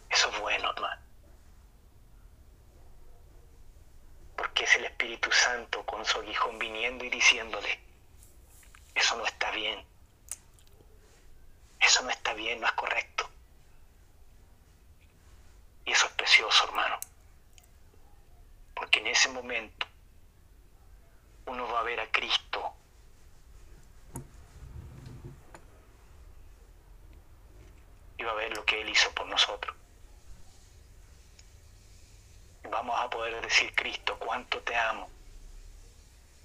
eso 0.10 0.30
es 0.30 0.40
bueno, 0.40 0.72
hermano. 0.72 1.02
Porque 4.36 4.64
es 4.64 4.76
el 4.76 4.86
Espíritu 4.86 5.32
Santo 5.32 5.86
con 5.86 6.06
su 6.06 6.20
aguijón 6.20 6.60
viniendo 6.60 7.04
y 7.06 7.10
diciéndole, 7.10 7.80
eso 8.94 9.16
no 9.18 9.26
está 9.26 9.52
bien, 9.52 9.84
eso 11.80 12.04
no 12.04 12.10
está 12.10 12.34
bien, 12.34 12.60
no 12.60 12.68
es 12.68 12.74
correcto. 12.74 13.30
Y 15.86 15.92
eso 15.92 16.06
es 16.06 16.12
precioso, 16.14 16.66
hermano. 16.66 17.00
Porque 18.76 19.00
en 19.00 19.08
ese 19.08 19.30
momento 19.30 19.88
uno 21.46 21.66
va 21.72 21.80
a 21.80 21.84
ver 21.84 22.00
a 22.00 22.12
Cristo. 22.12 22.74
Y 28.18 28.24
va 28.24 28.32
a 28.32 28.36
ver 28.36 28.56
lo 28.56 28.66
que 28.66 28.82
Él 28.82 28.90
hizo 28.90 29.10
por 29.12 29.28
nosotros. 29.28 29.77
Vamos 32.70 33.00
a 33.00 33.10
poder 33.10 33.42
decir, 33.42 33.74
Cristo, 33.76 34.18
cuánto 34.20 34.62
te 34.62 34.76
amo 34.76 35.10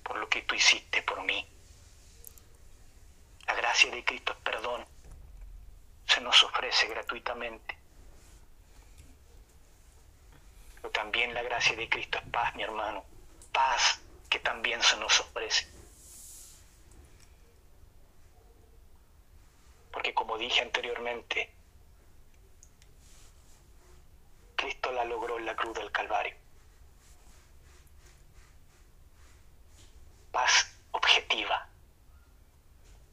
por 0.02 0.18
lo 0.18 0.28
que 0.28 0.42
tú 0.42 0.54
hiciste 0.54 1.02
por 1.02 1.22
mí. 1.24 1.46
La 3.46 3.54
gracia 3.54 3.90
de 3.90 4.04
Cristo 4.04 4.32
es 4.32 4.38
perdón. 4.38 4.84
Se 6.06 6.20
nos 6.20 6.42
ofrece 6.44 6.86
gratuitamente. 6.88 7.76
Pero 10.76 10.90
también 10.90 11.32
la 11.34 11.42
gracia 11.42 11.76
de 11.76 11.88
Cristo 11.88 12.18
es 12.18 12.24
paz, 12.30 12.54
mi 12.54 12.62
hermano. 12.62 13.04
Paz 13.52 14.00
que 14.28 14.38
también 14.38 14.82
se 14.82 14.96
nos 14.96 15.20
ofrece. 15.20 15.66
Porque 19.92 20.14
como 20.14 20.38
dije 20.38 20.62
anteriormente, 20.62 21.52
Cristo 24.62 24.92
la 24.92 25.04
logró 25.04 25.38
en 25.38 25.46
la 25.46 25.56
cruz 25.56 25.74
del 25.74 25.90
Calvario. 25.90 26.36
Paz 30.30 30.72
objetiva. 30.92 31.68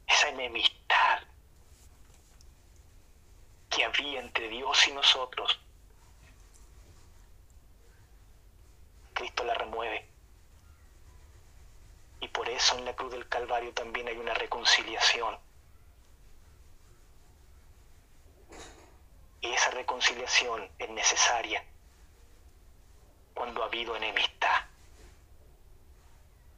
Esa 0.06 0.28
enemistad 0.28 1.24
que 3.68 3.84
había 3.84 4.20
entre 4.20 4.48
Dios 4.48 4.86
y 4.86 4.92
nosotros. 4.92 5.58
Cristo 9.14 9.42
la 9.42 9.54
remueve. 9.54 10.08
Y 12.20 12.28
por 12.28 12.48
eso 12.48 12.78
en 12.78 12.84
la 12.84 12.94
cruz 12.94 13.10
del 13.10 13.28
Calvario 13.28 13.74
también 13.74 14.06
hay 14.06 14.18
una 14.18 14.34
reconciliación. 14.34 15.36
Y 19.40 19.52
esa 19.52 19.70
reconciliación 19.70 20.70
es 20.78 20.90
necesaria 20.90 21.64
cuando 23.34 23.62
ha 23.62 23.66
habido 23.66 23.96
enemistad. 23.96 24.64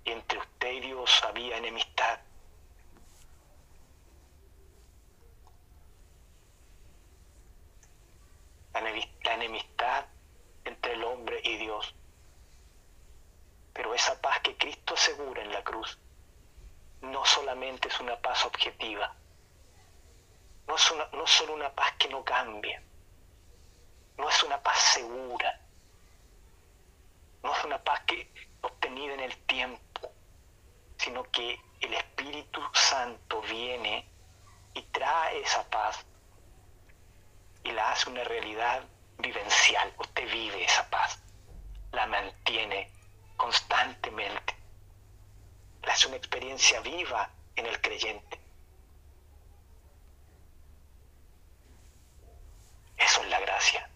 Entre 0.04 0.38
usted 0.38 0.72
y 0.72 0.80
Dios 0.80 1.22
había 1.24 1.56
enemistad. 1.56 2.18
La 9.24 9.34
enemistad 9.34 10.06
entre 10.64 10.94
el 10.94 11.04
hombre 11.04 11.40
y 11.44 11.56
Dios. 11.56 11.94
Pero 13.72 13.94
esa 13.94 14.20
paz 14.20 14.40
que 14.40 14.56
Cristo 14.56 14.94
asegura 14.94 15.42
en 15.42 15.52
la 15.52 15.62
cruz 15.62 15.98
no 17.02 17.24
solamente 17.24 17.88
es 17.88 18.00
una 18.00 18.16
paz 18.20 18.44
objetiva, 18.44 19.14
no 20.66 20.76
es, 20.76 20.90
una, 20.90 21.06
no 21.12 21.26
solo 21.26 21.54
una 21.54 21.72
paz 21.74 21.92
que 21.98 22.08
no 22.08 22.24
cambia, 22.24 22.82
no 24.18 24.28
es 24.28 24.42
una 24.42 24.62
paz 24.62 24.78
segura, 24.94 25.60
no 27.42 27.52
es 27.54 27.64
una 27.64 27.82
paz 27.82 28.00
que 28.06 28.30
obtenida 28.60 29.14
en 29.14 29.20
el 29.20 29.36
tiempo, 29.46 30.12
sino 30.96 31.24
que 31.30 31.60
el 31.80 31.94
Espíritu 31.94 32.60
Santo 32.72 33.40
viene 33.42 34.08
y 34.74 34.82
trae 34.82 35.40
esa 35.40 35.68
paz 35.68 36.04
y 37.64 37.72
la 37.72 37.92
hace 37.92 38.10
una 38.10 38.24
realidad 38.24 38.84
vivencial. 39.18 39.92
Usted 39.98 40.30
vive 40.30 40.64
esa 40.64 40.88
paz, 40.90 41.20
la 41.92 42.06
mantiene 42.06 42.90
constantemente. 43.36 44.56
La 45.82 45.92
hace 45.92 46.08
una 46.08 46.16
experiencia 46.16 46.80
viva 46.80 47.30
en 47.56 47.66
el 47.66 47.80
creyente. 47.80 48.41
Eso 53.02 53.20
es 53.22 53.28
la 53.28 53.40
gracia. 53.40 53.90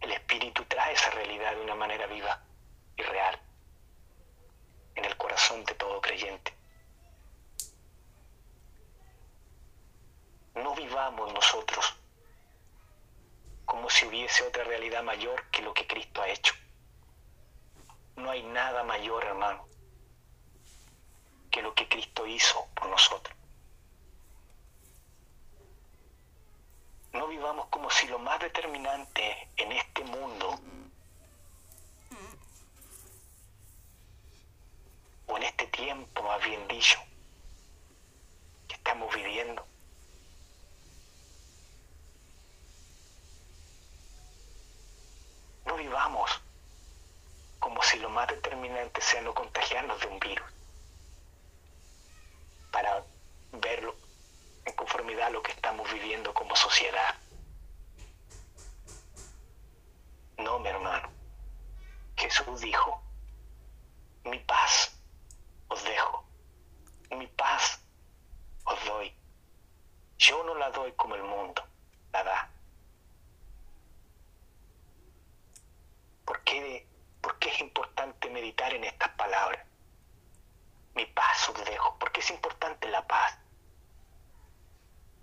El 0.00 0.12
Espíritu 0.12 0.64
trae 0.66 0.92
esa 0.92 1.10
realidad 1.10 1.54
de 1.54 1.62
una 1.62 1.74
manera 1.74 2.06
viva 2.06 2.42
y 2.96 3.02
real 3.02 3.40
en 4.94 5.04
el 5.06 5.16
corazón 5.16 5.64
de 5.64 5.74
todo 5.74 6.00
creyente. 6.02 6.54
No 10.54 10.74
vivamos 10.74 11.32
nosotros 11.32 11.96
como 13.64 13.88
si 13.88 14.06
hubiese 14.06 14.44
otra 14.46 14.64
realidad 14.64 15.02
mayor 15.02 15.50
que 15.50 15.62
lo 15.62 15.72
que 15.72 15.86
Cristo 15.86 16.20
ha 16.20 16.28
hecho. 16.28 16.54
No 18.16 18.30
hay 18.30 18.42
nada 18.42 18.84
mayor, 18.84 19.24
hermano, 19.24 19.66
que 21.54 21.62
lo 21.62 21.72
que 21.72 21.86
Cristo 21.86 22.26
hizo 22.26 22.66
por 22.74 22.88
nosotros. 22.88 23.36
No 27.12 27.28
vivamos 27.28 27.68
como 27.68 27.88
si 27.90 28.08
lo 28.08 28.18
más 28.18 28.40
determinante 28.40 29.48
en 29.56 29.70
este 29.70 30.02
mundo 30.02 30.58
o 35.28 35.36
en 35.36 35.42
este 35.44 35.68
tiempo, 35.68 36.24
más 36.24 36.44
bien 36.44 36.66
dicho, 36.66 36.98
que 38.66 38.74
estamos 38.74 39.14
viviendo, 39.14 39.64
no 45.66 45.76
vivamos 45.76 46.42
como 47.60 47.80
si 47.80 48.00
lo 48.00 48.10
más 48.10 48.26
determinante 48.26 49.00
sea 49.00 49.22
no 49.22 49.32
contagiarnos 49.32 50.00
de 50.00 50.08
un 50.08 50.18
virus 50.18 50.53
para 52.74 53.04
verlo 53.52 53.94
en 54.64 54.74
conformidad 54.74 55.28
a 55.28 55.30
lo 55.30 55.42
que 55.44 55.52
estamos 55.52 55.88
viviendo 55.92 56.34
como 56.34 56.56
sociedad. 56.56 57.14
No, 60.38 60.58
mi 60.58 60.68
hermano. 60.68 61.08
Jesús 62.16 62.60
dijo, 62.60 63.00
mi 64.24 64.40
paz 64.40 64.92
os 65.68 65.84
dejo, 65.84 66.24
mi 67.10 67.28
paz 67.28 67.80
os 68.64 68.84
doy. 68.86 69.14
Yo 70.18 70.42
no 70.42 70.56
la 70.56 70.70
doy 70.70 70.90
como 70.94 71.14
el 71.14 71.22
mundo 71.22 71.62
la 72.12 72.24
da. 72.24 72.50
¿Por 76.24 76.42
qué, 76.42 76.88
es 77.40 77.60
importante 77.60 78.28
meditar 78.30 78.74
en 78.74 78.82
estas 78.82 79.10
palabras? 79.10 79.64
Mi 80.96 81.06
paz 81.06 81.48
os 81.50 81.64
dejo. 81.64 81.93
¿Por 82.14 82.20
qué 82.20 82.26
es 82.26 82.30
importante 82.30 82.88
la 82.90 83.04
paz? 83.04 83.36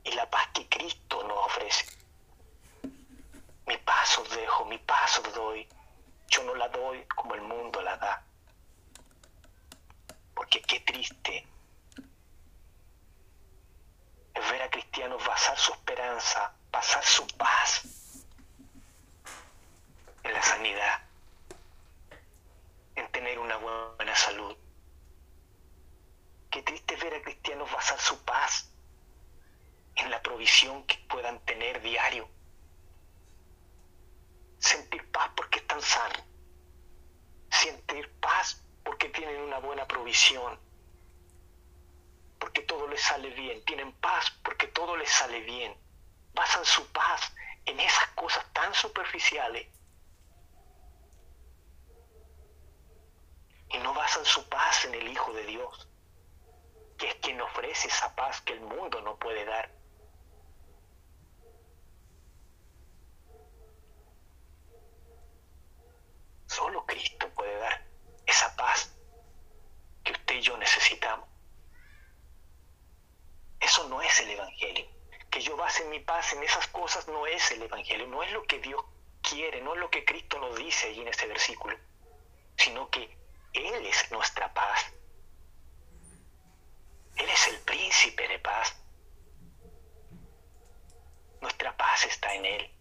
Y 0.04 0.12
la 0.12 0.30
paz 0.30 0.50
que 0.54 0.68
Cristo 0.68 1.24
nos 1.24 1.38
ofrece. 1.46 1.86
Mi 3.66 3.78
paz 3.78 4.18
os 4.18 4.30
dejo, 4.30 4.66
mi 4.66 4.78
paz 4.78 5.20
os 5.20 5.34
doy. 5.34 5.70
Yo 6.28 6.44
no 6.44 6.54
la 6.54 6.68
doy 6.68 7.06
como 7.16 7.36
el 7.36 7.44
mundo 7.44 7.82
la 7.82 7.96
da. 7.96 8.26
Porque 10.34 10.62
qué 10.64 10.82
triste 10.82 11.48
es 14.34 14.52
ver 14.52 14.62
a 14.62 14.70
cristianos 14.70 15.26
basar 15.26 15.58
su 15.58 15.72
esperanza, 15.72 16.54
basar 16.72 17.06
su 17.06 17.26
paz 17.38 17.84
en 20.24 20.34
la 20.34 20.42
sanidad, 20.42 21.00
en 22.96 23.10
tener 23.14 23.40
una 23.40 23.56
buena 23.56 24.14
salud. 24.14 24.61
Qué 26.52 26.62
triste 26.64 26.96
ver 26.98 27.16
a 27.16 27.22
cristianos 27.22 27.72
basar 27.72 28.00
su 28.00 28.24
paz 28.26 28.70
en 29.96 30.12
la 30.12 30.22
provisión 30.22 30.86
que 30.86 30.98
puedan 31.10 31.40
tener 31.46 31.82
diario. 31.82 32.28
Sentir 34.60 35.10
paz 35.12 35.32
porque 35.36 35.60
están 35.60 35.82
sanos. 35.82 36.24
Sentir 37.50 38.12
paz 38.20 38.62
porque 38.84 39.10
tienen 39.10 39.42
una 39.42 39.60
buena 39.60 39.88
provisión. 39.88 40.60
Porque 42.38 42.62
todo 42.64 42.88
les 42.88 43.02
sale 43.02 43.30
bien. 43.30 43.64
Tienen 43.64 43.94
paz 43.94 44.30
porque 44.44 44.68
todo 44.68 44.98
les 44.98 45.10
sale 45.10 45.40
bien. 45.42 45.76
Basan 46.34 46.66
su 46.66 46.86
paz 46.92 47.34
en 47.66 47.80
esas 47.80 48.08
cosas 48.10 48.46
tan 48.54 48.74
superficiales 48.74 49.68
y 53.74 53.78
no 53.80 53.94
basan 53.94 54.26
su 54.26 54.48
paz 54.50 54.86
en 54.86 54.96
el 54.96 55.08
Hijo 55.08 55.32
de 55.34 55.46
Dios, 55.46 55.88
que 57.02 57.08
es 57.08 57.16
quien 57.16 57.42
ofrece 57.42 57.88
esa 57.88 58.16
paz 58.16 58.42
que 58.42 58.54
el 58.54 58.62
mundo 58.62 59.02
no 59.02 59.18
puede 59.18 59.44
dar. 59.44 59.72
Solo 66.46 66.86
Cristo 66.86 67.28
puede 67.30 67.58
dar 67.58 67.84
esa 68.28 68.56
paz 68.56 68.96
que 70.04 70.12
usted 70.12 70.36
y 70.36 70.42
yo 70.42 70.56
necesitamos. 70.58 71.28
Eso 73.60 73.90
no 73.90 74.00
es 74.04 74.20
el 74.20 74.30
Evangelio. 74.30 74.86
Que 75.32 75.42
yo 75.42 75.58
base 75.58 75.84
mi 75.86 76.02
paz 76.02 76.34
en 76.34 76.44
esas 76.44 76.68
cosas 76.68 77.08
no 77.08 77.26
es 77.26 77.50
el 77.50 77.64
Evangelio, 77.64 78.06
no 78.06 78.22
es 78.22 78.32
lo 78.32 78.44
que 78.44 78.60
Dios 78.60 78.86
quiere, 79.24 79.60
no 79.62 79.74
es 79.74 79.80
lo 79.80 79.90
que 79.90 80.06
Cristo 80.06 80.38
nos 80.38 80.56
dice 80.56 80.90
allí 80.90 81.02
en 81.02 81.08
ese 81.08 81.26
versículo, 81.26 81.76
sino 82.58 82.92
que 82.92 83.18
él 83.54 83.88
es 83.88 84.12
nuestra 84.12 84.54
paz. 84.54 84.94
Él 87.16 87.30
es 87.30 87.48
el 87.48 87.60
príncipe 87.62 88.28
de 88.28 88.40
paz. 88.40 88.76
Nuestra 91.42 91.76
paz 91.76 92.06
está 92.06 92.34
en 92.36 92.46
Él. 92.46 92.72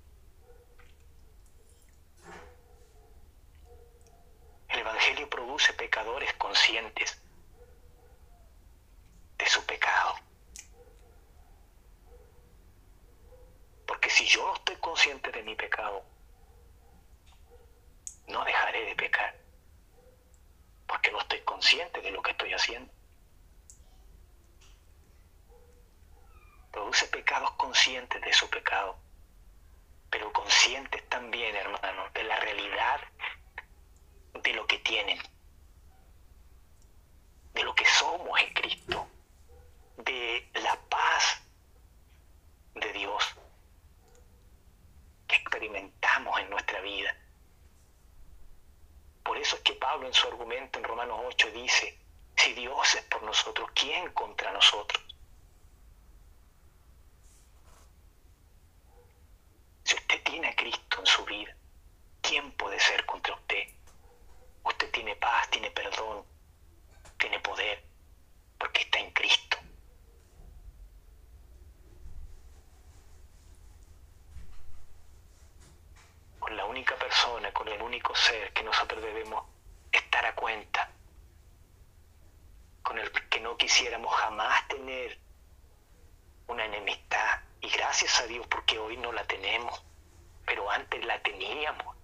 El 4.68 4.78
Evangelio 4.78 5.28
produce 5.28 5.72
pecadores 5.72 6.32
conscientes 6.34 7.20
de 9.38 9.46
su 9.46 9.64
pecado. 9.66 10.14
yo 14.30 14.46
no 14.46 14.54
estoy 14.54 14.76
consciente 14.76 15.30
de 15.32 15.42
mi 15.42 15.54
pecado, 15.54 16.04
no 18.28 18.44
dejaré 18.44 18.84
de 18.84 18.94
pecar, 18.94 19.34
porque 20.86 21.10
no 21.10 21.20
estoy 21.20 21.40
consciente 21.40 22.00
de 22.00 22.10
lo 22.10 22.22
que 22.22 22.30
estoy 22.30 22.52
haciendo. 22.52 22.92
Produce 26.70 27.06
pecados 27.08 27.50
conscientes 27.52 28.20
de 28.20 28.32
su 28.32 28.48
pecado, 28.48 28.96
pero 30.10 30.32
conscientes 30.32 31.08
también, 31.08 31.54
hermano, 31.56 32.08
de 32.14 32.24
la 32.24 32.36
realidad 32.40 33.00
de 34.34 34.52
lo 34.52 34.66
que 34.66 34.78
tienen, 34.78 35.18
de 37.54 37.62
lo 37.64 37.74
que 37.74 37.84
somos 37.84 38.40
en 38.40 38.52
Cristo, 38.54 39.08
de 39.98 40.48
la 40.54 40.76
paz 40.88 41.42
de 42.74 42.92
Dios 42.92 43.34
que 45.26 45.36
experimentamos 45.36 46.38
en 46.40 46.50
nuestra 46.50 46.80
vida. 46.80 47.16
Por 49.22 49.38
eso 49.38 49.56
es 49.56 49.62
que 49.62 49.74
Pablo 49.74 50.06
en 50.06 50.14
su 50.14 50.26
argumento 50.26 50.78
en 50.78 50.84
Romanos 50.84 51.20
8 51.24 51.50
dice, 51.52 51.98
si 52.36 52.52
Dios 52.54 52.94
es 52.94 53.02
por 53.02 53.22
nosotros, 53.22 53.70
¿quién 53.74 54.10
contra 54.12 54.52
nosotros? 54.52 55.04
Si 59.84 59.94
usted 59.94 60.19
tiene 60.30 60.48
a 60.48 60.54
Cristo 60.54 61.00
en 61.00 61.06
su 61.06 61.24
vida, 61.24 61.52
¿quién 62.20 62.52
puede 62.52 62.78
ser 62.78 63.04
contra 63.04 63.34
usted? 63.34 63.64
Usted 64.62 64.88
tiene 64.92 65.16
paz, 65.16 65.50
tiene 65.50 65.72
perdón, 65.72 66.24
tiene 67.18 67.40
poder, 67.40 67.82
porque 68.56 68.82
está 68.82 69.00
en 69.00 69.10
Cristo. 69.10 69.56
Con 76.38 76.56
la 76.56 76.64
única 76.64 76.94
persona, 76.94 77.52
con 77.52 77.66
el 77.66 77.82
único 77.82 78.14
ser 78.14 78.52
que 78.52 78.62
nosotros 78.62 79.02
debemos 79.02 79.44
estar 79.90 80.24
a 80.24 80.34
cuenta, 80.36 80.92
con 82.82 82.98
el 83.00 83.10
que 83.10 83.40
no 83.40 83.56
quisiéramos 83.56 84.14
jamás 84.14 84.68
tener 84.68 85.18
una 86.46 86.66
enemistad. 86.66 87.40
Y 87.60 87.68
gracias 87.68 88.20
a 88.20 88.26
Dios 88.28 88.46
porque 88.46 88.78
hoy 88.78 88.96
no 88.96 89.12
la 89.12 89.24
tenemos, 89.26 89.84
pero 90.46 90.70
antes 90.70 91.04
la 91.04 91.20
teníamos. 91.22 91.96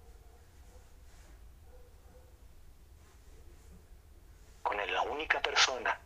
Con 4.63 4.77
la 4.77 5.01
única 5.03 5.41
persona 5.41 5.99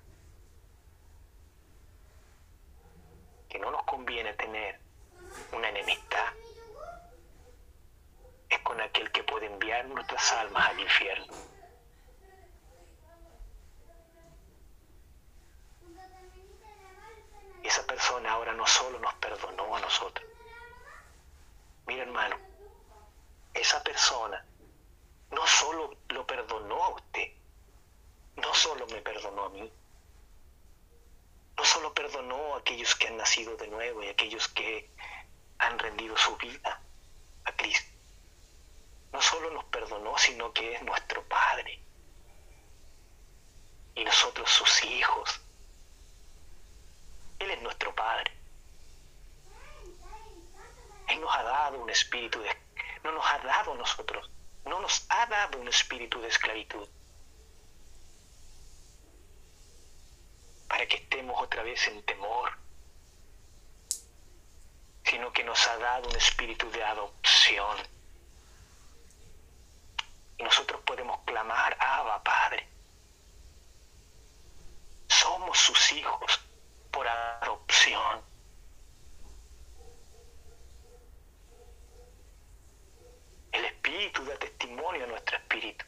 que 3.49 3.59
no 3.59 3.71
nos 3.71 3.84
conviene 3.84 4.34
tener 4.34 4.79
una 5.51 5.69
enemistad 5.69 6.34
es 8.49 8.59
con 8.59 8.79
aquel 8.82 9.11
que 9.11 9.23
puede 9.23 9.47
enviar 9.47 9.86
nuestras 9.86 10.32
almas 10.34 10.69
al 10.69 10.79
infierno. 10.79 11.51
esa 17.71 17.86
persona 17.86 18.34
ahora 18.34 18.53
no 18.53 18.67
solo 18.67 18.99
nos 18.99 19.13
perdonó 19.15 19.75
a 19.75 19.79
nosotros. 19.79 20.30
Mira 21.88 22.03
hermano, 22.03 22.38
esa 23.53 23.84
persona 23.84 24.45
no 25.32 25.47
solo 25.47 25.97
lo 26.09 26.25
perdonó 26.25 26.84
a 26.84 26.89
usted, 26.89 27.32
no 28.38 28.53
solo 28.53 28.86
me 28.88 29.01
perdonó 29.01 29.45
a 29.45 29.49
mí, 29.49 29.71
no 31.57 31.65
solo 31.65 31.93
perdonó 31.93 32.55
a 32.55 32.59
aquellos 32.59 32.95
que 32.95 33.07
han 33.07 33.17
nacido 33.17 33.55
de 33.57 33.67
nuevo 33.67 34.03
y 34.03 34.07
aquellos 34.07 34.47
que 34.49 34.89
han 35.59 35.77
rendido 35.77 36.17
su 36.17 36.36
vida 36.38 36.82
a 37.45 37.55
Cristo. 37.55 37.89
No 39.13 39.21
solo 39.21 39.51
nos 39.51 39.65
perdonó, 39.65 40.17
sino 40.17 40.53
que 40.53 40.73
es 40.73 40.82
nuestro 40.84 41.23
Padre. 41.27 41.79
Y 43.95 44.03
nosotros 44.03 44.49
sus 44.49 44.84
hijos. 44.86 45.41
Él 47.39 47.51
es 47.51 47.61
nuestro 47.61 47.93
Padre. 47.93 48.32
Él 51.12 51.20
nos 51.20 51.36
ha 51.36 51.43
dado 51.43 51.78
un 51.78 51.89
espíritu 51.89 52.39
de... 52.39 52.57
No 53.03 53.12
nos 53.12 53.26
ha 53.26 53.39
dado 53.39 53.74
a 53.74 53.76
nosotros, 53.76 54.30
no 54.64 54.80
nos 54.80 55.05
ha 55.09 55.26
dado 55.26 55.59
un 55.59 55.68
espíritu 55.68 56.22
de 56.22 56.30
esclavitud. 56.30 56.88
Para 60.70 60.86
que 60.88 60.95
estemos 60.97 61.36
otra 61.41 61.64
vez 61.64 61.86
en 61.89 62.01
temor, 62.03 62.53
sino 65.03 65.34
que 65.34 65.43
nos 65.43 65.68
ha 65.68 65.78
dado 65.80 66.07
un 66.07 66.16
espíritu 66.16 66.72
de 66.72 66.82
adopción. 66.82 67.78
Y 70.38 70.43
nosotros 70.43 70.80
podemos 70.86 71.20
clamar, 71.26 71.76
Abba, 71.78 72.24
Padre. 72.24 72.70
Somos 75.09 75.57
sus 75.57 75.91
hijos 75.91 76.39
por 76.89 77.05
adopción. 77.05 78.30
El 83.52 83.65
Espíritu 83.65 84.23
da 84.26 84.38
testimonio 84.38 85.03
a 85.03 85.07
nuestro 85.07 85.38
espíritu 85.38 85.86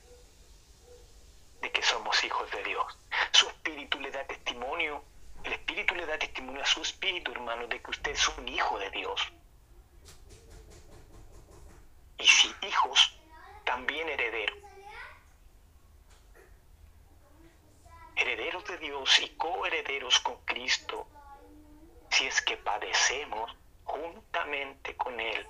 de 1.61 1.71
que 1.71 1.81
somos 1.81 2.23
hijos 2.23 2.49
de 2.51 2.63
Dios. 2.63 2.97
Su 3.31 3.47
Espíritu 3.47 3.99
le 3.99 4.11
da 4.11 4.25
testimonio, 4.25 5.03
el 5.43 5.53
Espíritu 5.53 5.95
le 5.95 6.05
da 6.05 6.17
testimonio 6.17 6.61
a 6.61 6.65
su 6.65 6.81
Espíritu, 6.81 7.31
hermano, 7.31 7.67
de 7.67 7.81
que 7.81 7.91
usted 7.91 8.11
es 8.11 8.27
un 8.29 8.47
hijo 8.47 8.77
de 8.79 8.89
Dios. 8.91 9.31
Y 12.17 12.27
si 12.27 12.53
hijos, 12.61 13.17
también 13.63 14.09
herederos. 14.09 14.63
herederos 18.15 18.63
de 18.65 18.77
Dios 18.77 19.19
y 19.19 19.29
coherederos 19.29 20.19
con 20.19 20.37
Cristo, 20.45 21.07
si 22.09 22.25
es 22.25 22.41
que 22.41 22.57
padecemos 22.57 23.55
juntamente 23.83 24.95
con 24.95 25.19
Él, 25.19 25.45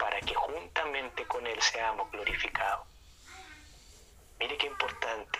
para 0.00 0.18
que 0.22 0.34
juntamente 0.34 1.26
con 1.26 1.46
Él 1.46 1.60
seamos 1.60 2.10
glorificados. 2.10 2.88
Mire 4.38 4.56
qué 4.56 4.66
importante, 4.66 5.38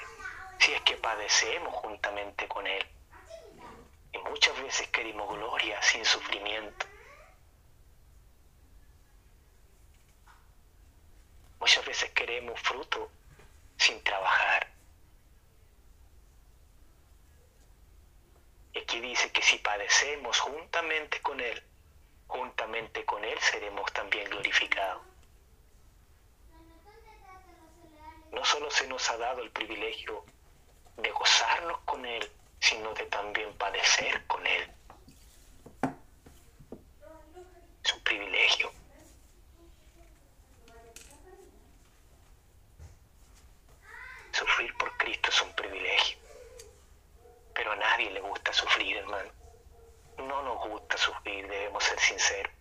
si 0.59 0.73
es 0.75 0.83
que 0.83 0.97
padecemos 0.99 1.73
juntamente 1.77 2.47
con 2.47 2.67
Él. 2.67 2.87
Y 4.13 4.19
muchas 4.19 4.61
veces 4.61 4.87
queremos 4.89 5.35
gloria 5.35 5.81
sin 5.81 6.05
sufrimiento. 6.05 6.85
Muchas 11.59 11.85
veces 11.87 12.11
queremos 12.11 12.61
fruto 12.61 13.11
sin 13.79 14.03
trabajar. 14.05 14.69
Y 18.75 18.79
aquí 18.81 19.01
dice 19.01 19.33
que 19.33 19.41
si 19.41 19.57
padecemos 19.57 20.39
juntamente 20.39 21.23
con 21.23 21.41
Él, 21.41 21.70
juntamente 22.31 23.05
con 23.05 23.25
Él 23.25 23.39
seremos 23.41 23.93
también 23.93 24.29
glorificados. 24.31 25.03
No 28.31 28.45
solo 28.45 28.71
se 28.71 28.87
nos 28.87 29.11
ha 29.11 29.17
dado 29.17 29.43
el 29.43 29.51
privilegio 29.51 30.25
de 30.97 31.11
gozarnos 31.11 31.81
con 31.81 32.07
Él, 32.07 32.31
sino 32.61 32.95
de 32.95 33.05
también 33.07 33.53
padecer 33.59 34.25
con 34.29 34.47
Él. 34.47 34.71
Es 37.85 37.93
un 37.95 38.01
privilegio. 38.05 38.71
Sufrir 44.31 44.73
por 44.79 44.97
Cristo 44.99 45.31
es 45.31 45.43
un 45.43 45.53
privilegio. 45.55 46.19
Pero 47.55 47.73
a 47.73 47.77
nadie 47.77 48.11
le 48.11 48.21
gusta 48.21 48.53
sufrir, 48.53 48.99
hermano. 48.99 49.31
No 50.19 50.43
nos 50.43 50.59
gusta 50.59 50.70
ser 51.91 52.01
sinceros. 52.01 52.53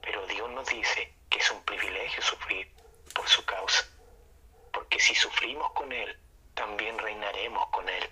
Pero 0.00 0.26
Dios 0.26 0.50
nos 0.50 0.66
dice 0.68 1.14
que 1.28 1.38
es 1.38 1.50
un 1.50 1.62
privilegio 1.64 2.22
sufrir 2.22 2.72
por 3.14 3.28
su 3.28 3.44
causa. 3.44 3.84
Porque 4.72 4.98
si 4.98 5.14
sufrimos 5.14 5.70
con 5.72 5.92
Él, 5.92 6.18
también 6.54 6.98
reinaremos 6.98 7.68
con 7.68 7.88
Él. 7.88 8.10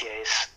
dossiers 0.00 0.49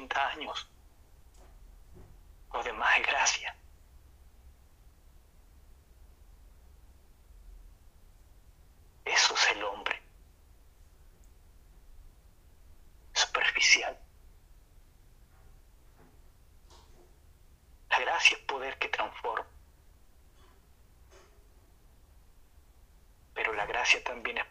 80 0.00 0.28
años. 0.28 0.68
Lo 2.52 2.62
demás 2.62 2.98
es 2.98 3.06
gracia. 3.06 3.56
Eso 9.04 9.34
es 9.34 9.50
el 9.50 9.64
hombre. 9.64 10.00
Superficial. 13.12 13.98
La 17.90 17.98
gracia 18.00 18.36
es 18.36 18.42
poder 18.44 18.78
que 18.78 18.88
transforma. 18.88 19.46
Pero 23.34 23.52
la 23.52 23.66
gracia 23.66 24.02
también 24.04 24.38
es 24.38 24.46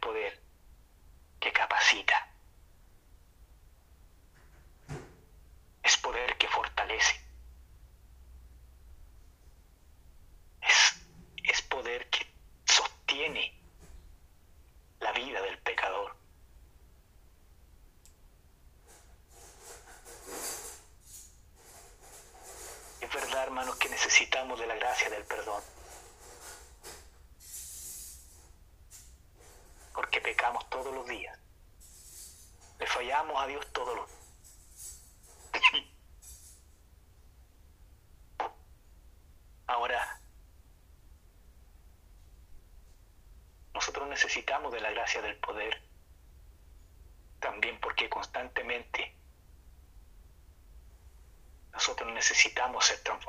necesitamos 44.30 44.72
de 44.72 44.80
la 44.80 44.92
gracia 44.92 45.24
del 45.24 45.36
poder, 45.38 45.82
también 47.40 47.80
porque 47.80 48.08
constantemente 48.08 49.16
nosotros 51.72 52.14
necesitamos 52.14 52.86
ser 52.86 53.00
transformados. 53.00 53.29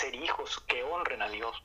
Ser 0.00 0.14
hijos 0.14 0.60
que 0.68 0.84
honren 0.84 1.22
a 1.22 1.28
Dios. 1.30 1.56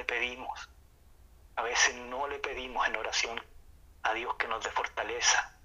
Le 0.00 0.06
pedimos. 0.06 0.70
A 1.56 1.62
veces 1.62 1.94
no 1.94 2.26
le 2.26 2.38
pedimos 2.38 2.88
en 2.88 2.96
oración 2.96 3.38
a 4.02 4.14
Dios 4.14 4.34
que 4.36 4.48
nos 4.48 4.64
dé 4.64 4.70
fortaleza. 4.70 5.58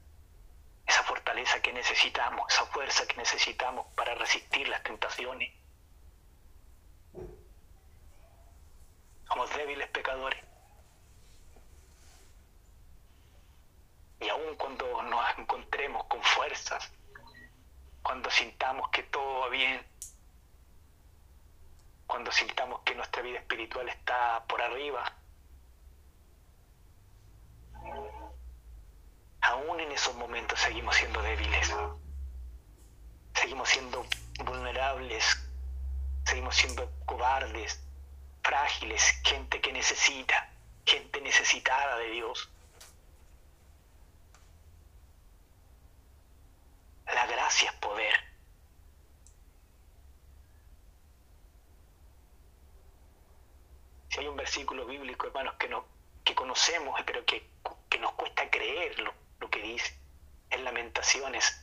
Esa 0.85 1.03
fortaleza 1.03 1.61
que 1.61 1.71
necesitamos, 1.71 2.51
esa 2.51 2.65
fuerza 2.65 3.07
que 3.07 3.15
necesitamos 3.15 3.87
para 3.95 4.13
resistir 4.15 4.67
las 4.67 4.83
tentaciones. 4.83 5.53
Somos 9.29 9.49
débiles 9.55 9.87
pecadores. 9.89 10.43
Y 14.19 14.27
aun 14.27 14.55
cuando 14.57 15.01
nos 15.03 15.37
encontremos 15.37 16.03
con 16.07 16.21
fuerzas, 16.21 16.91
cuando 18.03 18.29
sintamos 18.29 18.89
que 18.89 19.03
todo 19.03 19.39
va 19.39 19.49
bien, 19.49 19.81
cuando 22.05 22.31
sintamos 22.31 22.81
que 22.81 22.95
nuestra 22.95 23.21
vida 23.21 23.39
espiritual 23.39 23.89
arriba, 24.85 25.03
Si 54.15 54.21
hay 54.21 54.27
un 54.29 54.37
versículo 54.37 54.85
bíblico, 54.85 55.27
hermanos, 55.27 55.55
que, 55.55 55.67
no, 55.67 55.83
que 56.23 56.33
conocemos, 56.33 56.97
pero 57.05 57.25
que, 57.25 57.49
que 57.89 57.99
nos 57.99 58.13
cuesta 58.13 58.49
creerlo, 58.49 59.13
lo 59.41 59.49
que 59.49 59.61
dice, 59.61 59.93
en 60.51 60.63
Lamentaciones, 60.63 61.61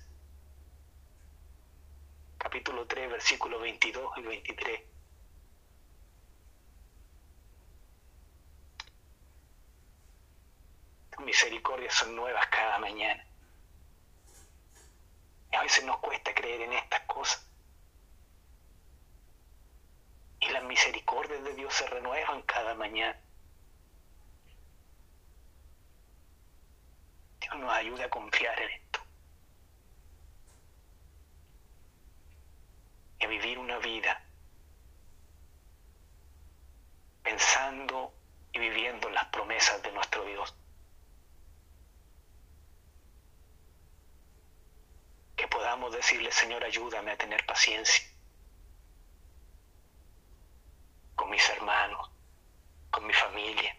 capítulo 2.37 2.87
3, 2.87 3.11
versículos 3.11 3.63
22 3.63 4.19
y 4.19 4.21
23. 4.21 4.83
Tus 11.13 11.25
misericordias 11.25 11.95
son 11.95 12.15
nuevas 12.15 12.47
cada 12.49 12.79
mañana. 12.81 13.27
A 15.53 15.63
veces 15.63 15.85
nos 15.85 15.97
cuesta 16.01 16.35
creer 16.35 16.61
en 16.61 16.75
estas 16.75 17.01
cosas. 17.07 17.52
Y 20.43 20.51
las 20.51 20.65
misericordias 20.65 21.43
de 21.45 21.55
Dios 21.55 21.73
se 21.73 21.87
renuevan 21.87 22.43
cada 22.43 22.75
mañana. 22.75 23.17
Dios 27.41 27.57
nos 27.59 27.73
ayude 27.73 28.05
a 28.05 28.11
confiar 28.11 28.61
en 28.61 28.71
esto. 28.71 29.01
Y 33.21 33.25
a 33.25 33.29
vivir 33.29 33.59
una 33.59 33.79
vida 33.79 34.21
pensando 37.23 38.13
y 38.53 38.59
viviendo 38.59 39.09
las 39.11 39.27
promesas 39.27 39.81
de 39.81 39.93
nuestro 39.93 40.25
Dios. 40.25 40.53
Que 45.37 45.47
podamos 45.47 45.93
decirle, 45.93 46.33
Señor, 46.33 46.65
ayúdame 46.65 47.13
a 47.13 47.17
tener 47.17 47.47
paciencia 47.47 48.12
con 51.23 51.31
mis 51.31 51.49
hermanos, 51.51 52.11
con 52.91 53.07
mi 53.07 53.13
familia. 53.13 53.77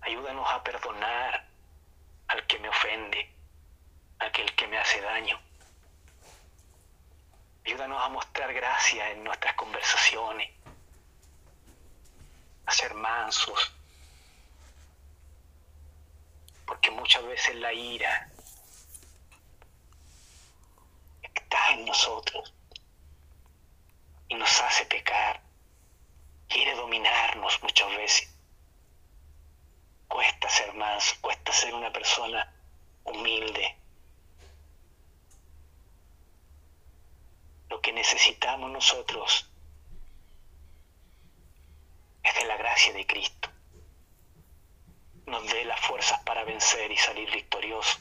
Ayúdanos 0.00 0.50
a 0.50 0.64
perdonar 0.64 1.46
al 2.28 2.46
que 2.46 2.58
me 2.60 2.70
ofende, 2.70 3.30
aquel 4.20 4.54
que 4.56 4.66
me 4.68 4.78
hace 4.78 5.02
daño. 5.02 5.38
Ayúdanos 7.66 8.02
a 8.02 8.08
mostrar 8.08 8.54
gracia 8.54 9.10
en 9.10 9.22
nuestras 9.22 9.52
conversaciones, 9.52 10.50
a 12.64 12.72
ser 12.72 12.94
mansos, 12.94 13.70
porque 16.64 16.90
muchas 16.90 17.22
veces 17.26 17.54
la 17.56 17.70
ira 17.70 18.30
está 21.22 21.68
en 21.72 21.84
nosotros 21.84 22.54
y 24.30 24.36
nos 24.36 24.60
hace 24.62 24.86
pecar, 24.86 25.49
quiere 26.50 26.74
dominarnos 26.74 27.62
muchas 27.62 27.88
veces. 27.96 28.28
Cuesta 30.08 30.50
ser 30.50 30.74
manso, 30.74 31.14
cuesta 31.20 31.52
ser 31.52 31.72
una 31.72 31.92
persona 31.92 32.52
humilde. 33.04 33.76
Lo 37.68 37.80
que 37.80 37.92
necesitamos 37.92 38.70
nosotros 38.70 39.48
es 42.24 42.34
de 42.34 42.44
la 42.44 42.56
gracia 42.56 42.92
de 42.92 43.06
Cristo. 43.06 43.48
Nos 45.26 45.46
dé 45.46 45.64
las 45.64 45.80
fuerzas 45.80 46.20
para 46.22 46.42
vencer 46.42 46.90
y 46.90 46.96
salir 46.96 47.30
victoriosos 47.30 48.00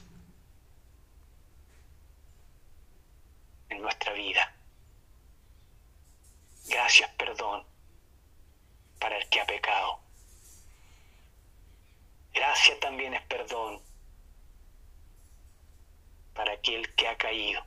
en 3.69 3.81
nuestra 3.83 4.13
vida. 4.13 4.55
Gracias, 6.65 7.11
perdón, 7.11 7.68
para 8.99 9.17
el 9.17 9.27
que 9.29 9.41
ha 9.41 9.45
pecado. 9.45 9.99
Gracia 12.33 12.79
también 12.79 13.13
es 13.13 13.21
perdón 13.23 13.81
para 16.33 16.53
aquel 16.53 16.93
que 16.95 17.07
ha 17.07 17.17
caído. 17.17 17.63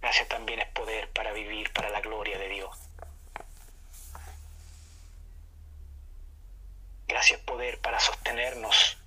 Gracia 0.00 0.28
también 0.28 0.60
es 0.60 0.68
poder 0.68 1.12
para 1.12 1.32
vivir 1.32 1.72
para 1.72 1.90
la 1.90 2.00
gloria 2.00 2.38
de 2.38 2.48
Dios. 2.48 2.78
Gracias 7.06 7.40
poder 7.40 7.80
para 7.80 7.98
sostenernos. 7.98 8.98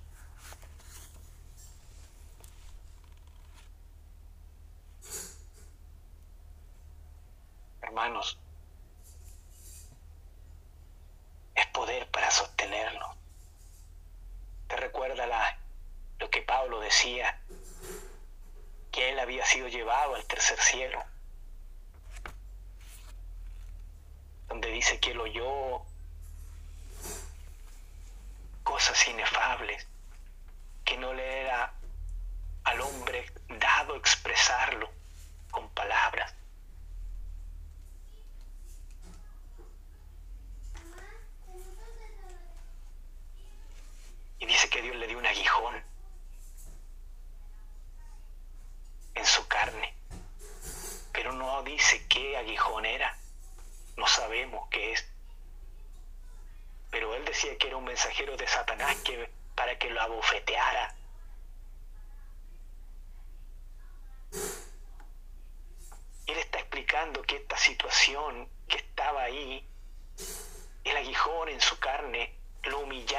Hermanos, 7.82 8.38
es 11.54 11.66
poder 11.68 12.10
para 12.10 12.30
sostenernos. 12.30 13.16
¿Te 14.68 14.76
recuerda 14.76 15.26
lo 16.18 16.30
que 16.30 16.42
Pablo 16.42 16.80
decía? 16.80 17.38
Que 18.90 19.10
él 19.10 19.18
había 19.18 19.44
sido 19.44 19.68
llevado 19.68 20.14
al 20.14 20.24
tercer 20.26 20.58
cielo, 20.60 21.02
donde 24.48 24.68
dice 24.68 25.00
que 25.00 25.10
él 25.10 25.20
oyó 25.20 25.82
cosas 28.62 29.08
inefables, 29.08 29.86
que 30.84 30.96
no 30.98 31.12
le 31.12 31.42
era 31.42 31.72
al 32.64 32.80
hombre 32.80 33.30
dado 33.48 33.96
expresarlo 33.96 34.90
con 35.50 35.68
palabras. 35.70 36.34
Y 44.42 44.46
dice 44.46 44.68
que 44.68 44.82
Dios 44.82 44.96
le 44.96 45.06
dio 45.06 45.18
un 45.18 45.26
aguijón 45.26 45.80
en 49.14 49.24
su 49.24 49.46
carne. 49.46 49.94
Pero 51.12 51.32
no 51.32 51.62
dice 51.62 52.04
qué 52.08 52.36
aguijón 52.36 52.84
era. 52.84 53.16
No 53.96 54.08
sabemos 54.08 54.68
qué 54.68 54.94
es. 54.94 55.06
Pero 56.90 57.14
él 57.14 57.24
decía 57.24 57.56
que 57.56 57.68
era 57.68 57.76
un 57.76 57.84
mensajero 57.84 58.36
de 58.36 58.48
Satanás 58.48 58.96
que, 59.04 59.30
para 59.54 59.78
que 59.78 59.90
lo 59.90 60.02
abofeteara. 60.02 60.92
explicando 66.72 67.22
que 67.22 67.36
esta 67.36 67.56
situación 67.58 68.48
que 68.66 68.78
estaba 68.78 69.22
ahí, 69.22 69.64
el 70.84 70.96
aguijón 70.96 71.50
en 71.50 71.60
su 71.60 71.78
carne, 71.78 72.34
lo 72.64 72.80
humillaba 72.80 73.11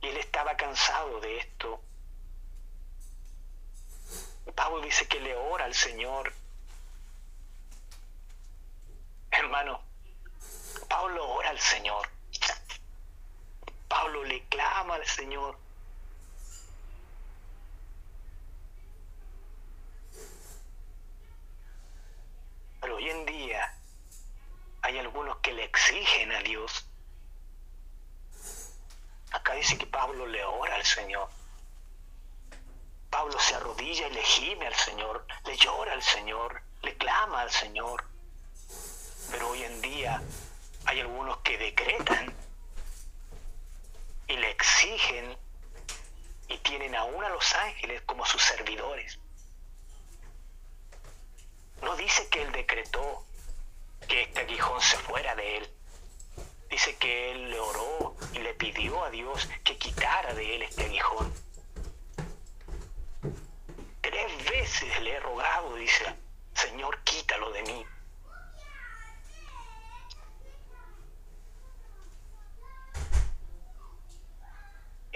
y 0.00 0.06
él 0.08 0.16
estaba 0.16 0.56
cansado 0.56 1.20
de 1.20 1.38
esto. 1.38 1.80
Pablo 4.54 4.80
dice 4.80 5.06
que 5.06 5.20
le 5.20 5.34
ora 5.36 5.64
al 5.64 5.74
Señor. 5.74 6.32
Hermano, 9.30 9.80
Pablo 10.88 11.28
ora 11.30 11.50
al 11.50 11.60
Señor. 11.60 12.08
Pablo 13.88 14.24
le 14.24 14.44
clama 14.46 14.94
al 14.94 15.06
Señor. 15.06 15.58
Pero 22.80 22.96
hoy 22.96 23.10
en 23.10 23.26
día 23.26 23.74
hay 24.82 24.98
algunos 24.98 25.38
que 25.38 25.52
le 25.52 25.64
exigen 25.64 26.32
a 26.32 26.40
Dios. 26.40 26.89
Acá 29.30 29.54
dice 29.54 29.78
que 29.78 29.86
Pablo 29.86 30.26
le 30.26 30.44
ora 30.44 30.74
al 30.74 30.84
Señor. 30.84 31.28
Pablo 33.10 33.38
se 33.38 33.54
arrodilla 33.54 34.06
y 34.06 34.12
le 34.12 34.22
gime 34.22 34.66
al 34.66 34.74
Señor, 34.74 35.26
le 35.44 35.56
llora 35.56 35.92
al 35.92 36.02
Señor, 36.02 36.62
le 36.82 36.96
clama 36.96 37.42
al 37.42 37.50
Señor. 37.50 38.04
Pero 39.30 39.50
hoy 39.50 39.64
en 39.64 39.80
día 39.82 40.22
hay 40.86 41.00
algunos 41.00 41.38
que 41.38 41.58
decretan 41.58 42.34
y 44.28 44.36
le 44.36 44.50
exigen 44.50 45.36
y 46.48 46.58
tienen 46.58 46.94
aún 46.94 47.22
a 47.24 47.28
los 47.28 47.54
ángeles 47.54 48.02
como 48.02 48.24
sus 48.24 48.42
servidores. 48.42 49.18
No 51.82 51.96
dice 51.96 52.28
que 52.28 52.42
él 52.42 52.52
decretó 52.52 53.24
que 54.08 54.22
este 54.22 54.40
aguijón 54.40 54.80
se 54.80 54.96
fuera 54.98 55.34
de 55.34 55.58
él. 55.58 55.70
Dice 56.70 56.96
que 56.96 57.32
él 57.32 57.50
le 57.50 57.58
oró 57.58 58.16
y 58.32 58.38
le 58.38 58.54
pidió 58.54 59.04
a 59.04 59.10
Dios 59.10 59.48
que 59.64 59.76
quitara 59.76 60.32
de 60.34 60.56
él 60.56 60.62
este 60.62 60.84
aguijón. 60.84 61.32
Tres 64.00 64.44
veces 64.50 65.02
le 65.02 65.12
he 65.12 65.20
rogado, 65.20 65.74
dice, 65.74 66.04
Señor, 66.54 67.02
quítalo 67.04 67.50
de 67.52 67.62
mí. 67.64 67.86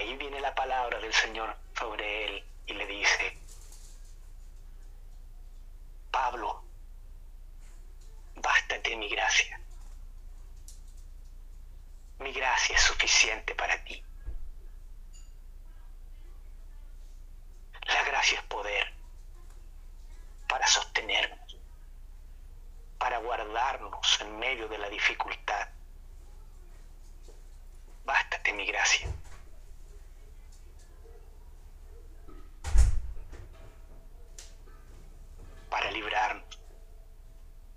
ahí 0.04 0.16
viene 0.16 0.40
la 0.40 0.54
palabra 0.54 0.98
del 0.98 1.12
Señor 1.12 1.56
sobre 1.78 2.26
él 2.26 2.44
y 2.66 2.74
le 2.74 2.86
dice, 2.86 3.38
Pablo, 6.10 6.62
bástate 8.36 8.96
mi 8.96 9.08
gracia. 9.08 9.63
Mi 12.18 12.32
gracia 12.32 12.76
es 12.76 12.82
suficiente 12.82 13.54
para 13.54 13.82
ti. 13.84 14.02
La 17.86 18.02
gracia 18.04 18.38
es 18.38 18.44
poder 18.46 18.94
para 20.48 20.66
sostenernos, 20.66 21.58
para 22.98 23.18
guardarnos 23.18 24.20
en 24.20 24.38
medio 24.38 24.68
de 24.68 24.78
la 24.78 24.88
dificultad. 24.88 25.68
Bástate 28.04 28.52
mi 28.52 28.66
gracia. 28.66 29.08
para 35.74 35.90
librarnos, 35.90 36.60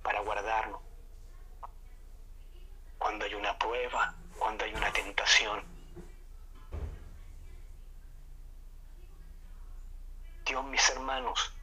para 0.03 0.19
guardarnos. 0.21 0.79
Cuando 2.99 3.25
hay 3.25 3.33
una 3.33 3.57
prueba, 3.57 4.13
cuando 4.37 4.65
hay 4.65 4.73
una 4.73 4.91
tentación. 4.91 5.63
Dios, 10.45 10.65
mis 10.65 10.89
hermanos, 10.89 11.53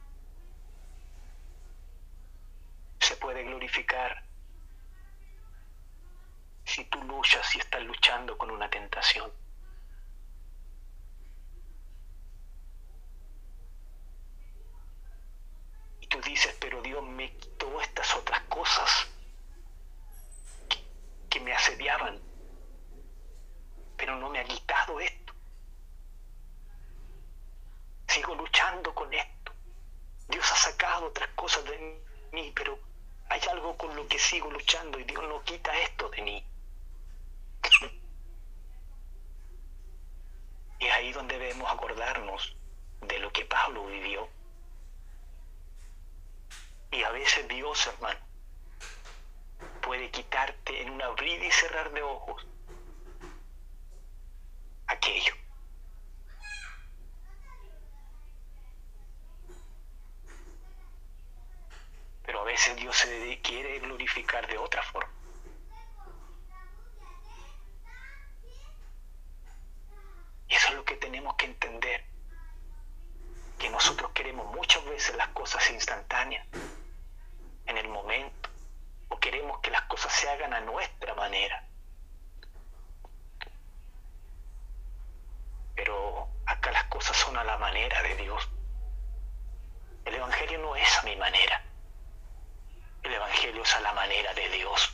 se 2.99 3.15
puede 3.17 3.43
glorificar 3.43 4.23
si 6.65 6.83
tú 6.85 7.03
luchas 7.03 7.55
y 7.55 7.59
estás 7.59 7.81
luchando 7.83 8.37
con 8.37 8.51
una 8.51 8.69
tentación. 8.69 9.31
tú 16.15 16.29
dices, 16.29 16.55
pero 16.59 16.81
Dios 16.81 17.03
me 17.03 17.35
quitó 17.35 17.81
estas 17.81 18.15
otras 18.15 18.41
cosas 18.43 19.07
que, 21.29 21.39
me 21.41 21.53
asediaban, 21.53 22.19
pero 24.05 24.19
no 24.19 24.29
me 24.29 24.39
ha 24.39 24.43
quitado 24.43 24.99
esto. 24.99 25.33
Sigo 28.07 28.35
luchando 28.35 28.93
con 28.93 29.11
esto. 29.11 29.51
Dios 30.27 30.51
ha 30.51 30.55
sacado 30.55 31.07
otras 31.07 31.27
cosas 31.29 31.65
de 31.65 31.99
mí, 32.31 32.53
pero 32.55 32.77
hay 33.29 33.41
algo 33.49 33.75
con 33.75 33.95
lo 33.95 34.07
que 34.07 34.19
sigo 34.19 34.51
luchando 34.51 34.99
y 34.99 35.05
Dios 35.05 35.23
no 35.23 35.43
quita 35.43 35.75
esto 35.79 36.07
de 36.09 36.21
mí. 36.21 36.45
Y 40.77 40.87
es 40.87 40.93
ahí 40.93 41.11
donde 41.13 41.39
debemos 41.39 41.71
acordarnos 41.71 42.53
de 43.01 43.17
lo 43.19 43.31
que 43.31 43.45
Pablo 43.45 43.85
vivió 43.87 44.27
y 46.91 47.01
a 47.01 47.09
veces 47.11 47.47
Dios, 47.47 47.87
hermano, 47.87 48.19
puede 49.81 50.11
quitarte 50.11 50.81
en 50.81 50.89
un 50.89 51.01
abrir 51.01 51.41
y 51.41 51.49
cerrar 51.49 51.91
de 51.91 52.03
ojos 52.03 52.45
aquello. 54.87 55.33
Pero 62.25 62.41
a 62.41 62.43
veces 62.43 62.75
Dios 62.75 62.97
se 62.97 63.39
quiere 63.41 63.79
glorificar 63.79 64.47
de 64.47 64.57
otra 64.57 64.81
forma. 64.83 65.11
Y 70.47 70.55
eso 70.55 70.69
es 70.69 70.75
lo 70.75 70.85
que 70.85 70.95
tenemos 70.95 71.35
que 71.35 71.45
entender. 71.45 72.05
Que 73.59 73.69
nosotros 73.69 74.11
queremos 74.11 74.53
muchas 74.55 74.83
veces 74.85 75.15
las 75.15 75.29
cosas 75.29 75.69
instantáneas 75.71 76.45
en 77.65 77.77
el 77.77 77.87
momento 77.87 78.49
o 79.09 79.19
queremos 79.19 79.59
que 79.59 79.71
las 79.71 79.83
cosas 79.83 80.11
se 80.13 80.29
hagan 80.29 80.53
a 80.53 80.61
nuestra 80.61 81.13
manera. 81.15 81.67
Pero 85.75 86.29
acá 86.45 86.71
las 86.71 86.85
cosas 86.85 87.17
son 87.17 87.37
a 87.37 87.43
la 87.43 87.57
manera 87.57 88.01
de 88.01 88.15
Dios. 88.15 88.49
El 90.05 90.15
Evangelio 90.15 90.59
no 90.59 90.75
es 90.75 90.97
a 90.97 91.03
mi 91.03 91.15
manera. 91.15 91.63
El 93.03 93.13
Evangelio 93.13 93.63
es 93.63 93.75
a 93.75 93.81
la 93.81 93.93
manera 93.93 94.33
de 94.33 94.49
Dios. 94.49 94.93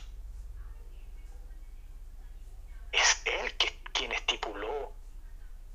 Es 2.92 3.22
Él 3.24 3.56
que, 3.56 3.82
quien 3.92 4.12
estipuló 4.12 4.92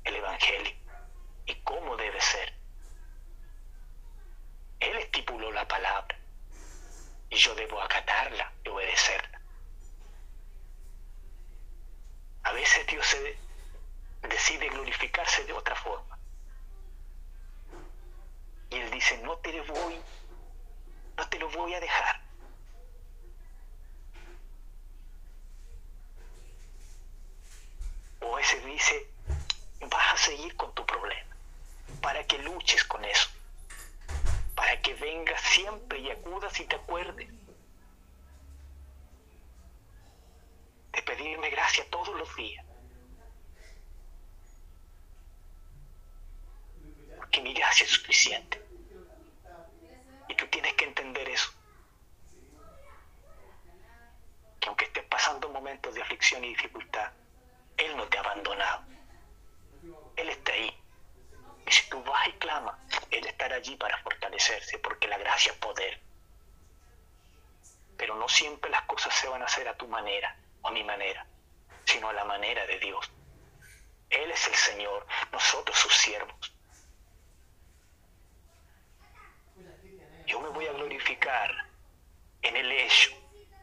el 0.04 0.16
Evangelio 0.16 0.74
y 1.46 1.54
cómo 1.62 1.96
debe 1.96 2.20
ser. 2.20 2.58
Él 4.80 4.96
estipuló 4.98 5.50
la 5.50 5.66
palabra 5.66 6.16
y 7.30 7.36
yo 7.36 7.54
debo 7.54 7.80
acatarla 7.82 8.52
y 8.64 8.68
obedecerla. 8.68 9.40
A 12.44 12.52
veces 12.52 12.86
Dios 12.86 13.06
se 13.06 13.38
decide 14.22 14.68
glorificarse 14.68 15.44
de 15.44 15.52
otra 15.52 15.74
forma. 15.74 16.18
Y 18.70 18.76
Él 18.76 18.90
dice, 18.90 19.18
no 19.18 19.36
te 19.38 19.52
lo 19.52 19.64
voy, 19.66 20.00
no 21.16 21.28
te 21.28 21.38
lo 21.38 21.50
voy 21.50 21.74
a 21.74 21.80
dejar. 21.80 22.20
O 28.20 28.38
ese 28.38 28.60
dice, 28.60 29.10
vas 29.90 30.14
a 30.14 30.16
seguir 30.16 30.56
con 30.56 30.74
tu 30.74 30.84
problema, 30.86 31.36
para 32.00 32.24
que 32.24 32.38
luches 32.38 32.84
con 32.84 33.04
eso 33.04 33.28
para 34.58 34.82
que 34.82 34.92
vengas 34.94 35.40
siempre 35.40 36.00
y 36.58 36.60
acudas 36.60 36.60
y 36.60 36.64
te 36.64 36.76
acuerdes 36.76 37.28
de 40.92 41.02
pedirme 41.02 41.50
gracia 41.50 41.84
todos 41.90 42.16
los 42.16 42.36
días. 42.36 42.64
Porque 47.16 47.40
mi 47.42 47.52
gracia 47.54 47.84
es 47.84 47.90
suficiente. 47.90 48.62
Y 50.28 50.34
tú 50.34 50.46
tienes 50.48 50.74
que 50.74 50.84
entender 50.84 51.28
eso. 51.28 51.50
Que 54.60 54.68
aunque 54.68 54.86
estés 54.86 55.04
pasando 55.04 55.48
momentos 55.50 55.94
de 55.94 56.02
aflicción 56.02 56.44
y 56.44 56.48
dificultad, 56.48 57.12
Él 57.76 57.96
no 57.96 58.04
te 58.08 58.18
ha 58.18 58.20
abandonado. 58.20 58.84
Él 60.16 60.28
está 60.30 60.52
ahí. 60.52 60.74
Y 61.66 61.70
si 61.70 61.88
tú 61.90 62.02
vas 62.02 62.28
y 62.28 62.32
clamas, 62.32 62.76
Él 63.10 63.26
estará 63.26 63.56
allí 63.56 63.76
para 63.76 63.98
fortalecerse, 64.02 64.78
porque 64.78 65.06
la 65.06 65.18
gracia 65.18 65.52
es 65.52 65.58
poder. 65.58 66.08
ser 69.48 69.68
a 69.68 69.76
tu 69.76 69.86
manera 70.00 70.36
o 70.62 70.68
a 70.68 70.70
mi 70.70 70.84
manera, 70.84 71.26
sino 71.84 72.08
a 72.08 72.12
la 72.12 72.24
manera 72.24 72.64
de 72.66 72.78
Dios. 72.78 73.10
Él 74.10 74.30
es 74.30 74.46
el 74.46 74.54
Señor, 74.54 75.06
nosotros 75.32 75.76
sus 75.76 75.94
siervos. 75.94 76.54
Yo 80.26 80.40
me 80.40 80.50
voy 80.50 80.66
a 80.66 80.72
glorificar 80.72 81.50
en 82.42 82.56
el 82.56 82.70
hecho 82.70 83.10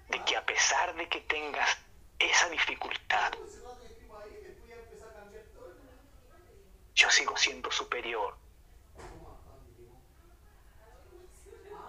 de 0.10 0.24
que 0.26 0.36
a 0.36 0.46
pesar 0.46 0.94
de 0.96 1.08
que 1.08 1.22
tengas 1.22 1.70
esa 2.20 2.50
dificultad, 2.50 3.32
yo 6.96 7.10
sigo 7.12 7.38
siendo 7.38 7.70
superior 7.72 8.36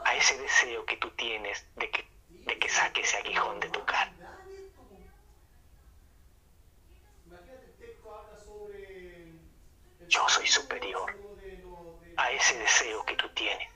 a 0.05 0.15
ese 0.15 0.37
deseo 0.39 0.85
que 0.85 0.97
tú 0.99 1.11
tienes 1.13 1.67
de 1.77 1.91
que, 1.91 2.09
de 2.29 2.59
que 2.59 2.69
saque 2.69 3.01
ese 3.01 3.17
aguijón 3.17 3.59
de 3.61 3.69
tu 3.71 3.85
cara. 3.85 4.13
Yo 10.09 10.29
soy 10.29 10.47
superior 10.47 11.15
a 12.17 12.31
ese 12.31 12.57
deseo 12.59 13.05
que 13.05 13.17
tú 13.17 13.29
tienes. 13.31 13.69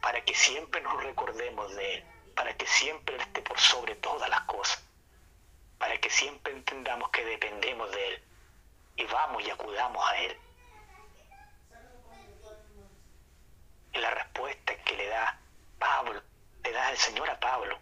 Para 0.00 0.24
que 0.24 0.34
siempre 0.34 0.80
nos 0.80 1.02
recordemos 1.02 1.74
de 1.76 1.94
Él, 1.94 2.04
para 2.34 2.56
que 2.56 2.66
siempre 2.66 3.14
Él 3.14 3.20
esté 3.20 3.42
por 3.42 3.58
sobre 3.58 3.94
todas 3.96 4.28
las 4.30 4.40
cosas, 4.42 4.82
para 5.78 5.98
que 5.98 6.10
siempre 6.10 6.52
entendamos 6.54 7.10
que 7.10 7.24
dependemos 7.24 7.90
de 7.92 8.08
Él 8.08 8.22
y 8.96 9.04
vamos 9.04 9.44
y 9.44 9.50
acudamos 9.50 10.04
a 10.10 10.16
Él. 10.18 10.36
Y 13.92 13.98
la 13.98 14.10
respuesta 14.10 14.74
que 14.84 14.96
le 14.96 15.06
da 15.06 15.38
Pablo, 15.78 16.22
le 16.64 16.72
da 16.72 16.90
el 16.90 16.96
Señor 16.96 17.28
a 17.28 17.38
Pablo, 17.38 17.78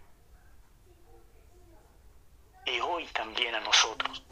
y 2.67 2.81
hoy 2.81 3.07
también 3.07 3.55
a 3.55 3.61
nosotros. 3.61 4.23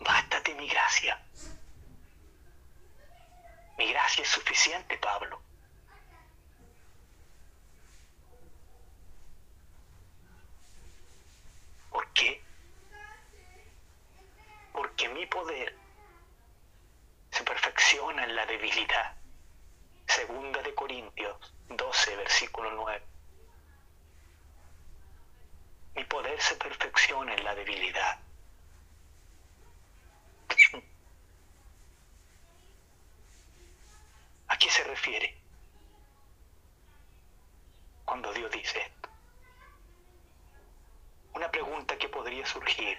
Bástate 0.00 0.54
mi 0.54 0.66
gracia. 0.66 1.20
Mi 3.76 3.90
gracia 3.92 4.22
es 4.22 4.28
suficiente, 4.28 4.96
Pablo. 4.98 5.40
¿Por 11.90 12.12
qué? 12.12 12.42
Porque 14.72 15.08
mi 15.10 15.26
poder 15.26 15.76
se 17.30 17.44
perfecciona 17.44 18.24
en 18.24 18.36
la 18.36 18.46
debilidad. 18.46 19.16
Segunda 20.06 20.62
de 20.62 20.74
Corintios 20.74 21.54
12, 21.68 22.16
versículo 22.16 22.70
9. 22.72 23.02
Mi 25.96 26.04
poder 26.04 26.40
se 26.40 26.56
perfecciona 26.56 27.34
en 27.34 27.44
la 27.44 27.54
debilidad. 27.54 28.20
¿A 34.48 34.58
qué 34.58 34.68
se 34.68 34.84
refiere 34.84 35.38
cuando 38.04 38.32
Dios 38.32 38.50
dice 38.50 38.80
esto? 38.80 39.08
Una 41.34 41.50
pregunta 41.50 41.96
que 41.96 42.08
podría 42.08 42.39
surgir 42.50 42.98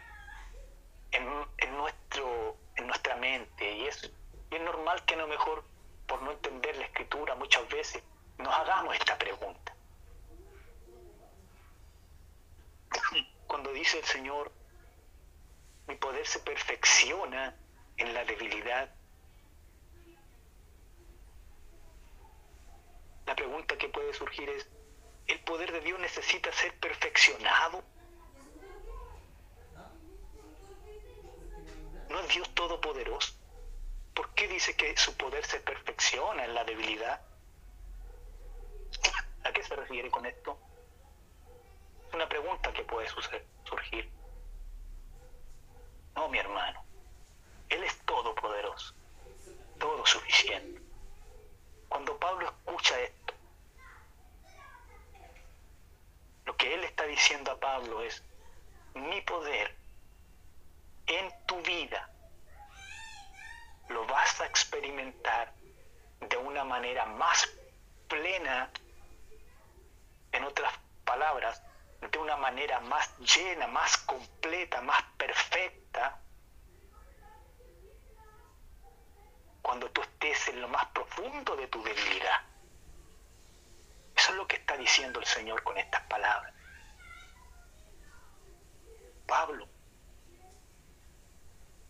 en, 1.12 1.28
en, 1.58 1.78
nuestro, 1.78 2.58
en 2.76 2.88
nuestra 2.88 3.16
mente 3.18 3.78
y 3.78 3.88
es, 3.88 4.12
y 4.50 4.56
es 4.56 4.62
normal 4.62 5.04
que 5.06 5.16
a 5.16 5.18
lo 5.18 5.28
mejor 5.28 5.64
por 6.08 6.22
no 6.22 6.32
entender 6.32 6.76
la 6.78 6.86
escritura 6.86 7.36
muchas 7.36 7.68
veces 7.70 8.02
nos 8.38 8.54
hagamos 8.54 8.96
esta 8.96 9.18
pregunta. 9.18 9.76
Cuando 13.48 13.72
dice 13.74 14.00
el 14.00 14.06
Señor, 14.06 14.52
mi 15.88 15.96
poder 15.96 16.26
se 16.26 16.40
perfecciona 16.40 17.56
en 17.98 18.14
la 18.14 18.24
debilidad. 18.24 18.90
La 23.26 23.36
pregunta 23.36 23.78
que 23.78 23.90
puede 23.90 24.14
surgir 24.14 24.50
es, 24.50 24.68
¿el 25.28 25.40
poder 25.42 25.72
de 25.72 25.82
Dios 25.82 26.00
necesita 26.00 26.52
ser 26.54 26.74
perfeccionado? 26.80 27.84
Todopoderoso? 32.82 33.34
¿Por 34.14 34.34
qué 34.34 34.48
dice 34.48 34.76
que 34.76 34.96
su 34.98 35.16
poder 35.16 35.46
se 35.46 35.60
perfecciona 35.60 36.44
en 36.46 36.54
la 36.54 36.64
debilidad? 36.64 37.22
¿A 39.44 39.52
qué 39.52 39.64
se 39.64 39.76
refiere 39.76 40.10
con 40.12 40.26
esto? 40.26 40.58
Es 42.08 42.14
una 42.14 42.28
pregunta 42.28 42.74
que 42.74 42.84
puede 42.84 43.08
surgir. 43.08 44.12
No, 46.16 46.28
mi 46.28 46.40
hermano. 46.40 46.84
Él 47.70 47.84
es 47.84 47.98
todopoderoso, 48.06 48.94
todo 49.80 50.06
suficiente. 50.06 50.82
Cuando 51.88 52.18
Pablo 52.20 52.48
escucha 52.48 53.00
esto, 53.00 53.34
lo 56.46 56.58
que 56.58 56.74
él 56.74 56.84
está 56.84 57.06
diciendo 57.06 57.52
a 57.52 57.60
Pablo 57.60 58.02
es, 58.02 58.22
mi 58.94 59.22
poder 59.22 59.74
en 61.08 61.46
tu 61.46 61.62
vida 61.62 62.12
lo 63.92 64.06
vas 64.06 64.42
a 64.42 64.46
experimentar 64.46 65.54
de 66.20 66.38
una 66.38 66.64
manera 66.64 67.06
más 67.06 67.50
plena, 68.08 68.70
en 70.32 70.44
otras 70.44 70.74
palabras, 71.04 71.62
de 72.00 72.18
una 72.18 72.38
manera 72.38 72.80
más 72.80 73.18
llena, 73.20 73.68
más 73.68 73.98
completa, 73.98 74.82
más 74.82 75.02
perfecta, 75.18 76.20
cuando 79.62 79.90
tú 79.92 80.02
estés 80.02 80.48
en 80.50 80.62
lo 80.62 80.68
más 80.68 80.86
profundo 80.88 81.56
de 81.56 81.68
tu 81.68 81.84
debilidad. 81.84 82.42
Eso 84.16 84.32
es 84.32 84.38
lo 84.38 84.48
que 84.48 84.58
está 84.58 84.78
diciendo 84.78 85.20
el 85.20 85.26
Señor 85.26 85.64
con 85.64 85.78
estas 85.78 86.02
palabras. 86.04 86.54
Pablo, 89.28 89.68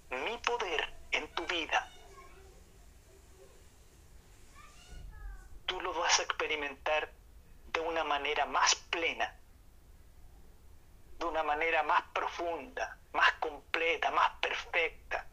mi 0.10 0.38
poder 0.40 1.01
en 1.12 1.28
tu 1.34 1.46
vida, 1.46 1.92
tú 5.66 5.80
lo 5.82 5.94
vas 5.94 6.20
a 6.20 6.24
experimentar 6.24 7.12
de 7.68 7.80
una 7.80 8.04
manera 8.04 8.46
más 8.46 8.76
plena, 8.76 9.36
de 11.18 11.26
una 11.26 11.44
manera 11.44 11.84
más 11.84 12.02
profunda, 12.14 12.98
más 13.14 13.32
completa, 13.34 14.12
más 14.12 14.32
perfecta, 14.42 15.28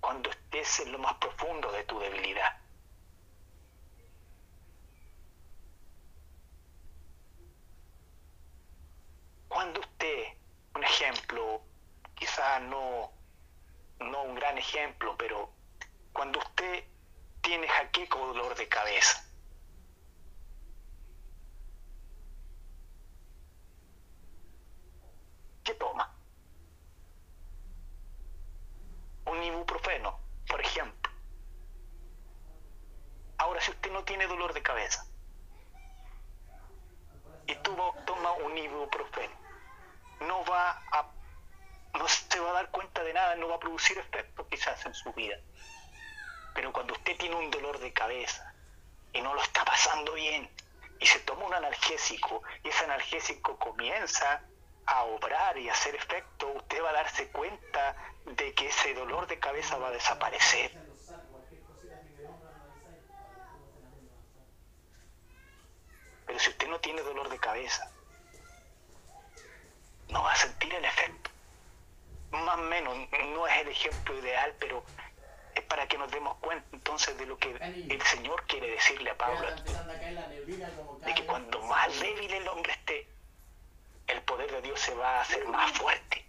cuando 0.00 0.30
estés 0.30 0.80
en 0.80 0.92
lo 0.92 0.98
más 0.98 1.14
profundo 1.14 1.70
de 1.72 1.84
tu 1.84 1.98
debilidad. 1.98 2.56
Cuando 9.48 9.80
usted, 9.80 10.24
un 10.74 10.84
ejemplo, 10.84 11.62
quizás 12.14 12.62
no, 12.62 13.12
no 14.00 14.22
un 14.22 14.34
gran 14.34 14.58
ejemplo, 14.58 15.16
pero 15.16 15.50
cuando 16.12 16.38
usted 16.38 16.84
tiene 17.40 17.68
jaqueco 17.68 18.20
o 18.20 18.26
dolor 18.28 18.54
de 18.56 18.68
cabeza, 18.68 19.24
¿qué 25.64 25.74
toma? 25.74 26.14
Un 29.26 29.42
ibuprofeno, 29.42 30.18
por 30.48 30.60
ejemplo. 30.60 31.12
Ahora, 33.38 33.60
si 33.60 33.70
usted 33.70 33.90
no 33.92 34.04
tiene 34.04 34.26
dolor 34.26 34.52
de 34.52 34.62
cabeza 34.62 35.06
y 37.46 37.54
tuvo, 37.56 37.94
toma 38.04 38.32
un 38.32 38.56
ibuprofeno, 38.56 39.34
no 40.20 40.44
va 40.44 40.70
a 40.92 41.19
no 41.94 42.08
se 42.08 42.40
va 42.40 42.50
a 42.50 42.54
dar 42.54 42.70
cuenta 42.70 43.02
de 43.02 43.12
nada, 43.12 43.34
no 43.36 43.48
va 43.48 43.56
a 43.56 43.60
producir 43.60 43.98
efecto 43.98 44.46
quizás 44.48 44.84
en 44.86 44.94
su 44.94 45.12
vida. 45.12 45.36
Pero 46.54 46.72
cuando 46.72 46.94
usted 46.94 47.16
tiene 47.16 47.36
un 47.36 47.50
dolor 47.50 47.78
de 47.78 47.92
cabeza 47.92 48.54
y 49.12 49.20
no 49.20 49.34
lo 49.34 49.42
está 49.42 49.64
pasando 49.64 50.14
bien 50.14 50.48
y 50.98 51.06
se 51.06 51.20
toma 51.20 51.46
un 51.46 51.54
analgésico 51.54 52.42
y 52.62 52.68
ese 52.68 52.84
analgésico 52.84 53.58
comienza 53.58 54.42
a 54.86 55.04
obrar 55.04 55.56
y 55.58 55.68
a 55.68 55.72
hacer 55.72 55.94
efecto, 55.94 56.48
usted 56.48 56.82
va 56.82 56.90
a 56.90 56.94
darse 56.94 57.28
cuenta 57.28 57.96
de 58.24 58.54
que 58.54 58.68
ese 58.68 58.94
dolor 58.94 59.26
de 59.26 59.38
cabeza 59.38 59.78
va 59.78 59.88
a 59.88 59.92
desaparecer. 59.92 60.76
Pero 66.26 66.38
si 66.38 66.50
usted 66.50 66.68
no 66.68 66.78
tiene 66.80 67.02
dolor 67.02 67.28
de 67.28 67.38
cabeza, 67.38 67.90
no 70.08 70.22
va 70.22 70.32
a 70.32 70.36
sentir 70.36 70.72
el 70.74 70.84
efecto. 70.84 71.29
Más 72.30 72.58
o 72.58 72.62
menos, 72.62 72.96
no 73.34 73.46
es 73.46 73.56
el 73.62 73.68
ejemplo 73.68 74.18
ideal, 74.18 74.54
pero 74.58 74.84
es 75.54 75.62
para 75.64 75.86
que 75.88 75.98
nos 75.98 76.10
demos 76.10 76.36
cuenta 76.38 76.64
entonces 76.72 77.18
de 77.18 77.26
lo 77.26 77.36
que 77.38 77.50
el 77.50 78.02
Señor 78.02 78.44
quiere 78.46 78.70
decirle 78.70 79.10
a 79.10 79.16
Pablo. 79.16 79.48
De 81.04 81.14
que 81.14 81.26
cuando 81.26 81.60
más 81.62 82.00
débil 82.00 82.32
el 82.32 82.48
hombre 82.48 82.72
esté, 82.72 83.08
el 84.06 84.22
poder 84.22 84.50
de 84.50 84.62
Dios 84.62 84.80
se 84.80 84.94
va 84.94 85.18
a 85.18 85.20
hacer 85.22 85.46
más 85.48 85.72
fuerte. 85.72 86.24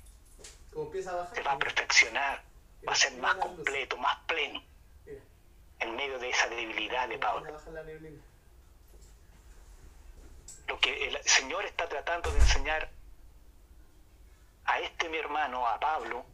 Se 1.33 1.41
va 1.43 1.51
a 1.51 1.59
perfeccionar, 1.59 2.43
va 2.87 2.93
a 2.93 2.95
ser 2.95 3.13
más 3.17 3.35
completo, 3.35 3.97
más 3.97 4.17
pleno. 4.25 4.63
En 5.79 5.95
medio 5.95 6.19
de 6.19 6.29
esa 6.29 6.47
debilidad 6.47 7.09
de 7.09 7.17
Pablo. 7.17 7.59
Lo 10.67 10.79
que 10.79 11.07
el 11.07 11.23
Señor 11.23 11.65
está 11.65 11.89
tratando 11.89 12.31
de 12.31 12.39
enseñar 12.39 12.89
a 14.71 14.79
este 14.79 15.09
mi 15.09 15.17
hermano, 15.17 15.67
a 15.67 15.77
Pablo, 15.79 16.25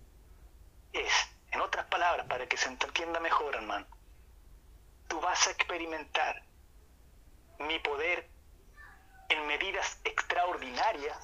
es, 0.93 1.11
en 1.51 1.59
otras 1.59 1.87
palabras, 1.87 2.27
para 2.27 2.45
que 2.45 2.55
se 2.55 2.67
entienda 2.69 3.19
mejor, 3.19 3.55
hermano, 3.55 3.87
tú 5.07 5.19
vas 5.19 5.47
a 5.47 5.51
experimentar 5.51 6.43
mi 7.57 7.79
poder 7.79 8.29
en 9.29 9.47
medidas 9.47 9.99
extraordinarias, 10.03 11.17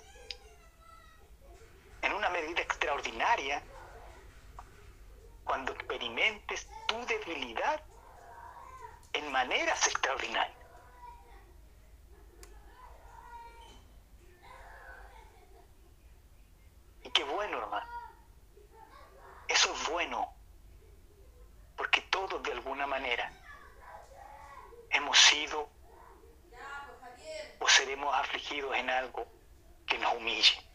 en 2.02 2.14
una 2.14 2.30
medida 2.30 2.62
extraordinaria, 2.62 3.62
cuando 5.44 5.72
experimentes 5.74 6.68
tu 6.88 7.06
debilidad 7.06 7.80
en 9.14 9.32
maneras 9.32 9.86
extraordinarias. 9.86 10.63
Y 17.04 17.10
qué 17.12 17.24
bueno, 17.24 17.58
hermano. 17.58 17.86
Eso 19.48 19.74
es 19.74 19.90
bueno, 19.90 20.34
porque 21.76 22.02
todos 22.02 22.42
de 22.44 22.52
alguna 22.52 22.88
manera 22.88 23.32
hemos 24.90 25.18
sido 25.18 25.70
o 27.60 27.68
seremos 27.68 28.14
afligidos 28.16 28.76
en 28.76 28.90
algo 28.90 29.28
que 29.86 29.98
nos 29.98 30.14
humille 30.16 30.73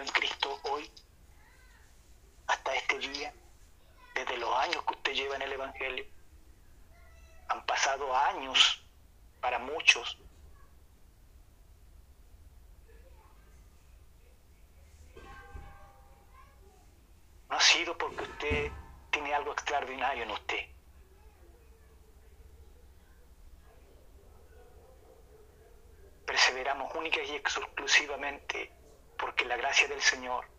en 0.00 0.08
Cristo 0.08 0.58
hoy, 0.70 0.90
hasta 2.46 2.74
este 2.74 2.98
día, 2.98 3.34
desde 4.14 4.36
los 4.38 4.54
años 4.56 4.82
que 4.84 4.94
usted 4.94 5.12
lleva 5.12 5.36
en 5.36 5.42
el 5.42 5.52
Evangelio. 5.52 6.06
Han 7.48 7.66
pasado 7.66 8.16
años 8.16 8.82
para 9.40 9.58
muchos 9.58 10.16
no 17.50 17.56
ha 17.58 17.60
sido 17.60 17.98
porque 17.98 18.22
usted 18.22 18.72
tiene 19.10 19.34
algo 19.34 19.52
extraordinario 19.52 20.22
en 20.22 20.30
usted. 20.30 20.66
Perseveramos 26.24 26.94
única 26.94 27.22
y 27.22 27.32
exclusivamente 27.32 28.72
del 29.88 30.00
Señor 30.00 30.51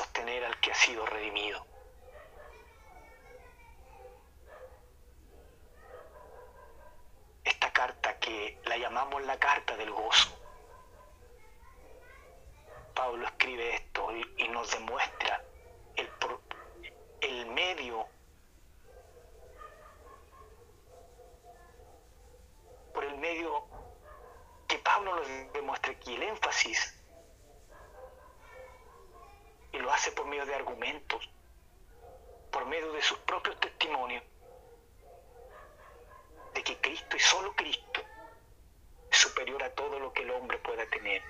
sostener 0.00 0.42
al 0.46 0.58
que 0.60 0.70
ha 0.72 0.74
sido 0.74 1.04
redimido. 1.04 1.66
Esta 7.44 7.70
carta 7.72 8.18
que 8.18 8.58
la 8.64 8.78
llamamos 8.78 9.22
la 9.24 9.38
carta 9.38 9.76
del 9.76 9.90
gozo. 9.90 10.30
Pablo 12.94 13.26
escribe 13.26 13.74
esto 13.74 14.10
y, 14.38 14.48
nos 14.48 14.70
demuestra 14.70 15.44
el, 15.96 16.10
el 17.20 17.46
medio 17.46 18.06
por 22.94 23.04
el 23.04 23.16
medio 23.18 23.64
que 24.66 24.78
Pablo 24.78 25.16
nos 25.16 25.52
demuestra 25.52 25.92
aquí 25.92 26.14
el 26.14 26.22
énfasis 26.24 26.99
lo 29.80 29.92
hace 29.92 30.12
por 30.12 30.26
medio 30.26 30.46
de 30.46 30.54
argumentos, 30.54 31.28
por 32.50 32.66
medio 32.66 32.92
de 32.92 33.02
sus 33.02 33.18
propios 33.18 33.58
testimonios, 33.60 34.22
de 36.54 36.62
que 36.62 36.80
Cristo 36.80 37.16
y 37.16 37.20
solo 37.20 37.54
Cristo 37.54 38.00
es 39.10 39.18
superior 39.18 39.62
a 39.62 39.70
todo 39.74 39.98
lo 39.98 40.12
que 40.12 40.22
el 40.22 40.30
hombre 40.30 40.58
pueda 40.58 40.84
tener 40.86 41.22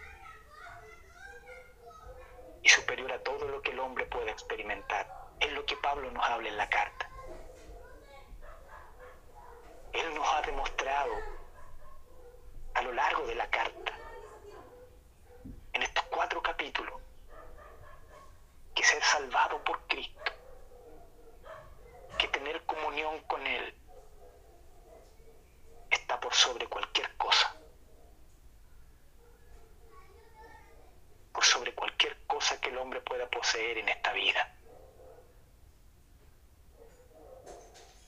y 2.63 2.69
superior 2.69 3.13
a 3.13 3.23
todo 3.23 3.49
lo 3.49 3.63
que 3.63 3.71
el 3.71 3.81
hombre 3.81 4.07
pueda 4.07 4.31
experimentar. 4.31 5.07
Es 5.41 5.53
lo 5.53 5.65
que 5.65 5.77
Pablo 5.77 6.11
nos 6.11 6.25
habla 6.25 6.49
en 6.49 6.57
la 6.57 6.69
carta. 6.69 7.09
Él 9.93 10.15
nos 10.15 10.35
ha 10.35 10.43
demostrado 10.43 11.15
a 12.75 12.83
lo 12.83 12.93
largo 12.93 13.27
de 13.27 13.35
la 13.35 13.51
carta, 13.51 13.93
en 15.73 15.83
estos 15.83 16.05
cuatro 16.05 16.43
capítulos, 16.43 17.01
que 18.81 18.87
ser 18.87 19.03
salvado 19.05 19.63
por 19.63 19.79
Cristo, 19.89 20.33
que 22.19 22.29
tener 22.29 22.65
comunión 22.65 23.21
con 23.25 23.47
Él, 23.47 23.75
está 25.91 26.19
por 26.19 26.33
sobre 26.33 26.67
cualquier 26.67 27.15
cosa. 27.19 27.55
Por 31.31 31.45
sobre 31.45 31.75
cualquier 31.75 32.27
cosa 32.27 32.59
que 32.59 32.71
el 32.71 32.79
hombre 32.79 33.03
pueda 33.03 33.29
poseer 33.29 33.77
en 33.77 33.91
esta 33.91 34.15
vida. 34.15 34.57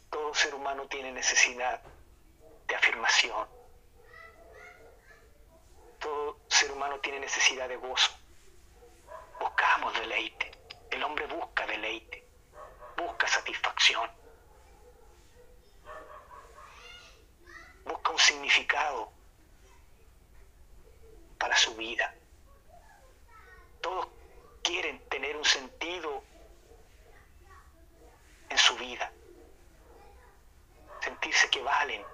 Todo 0.08 0.32
ser 0.32 0.54
humano 0.54 0.86
tiene 0.88 1.12
necesidad 1.12 1.82
de 2.66 2.74
afirmación. 2.74 3.46
Todo 5.98 6.40
ser 6.48 6.72
humano 6.72 6.98
tiene 7.00 7.20
necesidad 7.20 7.68
de 7.68 7.76
gozo. 7.76 8.10
Buscamos 9.38 9.92
deleite. 10.00 10.51
El 10.92 11.02
hombre 11.02 11.26
busca 11.26 11.66
deleite. 11.66 12.24
Busca 12.96 13.26
satisfacción. 13.26 14.08
Busca 17.84 18.10
un 18.12 18.18
significado 18.18 19.12
para 21.38 21.56
su 21.56 21.74
vida. 21.74 22.14
Todos 23.80 24.06
quieren 24.62 25.00
tener 25.08 25.36
un 25.36 25.44
sentido 25.44 26.22
en 28.48 28.58
su 28.58 28.76
vida 28.76 29.12
sentirse 31.02 31.50
que 31.50 31.62
valen. 31.62 32.04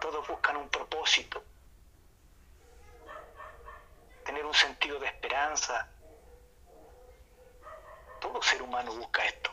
Todos 0.00 0.26
buscan 0.28 0.56
un 0.56 0.68
propósito, 0.68 1.42
tener 4.24 4.44
un 4.44 4.54
sentido 4.54 4.98
de 4.98 5.06
esperanza. 5.06 5.88
Todo 8.20 8.42
ser 8.42 8.62
humano 8.62 8.94
busca 8.94 9.24
esto. 9.24 9.50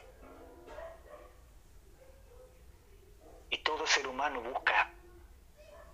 Y 3.50 3.58
todo 3.60 3.88
ser 3.88 4.08
humano 4.08 4.42
busca 4.42 4.92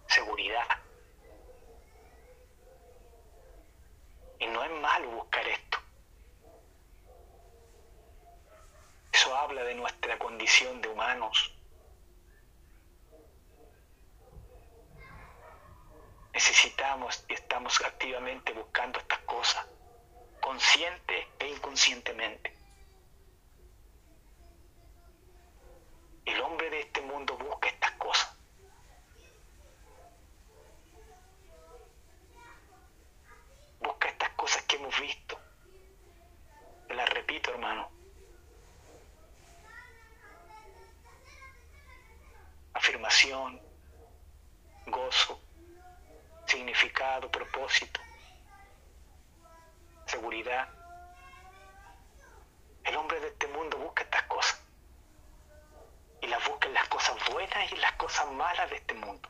seguridad. 0.07 0.67
Y 4.39 4.47
no 4.47 4.63
es 4.63 4.71
malo 4.81 5.09
buscar 5.11 5.47
esto. 5.47 5.77
Eso 9.11 9.35
habla 9.35 9.63
de 9.63 9.75
nuestra 9.75 10.17
condición 10.17 10.81
de 10.81 10.89
humanos. 10.89 11.53
Necesitamos 16.33 17.23
y 17.29 17.33
estamos 17.33 17.79
activamente 17.81 18.53
buscando 18.53 18.99
estas 18.99 19.19
cosas, 19.19 19.65
consciente 20.41 21.27
e 21.39 21.47
inconscientemente. 21.47 22.52
El 26.25 26.41
hombre 26.41 26.69
de 26.69 26.81
este 26.81 27.01
mundo 27.01 27.37
busca 27.37 27.69
estas 27.69 27.91
cosas. 27.91 28.35
Busca 33.79 34.07
estas 34.09 34.29
cosas 34.31 34.63
que 34.63 34.75
hemos 34.77 34.99
visto. 34.99 35.37
Las 36.89 37.09
repito, 37.09 37.51
hermano. 37.51 37.93
afirmación, 42.83 43.61
gozo, 44.87 45.39
significado, 46.45 47.31
propósito, 47.31 48.01
seguridad. 50.05 50.67
El 52.83 52.97
hombre 52.97 53.21
de 53.21 53.27
este 53.27 53.47
mundo 53.47 53.77
busca 53.77 54.03
estas 54.03 54.23
cosas. 54.23 54.61
Y 56.21 56.27
las 56.27 56.45
busca 56.47 56.67
en 56.67 56.73
las 56.73 56.87
cosas 56.89 57.12
buenas 57.31 57.71
y 57.71 57.75
las 57.77 57.91
cosas 57.93 58.31
malas 58.31 58.69
de 58.69 58.77
este 58.77 58.93
mundo. 58.93 59.29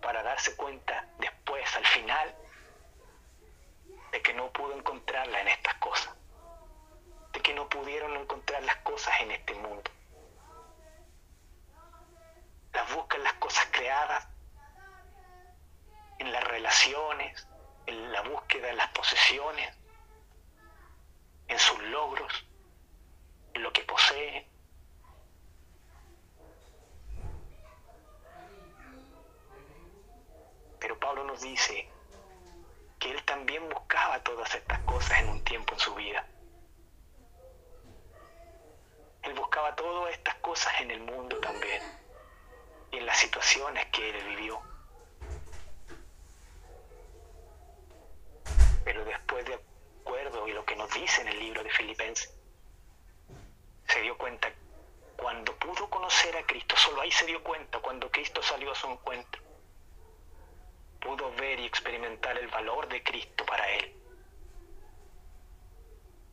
Para 0.00 0.22
darse 0.22 0.54
cuenta 0.56 1.08
después, 1.18 1.76
al 1.76 1.86
final, 1.86 2.34
de 4.12 4.22
que 4.22 4.34
no 4.34 4.52
pudo 4.52 4.76
encontrarla 4.76 5.40
en 5.40 5.48
estas 5.48 5.74
cosas. 5.74 6.14
De 7.32 7.40
que 7.40 7.54
no 7.54 7.68
pudieron 7.68 8.16
encontrar 8.16 8.62
las 8.62 8.76
cosas 8.76 9.20
en 9.20 9.30
este 9.32 9.54
mundo 9.54 9.90
las 12.76 12.94
busca 12.94 13.16
en 13.16 13.24
las 13.24 13.32
cosas 13.34 13.66
creadas, 13.70 14.28
en 16.18 16.30
las 16.30 16.44
relaciones, 16.44 17.48
en 17.86 18.12
la 18.12 18.20
búsqueda 18.20 18.66
de 18.66 18.74
las 18.74 18.88
posesiones, 18.90 19.74
en 21.48 21.58
sus 21.58 21.82
logros, 21.84 22.44
en 23.54 23.62
lo 23.62 23.72
que 23.72 23.80
posee. 23.82 24.46
Pero 30.78 31.00
Pablo 31.00 31.24
dice 31.40 31.88
que 32.98 33.10
él 33.10 33.22
también 33.24 33.68
buscaba 33.68 34.22
todas 34.22 34.54
estas 34.54 34.78
cosas 34.80 35.20
en 35.20 35.28
un 35.28 35.44
tiempo 35.44 35.74
en 35.74 35.80
su 35.80 35.94
vida. 35.94 36.26
Él 39.22 39.34
buscaba 39.34 39.74
todas 39.74 40.12
estas 40.12 40.34
cosas 40.36 40.80
en 40.80 40.90
el 40.90 41.00
mundo 41.00 41.38
también 41.40 41.82
y 42.92 42.98
en 42.98 43.06
las 43.06 43.18
situaciones 43.18 43.86
que 43.86 44.10
él 44.10 44.24
vivió. 44.28 44.60
Pero 48.84 49.04
después 49.04 49.44
de 49.44 49.58
acuerdo 50.00 50.46
y 50.46 50.52
lo 50.52 50.64
que 50.64 50.76
nos 50.76 50.92
dice 50.92 51.22
en 51.22 51.28
el 51.28 51.38
libro 51.40 51.62
de 51.64 51.70
Filipenses, 51.70 52.32
se 53.88 54.00
dio 54.00 54.16
cuenta 54.16 54.52
cuando 55.16 55.56
pudo 55.56 55.88
conocer 55.90 56.36
a 56.36 56.46
Cristo, 56.46 56.76
solo 56.76 57.00
ahí 57.00 57.10
se 57.10 57.26
dio 57.26 57.42
cuenta 57.42 57.80
cuando 57.80 58.10
Cristo 58.10 58.42
salió 58.42 58.70
a 58.70 58.74
su 58.74 58.86
encuentro. 58.86 59.45
Pudo 61.06 61.32
ver 61.36 61.60
y 61.60 61.66
experimentar 61.66 62.36
el 62.36 62.48
valor 62.48 62.88
de 62.88 63.00
Cristo 63.04 63.46
para 63.46 63.70
él. 63.70 63.94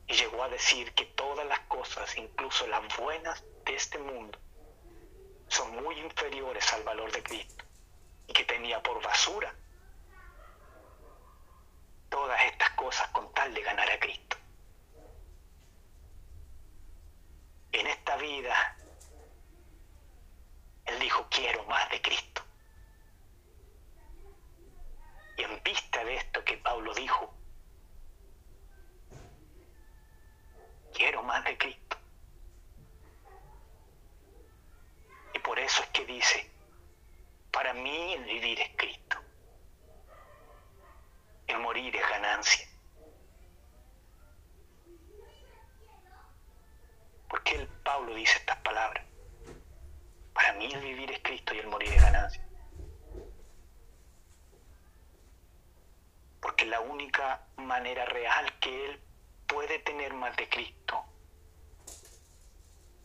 Y 0.08 0.14
llegó 0.16 0.44
a 0.44 0.50
decir 0.50 0.92
que 0.96 1.06
todas 1.06 1.46
las 1.46 1.60
cosas, 1.62 2.18
incluso 2.18 2.66
las 2.66 2.82
buenas 2.98 3.44
de 3.66 3.76
este 3.76 4.00
mundo, 4.00 4.40
son 5.48 5.76
muy 5.84 5.96
inferiores 6.00 6.74
al 6.74 6.82
valor 6.84 7.12
de 7.12 7.22
Cristo 7.22 7.64
y 8.28 8.34
que 8.34 8.46
tenía 8.46 8.82
por 8.82 9.00
basura 9.04 9.54
todas 12.10 12.42
estas 12.42 12.72
cosas 12.72 13.08
con 13.10 13.32
tal 13.34 13.54
de 13.54 13.62
ganar 13.62 13.90
a 13.92 14.00
Cristo. 14.00 14.38
En 17.72 17.86
esta 17.86 18.18
vida, 18.18 18.76
Él 20.86 21.00
dijo, 21.00 21.28
quiero 21.30 21.64
más 21.66 21.88
de 21.92 22.02
Cristo. 22.02 22.42
Y 25.22 25.23
en 25.38 25.64
vista 25.64 26.04
de 26.04 26.16
esto 26.16 26.44
que 26.44 26.58
Pablo 26.58 26.94
dijo, 26.94 27.34
quiero 30.94 31.24
más 31.24 31.44
de 31.46 31.58
Cristo. 31.58 31.84
por 35.44 35.60
eso 35.60 35.84
es 35.84 35.90
que 35.90 36.06
dice, 36.06 36.50
para 37.52 37.74
mí 37.74 38.14
el 38.14 38.24
vivir 38.24 38.60
es 38.60 38.70
Cristo, 38.76 39.18
el 41.48 41.60
morir 41.60 41.96
es 41.96 42.10
ganancia. 42.10 42.68
¿Por 47.30 47.44
qué 47.44 47.56
el 47.56 47.68
Pablo 47.68 48.16
dice 48.16 48.38
estas 48.38 48.58
palabras? 48.58 49.06
Para 50.34 50.54
mí 50.54 50.72
el 50.74 50.82
vivir 50.82 51.12
es 51.12 51.20
Cristo 51.22 51.54
y 51.54 51.60
el 51.60 51.68
morir 51.68 51.94
es 51.94 52.02
ganancia. 52.02 52.44
Porque 56.44 56.66
la 56.66 56.80
única 56.80 57.48
manera 57.58 58.06
real 58.06 58.60
que 58.60 58.86
Él 58.86 59.02
puede 59.48 59.80
tener 59.80 60.14
más 60.14 60.36
de 60.38 60.48
Cristo 60.48 61.04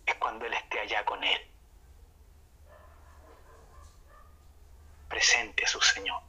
es 0.05 0.15
cuando 0.17 0.45
Él 0.45 0.53
esté 0.53 0.81
allá 0.81 1.05
con 1.07 1.25
Él. 1.25 1.41
presente 5.09 5.65
a 5.65 5.69
su 5.69 5.81
Señor. 5.81 6.23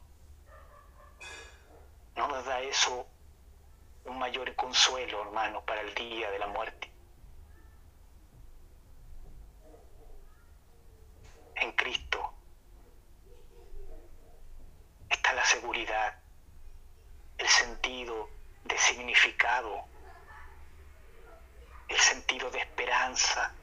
¿No 2.16 2.28
nos 2.28 2.44
da 2.46 2.60
eso 2.60 3.06
un 4.04 4.18
mayor 4.18 4.54
consuelo, 4.56 5.22
hermano, 5.22 5.64
para 5.64 5.82
el 5.82 5.94
día 5.94 6.30
de 6.30 6.38
la 6.38 6.46
muerte. 6.46 6.90
En 11.56 11.72
Cristo 11.72 12.32
está 15.08 15.32
la 15.34 15.44
seguridad, 15.44 16.19
el 17.40 17.48
sentido 17.48 18.28
de 18.64 18.76
significado, 18.76 19.82
el 21.88 21.98
sentido 21.98 22.50
de 22.50 22.58
esperanza, 22.58 23.54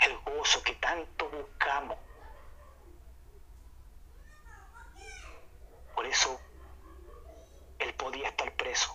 el 0.00 0.18
gozo 0.18 0.62
que 0.62 0.74
tanto 0.74 1.30
buscamos. 1.30 1.98
Por 5.94 6.04
eso 6.04 6.38
él 7.78 7.94
podía 7.94 8.28
estar 8.28 8.52
preso, 8.52 8.94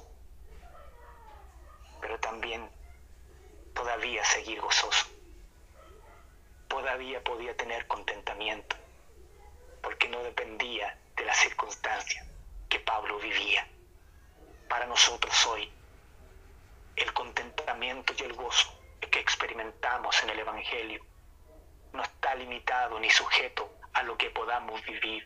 pero 2.02 2.20
también 2.20 2.70
todavía 3.74 4.24
seguir 4.26 4.62
gozoso. 4.62 5.08
Todavía 6.68 7.24
podía 7.24 7.58
tener 7.58 7.88
contentamiento, 7.88 8.76
porque 9.82 10.08
no 10.08 10.22
dependía 10.22 11.00
de 11.16 11.26
las 11.26 11.38
circunstancias 11.38 12.35
que 12.76 12.82
Pablo 12.82 13.18
vivía. 13.20 13.66
Para 14.68 14.86
nosotros 14.86 15.34
hoy, 15.46 15.72
el 16.98 17.14
contentamiento 17.14 18.14
y 18.18 18.24
el 18.24 18.34
gozo 18.34 18.68
que 19.10 19.22
experimentamos 19.22 20.22
en 20.24 20.32
el 20.32 20.40
Evangelio 20.40 21.02
no 21.94 22.04
está 22.04 22.36
limitado 22.36 23.00
ni 23.00 23.10
sujeto 23.10 23.78
a 23.94 24.04
lo 24.04 24.18
que 24.18 24.30
podamos 24.30 24.84
vivir 24.84 25.26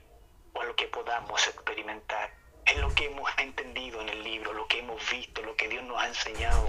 o 0.53 0.61
a 0.61 0.65
lo 0.65 0.75
que 0.75 0.89
podamos 0.89 1.47
experimentar. 1.47 2.31
Es 2.67 2.77
lo 2.77 2.93
que 2.93 3.05
hemos 3.07 3.31
entendido 3.39 3.99
en 4.01 4.09
el 4.09 4.23
libro, 4.23 4.53
lo 4.53 4.67
que 4.67 4.81
hemos 4.81 5.09
visto, 5.09 5.41
lo 5.41 5.55
que 5.55 5.69
Dios 5.69 5.83
nos 5.85 5.99
ha 6.03 6.07
enseñado, 6.07 6.67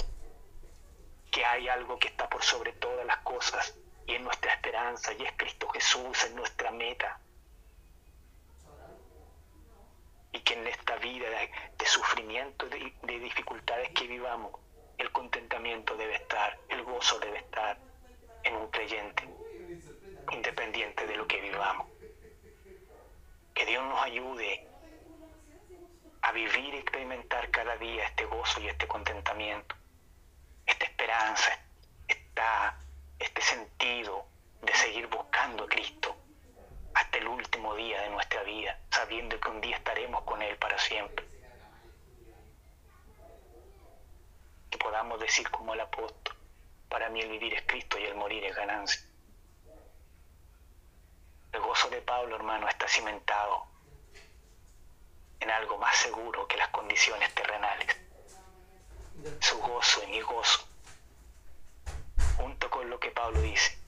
que 1.30 1.44
hay 1.44 1.68
algo 1.68 1.98
que 1.98 2.08
está 2.08 2.26
por 2.30 2.42
sobre 2.42 2.72
todas 2.72 3.04
las 3.04 3.18
cosas 3.18 3.76
y 4.06 4.14
es 4.14 4.20
nuestra 4.22 4.54
esperanza 4.54 5.12
y 5.12 5.24
es 5.24 5.32
Cristo 5.36 5.68
Jesús, 5.68 6.24
es 6.24 6.32
nuestra 6.32 6.70
meta. 6.70 7.20
Y 10.32 10.40
que 10.40 10.54
en 10.54 10.66
esta 10.66 10.96
vida 10.96 11.28
de, 11.28 11.86
sufrimiento, 11.86 12.68
de, 12.68 12.92
de 13.02 13.18
dificultades 13.18 13.90
que 13.90 14.06
vivamos, 14.06 14.52
el 14.98 15.10
contentamiento 15.12 15.96
debe 15.96 16.16
estar, 16.16 16.58
el 16.68 16.82
gozo 16.84 17.18
debe 17.18 17.38
estar 17.38 17.78
en 18.44 18.54
un 18.56 18.70
creyente, 18.70 19.28
independiente 20.30 21.06
de 21.06 21.16
lo 21.16 21.26
que 21.26 21.40
vivamos. 21.40 21.88
Que 23.54 23.66
Dios 23.66 23.84
nos 23.84 24.02
ayude 24.02 24.66
a 26.22 26.32
vivir 26.32 26.74
y 26.74 26.78
experimentar 26.78 27.50
cada 27.50 27.76
día 27.76 28.04
este 28.06 28.24
gozo 28.26 28.60
y 28.60 28.68
este 28.68 28.86
contentamiento, 28.86 29.74
esta 30.66 30.84
esperanza, 30.84 31.58
esta, 32.06 32.78
este 33.18 33.42
sentido 33.42 34.26
de 34.62 34.74
seguir 34.74 35.06
buscando 35.06 35.64
a 35.64 35.68
Cristo 35.68 36.14
hasta 36.94 37.18
el 37.18 37.28
último 37.28 37.74
día 37.74 38.02
de 38.02 38.10
nuestra 38.10 38.42
vida, 38.42 38.78
sabiendo 38.90 39.38
que 39.40 39.48
un 39.48 39.60
día 39.60 39.76
estaremos 39.76 40.22
con 40.24 40.42
Él 40.42 40.56
para 40.56 40.78
siempre. 40.78 41.24
Que 44.70 44.78
podamos 44.78 45.20
decir 45.20 45.48
como 45.50 45.74
el 45.74 45.80
apóstol, 45.80 46.36
para 46.88 47.08
mí 47.08 47.20
el 47.20 47.30
vivir 47.30 47.54
es 47.54 47.62
Cristo 47.66 47.98
y 47.98 48.04
el 48.04 48.14
morir 48.14 48.44
es 48.44 48.54
ganancia. 48.54 49.00
El 51.52 51.60
gozo 51.60 51.88
de 51.90 52.00
Pablo, 52.02 52.36
hermano, 52.36 52.68
está 52.68 52.86
cimentado 52.86 53.66
en 55.40 55.50
algo 55.50 55.78
más 55.78 55.96
seguro 55.96 56.46
que 56.46 56.56
las 56.56 56.68
condiciones 56.68 57.34
terrenales. 57.34 57.96
Su 59.40 59.58
gozo 59.58 60.02
y 60.04 60.06
mi 60.08 60.20
gozo, 60.20 60.66
junto 62.36 62.70
con 62.70 62.88
lo 62.88 63.00
que 63.00 63.10
Pablo 63.10 63.40
dice. 63.40 63.79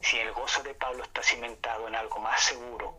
Si 0.00 0.18
el 0.18 0.32
gozo 0.32 0.62
de 0.62 0.74
Pablo 0.74 1.02
está 1.02 1.22
cimentado 1.22 1.88
en 1.88 1.94
algo 1.94 2.18
más 2.20 2.40
seguro 2.42 2.98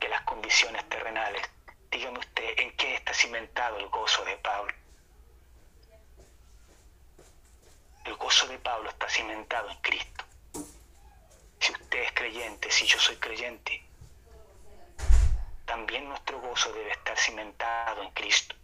que 0.00 0.08
las 0.08 0.22
condiciones 0.22 0.88
terrenales, 0.88 1.42
dígame 1.90 2.18
usted 2.18 2.58
en 2.58 2.76
qué 2.76 2.94
está 2.94 3.12
cimentado 3.12 3.78
el 3.78 3.88
gozo 3.88 4.24
de 4.24 4.36
Pablo. 4.38 4.74
El 8.04 8.14
gozo 8.16 8.48
de 8.48 8.58
Pablo 8.58 8.88
está 8.88 9.08
cimentado 9.08 9.68
en 9.70 9.76
Cristo. 9.78 10.24
Si 11.60 11.72
usted 11.72 12.02
es 12.02 12.12
creyente, 12.12 12.70
si 12.70 12.86
yo 12.86 12.98
soy 12.98 13.16
creyente, 13.16 13.84
también 15.66 16.08
nuestro 16.08 16.40
gozo 16.40 16.72
debe 16.72 16.92
estar 16.92 17.16
cimentado 17.18 18.02
en 18.02 18.10
Cristo. 18.12 18.56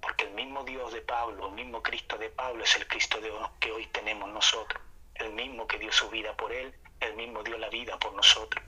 Porque 0.00 0.24
el 0.24 0.32
mismo 0.32 0.64
Dios 0.64 0.92
de 0.92 1.02
Pablo, 1.02 1.48
el 1.48 1.52
mismo 1.52 1.82
Cristo 1.82 2.16
de 2.16 2.30
Pablo 2.30 2.64
es 2.64 2.74
el 2.76 2.88
Cristo 2.88 3.20
de 3.20 3.30
que 3.60 3.70
hoy 3.70 3.86
tenemos 3.88 4.28
nosotros. 4.30 4.81
El 5.14 5.32
mismo 5.32 5.66
que 5.66 5.78
dio 5.78 5.92
su 5.92 6.08
vida 6.10 6.36
por 6.36 6.52
Él, 6.52 6.74
el 7.00 7.14
mismo 7.14 7.42
dio 7.42 7.58
la 7.58 7.68
vida 7.68 7.98
por 7.98 8.12
nosotros. 8.14 8.64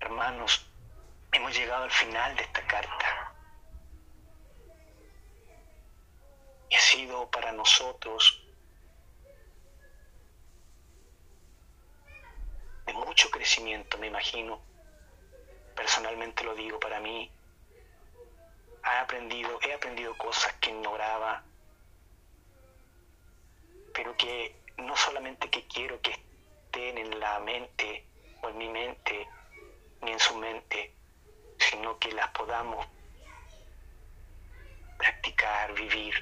Hermanos, 0.00 0.66
hemos 1.32 1.56
llegado 1.56 1.84
al 1.84 1.90
final 1.90 2.36
de 2.36 2.42
esta 2.42 2.66
carta. 2.66 3.34
Y 6.68 6.74
ha 6.74 6.80
sido 6.80 7.30
para 7.30 7.52
nosotros 7.52 8.44
de 12.86 12.92
mucho 12.92 13.30
crecimiento, 13.30 13.96
me 13.98 14.08
imagino, 14.08 14.60
personalmente 15.74 16.44
lo 16.44 16.54
digo 16.54 16.78
para 16.78 17.00
mí, 17.00 17.30
he 18.84 18.98
aprendido, 18.98 19.58
he 19.62 19.72
aprendido 19.72 20.16
cosas 20.18 20.52
que 20.54 20.70
ignoraba, 20.70 21.42
pero 23.94 24.14
que 24.16 24.54
no 24.76 24.96
solamente 24.96 25.48
que 25.48 25.66
quiero 25.66 26.00
que 26.02 26.10
estén 26.10 26.98
en 26.98 27.18
la 27.20 27.38
mente 27.38 28.04
o 28.42 28.48
en 28.48 28.58
mi 28.58 28.68
mente, 28.68 29.26
ni 30.02 30.12
en 30.12 30.18
su 30.18 30.36
mente, 30.36 30.92
sino 31.58 31.98
que 31.98 32.12
las 32.12 32.28
podamos 32.30 32.86
practicar, 34.98 35.72
vivir, 35.74 36.14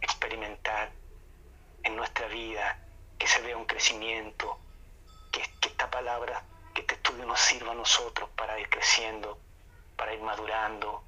experimentar 0.00 0.90
en 1.84 1.94
nuestra 1.94 2.26
vida, 2.28 2.78
que 3.18 3.26
se 3.26 3.40
vea 3.42 3.56
un 3.56 3.66
crecimiento, 3.66 4.58
que, 5.30 5.42
que 5.60 5.68
esta 5.68 5.90
palabra 5.90 6.42
que 6.74 6.80
este 6.80 6.94
estudio 6.94 7.26
nos 7.26 7.40
sirva 7.40 7.72
a 7.72 7.74
nosotros 7.74 8.30
para 8.30 8.58
ir 8.58 8.68
creciendo, 8.70 9.38
para 9.96 10.14
ir 10.14 10.22
madurando, 10.22 11.04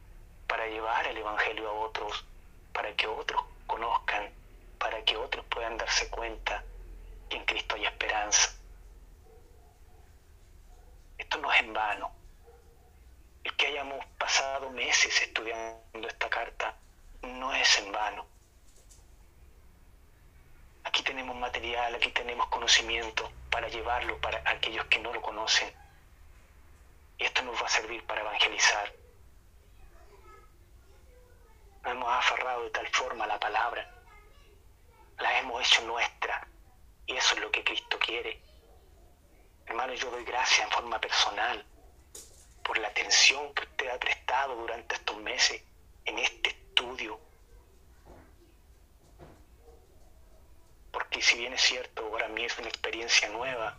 para 0.46 0.66
llevar 0.66 1.06
el 1.06 1.16
Evangelio 1.16 1.68
a 1.68 1.72
otros, 1.72 2.24
para 2.72 2.94
que 2.94 3.06
otros 3.06 3.42
conozcan, 3.66 4.30
para 4.84 5.02
que 5.02 5.16
otros 5.16 5.46
puedan 5.46 5.78
darse 5.78 6.10
cuenta 6.10 6.62
que 7.30 7.38
en 7.38 7.46
Cristo 7.46 7.74
hay 7.74 7.86
esperanza. 7.86 8.54
Esto 11.16 11.38
no 11.38 11.50
es 11.50 11.60
en 11.60 11.72
vano. 11.72 12.12
El 13.44 13.56
que 13.56 13.68
hayamos 13.68 14.04
pasado 14.18 14.68
meses 14.72 15.22
estudiando 15.22 16.06
esta 16.06 16.28
carta 16.28 16.76
no 17.22 17.54
es 17.54 17.78
en 17.78 17.92
vano. 17.92 18.26
Aquí 20.84 21.02
tenemos 21.02 21.34
material, 21.34 21.94
aquí 21.94 22.10
tenemos 22.10 22.46
conocimiento 22.48 23.32
para 23.50 23.68
llevarlo 23.68 24.20
para 24.20 24.42
aquellos 24.44 24.84
que 24.88 24.98
no 24.98 25.14
lo 25.14 25.22
conocen. 25.22 25.72
Y 27.16 27.24
esto 27.24 27.40
nos 27.40 27.58
va 27.58 27.64
a 27.64 27.70
servir 27.70 28.04
para 28.04 28.20
evangelizar. 28.20 28.92
Hemos 31.86 32.12
aferrado 32.12 32.64
de 32.64 32.70
tal 32.70 32.86
forma 32.88 33.26
la 33.26 33.40
palabra, 33.40 33.93
la 35.18 35.38
hemos 35.38 35.66
hecho 35.66 35.82
nuestra, 35.82 36.46
y 37.06 37.16
eso 37.16 37.34
es 37.34 37.40
lo 37.40 37.50
que 37.50 37.64
Cristo 37.64 37.98
quiere. 37.98 38.40
Hermano, 39.66 39.94
yo 39.94 40.10
doy 40.10 40.24
gracias 40.24 40.66
en 40.66 40.72
forma 40.72 41.00
personal 41.00 41.64
por 42.62 42.78
la 42.78 42.88
atención 42.88 43.54
que 43.54 43.62
usted 43.62 43.88
ha 43.88 43.98
prestado 43.98 44.56
durante 44.56 44.94
estos 44.94 45.16
meses 45.18 45.62
en 46.04 46.18
este 46.18 46.50
estudio 46.50 47.20
porque 50.94 51.20
si 51.20 51.36
bien 51.36 51.52
es 51.52 51.60
cierto, 51.60 52.08
para 52.12 52.28
mí 52.28 52.44
es 52.44 52.56
una 52.56 52.68
experiencia 52.68 53.28
nueva 53.30 53.76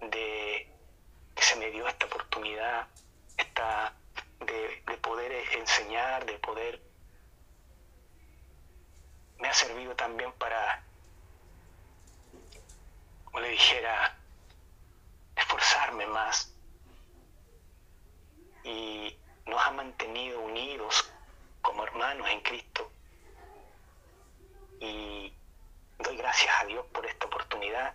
de 0.00 0.72
que 1.34 1.42
se 1.42 1.56
me 1.56 1.68
dio 1.72 1.86
esta 1.88 2.06
oportunidad, 2.06 2.86
esta, 3.36 3.92
de, 4.38 4.82
de 4.86 4.96
poder 4.98 5.32
enseñar, 5.58 6.24
de 6.24 6.38
poder... 6.38 6.80
Me 9.38 9.48
ha 9.48 9.54
servido 9.54 9.94
también 9.94 10.32
para, 10.32 10.82
como 13.24 13.40
le 13.40 13.50
dijera, 13.50 14.16
esforzarme 15.36 16.06
más 16.06 16.52
y 18.64 19.16
nos 19.46 19.64
ha 19.64 19.70
mantenido 19.70 20.40
unidos 20.40 21.12
como 21.62 21.84
hermanos 21.84 22.28
en 22.30 22.40
Cristo. 22.40 22.90
Y 24.80 25.32
doy 25.98 26.16
gracias 26.16 26.52
a 26.60 26.64
Dios 26.64 26.84
por 26.86 27.06
esta 27.06 27.26
oportunidad. 27.26 27.94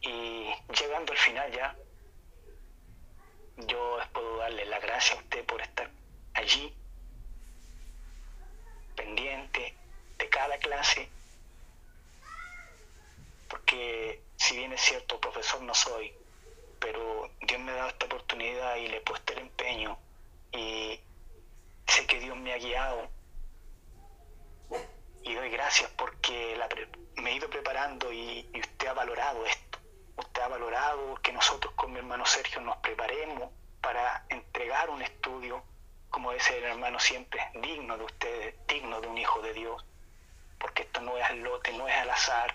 Y 0.00 0.50
llegando 0.78 1.12
al 1.12 1.18
final 1.18 1.52
ya, 1.52 1.76
yo 3.56 3.98
puedo 4.12 4.38
darle 4.38 4.64
la 4.66 4.78
gracia 4.80 5.16
a 5.16 5.18
usted 5.18 5.44
por 5.46 5.60
estar 5.60 5.90
allí 6.34 6.76
clase, 10.58 11.08
porque 13.48 14.20
si 14.36 14.56
bien 14.56 14.72
es 14.72 14.80
cierto, 14.80 15.20
profesor 15.20 15.62
no 15.62 15.74
soy, 15.74 16.12
pero 16.78 17.30
Dios 17.40 17.60
me 17.60 17.72
ha 17.72 17.76
dado 17.76 17.88
esta 17.88 18.06
oportunidad 18.06 18.76
y 18.76 18.88
le 18.88 18.98
he 18.98 19.00
puesto 19.00 19.32
el 19.32 19.40
empeño 19.40 19.98
y 20.52 21.00
sé 21.86 22.06
que 22.06 22.20
Dios 22.20 22.36
me 22.36 22.52
ha 22.52 22.58
guiado 22.58 23.08
y 25.22 25.34
doy 25.34 25.50
gracias 25.50 25.90
porque 25.96 26.58
me 27.16 27.30
he 27.30 27.36
ido 27.36 27.48
preparando 27.50 28.12
y, 28.12 28.48
y 28.52 28.60
usted 28.60 28.88
ha 28.88 28.92
valorado 28.92 29.44
esto. 29.46 29.78
Usted 30.16 30.42
ha 30.42 30.48
valorado 30.48 31.16
que 31.16 31.32
nosotros 31.32 31.72
con 31.74 31.92
mi 31.92 31.98
hermano 31.98 32.24
Sergio 32.26 32.60
nos 32.60 32.76
preparemos 32.78 33.50
para 33.80 34.24
entregar 34.28 34.88
un 34.90 35.02
estudio, 35.02 35.62
dice 36.36 36.58
el 36.58 36.64
hermano 36.64 36.98
siempre, 36.98 37.40
digno 37.54 37.96
de 37.96 38.04
ustedes, 38.04 38.54
digno 38.68 39.00
de 39.00 39.08
un 39.08 39.16
hijo 39.16 39.40
de 39.40 39.54
Dios, 39.54 39.82
porque 40.58 40.82
esto 40.82 41.00
no 41.00 41.16
es 41.16 41.24
al 41.24 41.40
lote, 41.40 41.72
no 41.72 41.88
es 41.88 41.96
al 41.96 42.10
azar, 42.10 42.54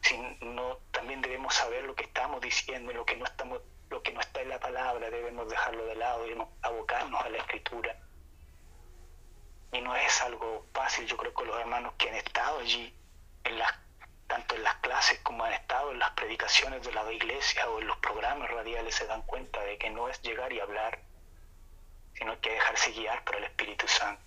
sino 0.00 0.78
también 0.90 1.22
debemos 1.22 1.54
saber 1.54 1.84
lo 1.84 1.94
que 1.94 2.02
estamos 2.02 2.40
diciendo 2.40 2.90
y 2.90 2.94
lo 2.94 3.04
que 3.04 3.16
no 3.16 3.24
estamos 3.24 3.60
lo 3.90 4.02
que 4.02 4.10
no 4.10 4.20
está 4.20 4.40
en 4.42 4.48
la 4.48 4.58
palabra 4.58 5.08
debemos 5.10 5.48
dejarlo 5.48 5.84
de 5.86 5.94
lado 5.94 6.26
y 6.26 6.36
abocarnos 6.62 7.24
a 7.24 7.28
la 7.28 7.38
escritura. 7.38 7.96
Y 9.70 9.80
no 9.80 9.94
es 9.94 10.20
algo 10.22 10.66
fácil 10.74 11.06
yo 11.06 11.16
creo 11.16 11.32
que 11.32 11.44
los 11.44 11.60
hermanos 11.60 11.94
que 11.96 12.08
han 12.08 12.16
estado 12.16 12.58
allí 12.58 12.92
en 13.44 13.58
las 13.60 13.72
tanto 14.26 14.56
en 14.56 14.64
las 14.64 14.74
clases 14.76 15.20
como 15.20 15.44
han 15.44 15.52
estado 15.52 15.92
en 15.92 16.00
las 16.00 16.10
predicaciones 16.10 16.82
de 16.82 16.92
la 16.92 17.12
iglesia 17.12 17.68
o 17.70 17.80
en 17.80 17.86
los 17.86 17.96
programas 17.98 18.50
radiales 18.50 18.96
se 18.96 19.06
dan 19.06 19.22
cuenta 19.22 19.62
de 19.62 19.78
que 19.78 19.90
no 19.90 20.08
es 20.08 20.20
llegar 20.22 20.52
y 20.52 20.58
hablar 20.58 21.05
sino 22.18 22.40
que 22.40 22.50
dejarse 22.50 22.92
guiar 22.92 23.22
por 23.24 23.36
el 23.36 23.44
Espíritu 23.44 23.86
Santo 23.88 24.22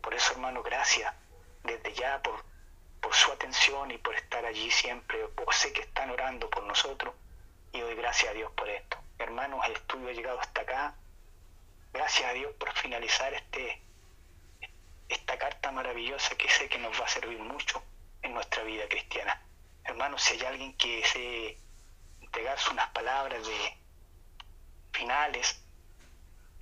por 0.00 0.14
eso 0.14 0.32
hermano 0.32 0.62
gracias 0.62 1.14
desde 1.62 1.92
ya 1.94 2.20
por 2.22 2.44
por 3.02 3.14
su 3.14 3.32
atención 3.32 3.90
y 3.90 3.98
por 3.98 4.14
estar 4.14 4.46
allí 4.46 4.70
siempre. 4.70 5.18
sé 5.50 5.72
que 5.72 5.82
están 5.82 6.08
orando 6.08 6.48
por 6.48 6.62
nosotros 6.62 7.14
y 7.72 7.80
doy 7.80 7.94
gracias 7.96 8.30
a 8.30 8.34
Dios 8.34 8.50
por 8.52 8.68
esto. 8.68 8.96
Hermanos, 9.18 9.60
el 9.66 9.72
estudio 9.72 10.08
ha 10.08 10.12
llegado 10.12 10.40
hasta 10.40 10.62
acá. 10.62 10.94
Gracias 11.92 12.30
a 12.30 12.32
Dios 12.32 12.54
por 12.54 12.72
finalizar 12.72 13.34
este, 13.34 13.82
esta 15.08 15.36
carta 15.36 15.72
maravillosa 15.72 16.36
que 16.36 16.48
sé 16.48 16.68
que 16.68 16.78
nos 16.78 16.98
va 16.98 17.04
a 17.04 17.08
servir 17.08 17.38
mucho 17.38 17.82
en 18.22 18.32
nuestra 18.32 18.62
vida 18.62 18.88
cristiana. 18.88 19.42
Hermanos, 19.84 20.22
si 20.22 20.34
hay 20.34 20.44
alguien 20.46 20.74
que 20.76 20.98
desee 20.98 21.58
entregarse 22.20 22.70
unas 22.70 22.88
palabras 22.90 23.46
de 23.46 23.78
finales, 24.92 25.61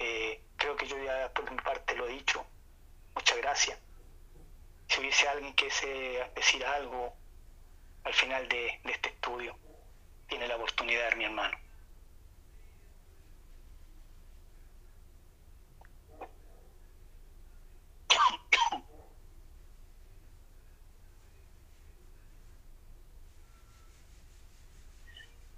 eh, 0.00 0.42
creo 0.56 0.76
que 0.76 0.86
yo 0.88 0.98
ya 1.02 1.32
por 1.32 1.48
mi 1.50 1.56
parte 1.58 1.94
lo 1.94 2.06
he 2.06 2.12
dicho. 2.14 2.44
Muchas 3.14 3.38
gracias 3.38 3.78
si 4.90 5.00
hubiese 5.00 5.28
alguien 5.28 5.54
que 5.54 5.70
se 5.70 5.86
decir 6.34 6.64
algo 6.64 7.14
al 8.04 8.14
final 8.14 8.48
de, 8.48 8.80
este 8.84 9.10
estudio, 9.10 9.56
tiene 10.26 10.48
la 10.48 10.56
oportunidad, 10.56 11.14
mi 11.16 11.24
hermano. 11.24 11.56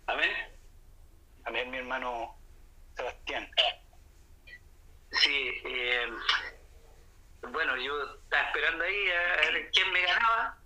Amén. 0.06 0.30
Amén, 1.44 1.70
mi 1.70 1.78
hermano 1.78 2.36
Sebastián. 2.96 3.50
Sí, 5.12 5.60
eh, 5.64 6.10
bueno, 7.50 7.76
yo 7.76 8.14
estaba 8.14 8.44
esperando 8.44 8.84
ahí 8.84 9.10
a 9.10 9.52
ver 9.52 9.70
quién 9.72 9.92
me 9.92 10.02
ganaba, 10.02 10.58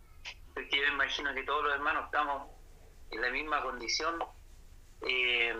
porque 0.55 0.77
yo 0.78 0.86
imagino 0.86 1.35
que 1.35 1.43
todos 1.43 1.64
los 1.64 1.74
hermanos 1.74 2.05
estamos 2.06 2.51
en 3.10 3.20
la 3.20 3.31
misma 3.31 3.62
condición. 3.62 4.23
Eh, 5.02 5.55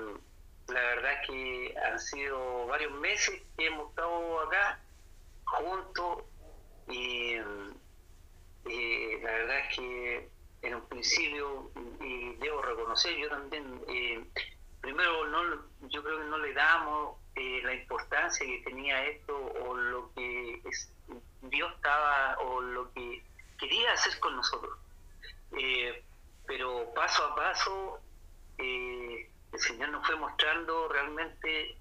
la 0.69 0.81
verdad 0.81 1.13
es 1.13 1.29
que 1.29 1.75
han 1.85 2.01
sido 2.01 2.67
varios 2.67 2.93
meses 2.93 3.43
que 3.57 3.67
hemos 3.67 3.91
estado 3.91 4.41
acá 4.41 4.81
juntos 5.45 6.25
y 6.89 7.35
eh, 8.65 9.21
la 9.23 9.31
verdad 9.31 9.59
es 9.61 9.77
que 9.77 10.31
en 10.63 10.75
un 10.75 10.89
principio 10.89 11.71
y 12.01 12.35
debo 12.37 12.63
reconocer 12.63 13.17
yo 13.17 13.29
también 13.29 13.81
eh, 13.89 14.25
primero 14.81 15.27
no 15.27 15.67
yo 15.89 16.03
creo 16.03 16.19
que 16.19 16.25
no 16.25 16.39
le 16.39 16.53
damos 16.53 17.17
la 17.37 17.75
importancia 17.75 18.47
que 18.47 18.63
tenía 18.65 19.05
esto 19.07 19.37
o 19.37 19.75
lo 19.75 20.13
que 20.15 20.63
Dios 21.43 21.73
estaba 21.75 22.39
o 22.39 22.61
lo 22.61 22.93
que 22.93 23.23
quería 23.59 23.93
hacer 23.93 24.19
con 24.21 24.37
nosotros. 24.37 24.79
Eh, 25.53 26.03
pero 26.47 26.93
paso 26.95 27.25
a 27.25 27.35
paso 27.35 28.01
eh, 28.59 29.31
el 29.53 29.59
Señor 29.59 29.91
nos 29.91 30.07
fue 30.07 30.17
mostrando 30.17 30.89
realmente 30.89 31.77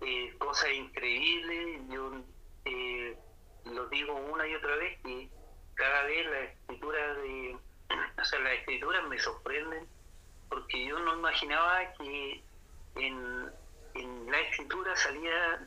eh, 0.00 0.34
cosas 0.38 0.70
increíbles. 0.72 1.82
Yo 1.88 2.12
lo 3.64 3.88
digo 3.88 4.14
una 4.14 4.46
y 4.46 4.54
otra 4.54 4.76
vez 4.76 4.98
y 5.04 5.28
cada 5.74 6.04
vez 6.04 6.26
la 6.30 6.40
escritura 6.40 7.14
de, 7.14 7.56
o 8.20 8.24
sea, 8.24 8.38
las 8.40 8.54
escrituras 8.54 9.04
me 9.08 9.18
sorprenden 9.18 9.86
porque 10.48 10.86
yo 10.86 10.98
no 11.00 11.14
imaginaba 11.18 11.92
que 11.94 12.42
en, 12.96 13.50
en 13.98 14.30
la 14.30 14.40
escritura 14.40 14.94
salía 14.96 15.66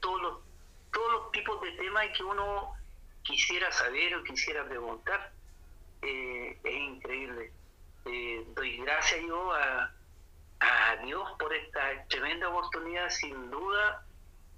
todos 0.00 0.22
los 0.22 0.48
todos 0.92 1.12
los 1.12 1.32
tipos 1.32 1.60
de 1.62 1.72
temas 1.72 2.06
que 2.16 2.24
uno 2.24 2.72
quisiera 3.22 3.70
saber 3.72 4.14
o 4.16 4.24
quisiera 4.24 4.66
preguntar. 4.66 5.32
Eh, 6.02 6.58
es 6.62 6.74
increíble. 6.74 7.52
Eh, 8.06 8.46
doy 8.54 8.78
gracias 8.78 9.20
yo 9.26 9.52
a, 9.52 9.94
Dios 11.04 11.30
por 11.38 11.54
esta 11.54 12.04
tremenda 12.08 12.48
oportunidad, 12.48 13.08
sin 13.10 13.50
duda. 13.50 14.04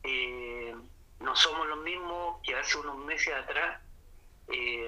Eh, 0.02 0.74
no 1.18 1.36
somos 1.36 1.66
los 1.66 1.78
mismos 1.80 2.40
que 2.42 2.56
hace 2.56 2.78
unos 2.78 2.96
meses 3.04 3.34
atrás 3.34 3.82
y, 4.48 4.86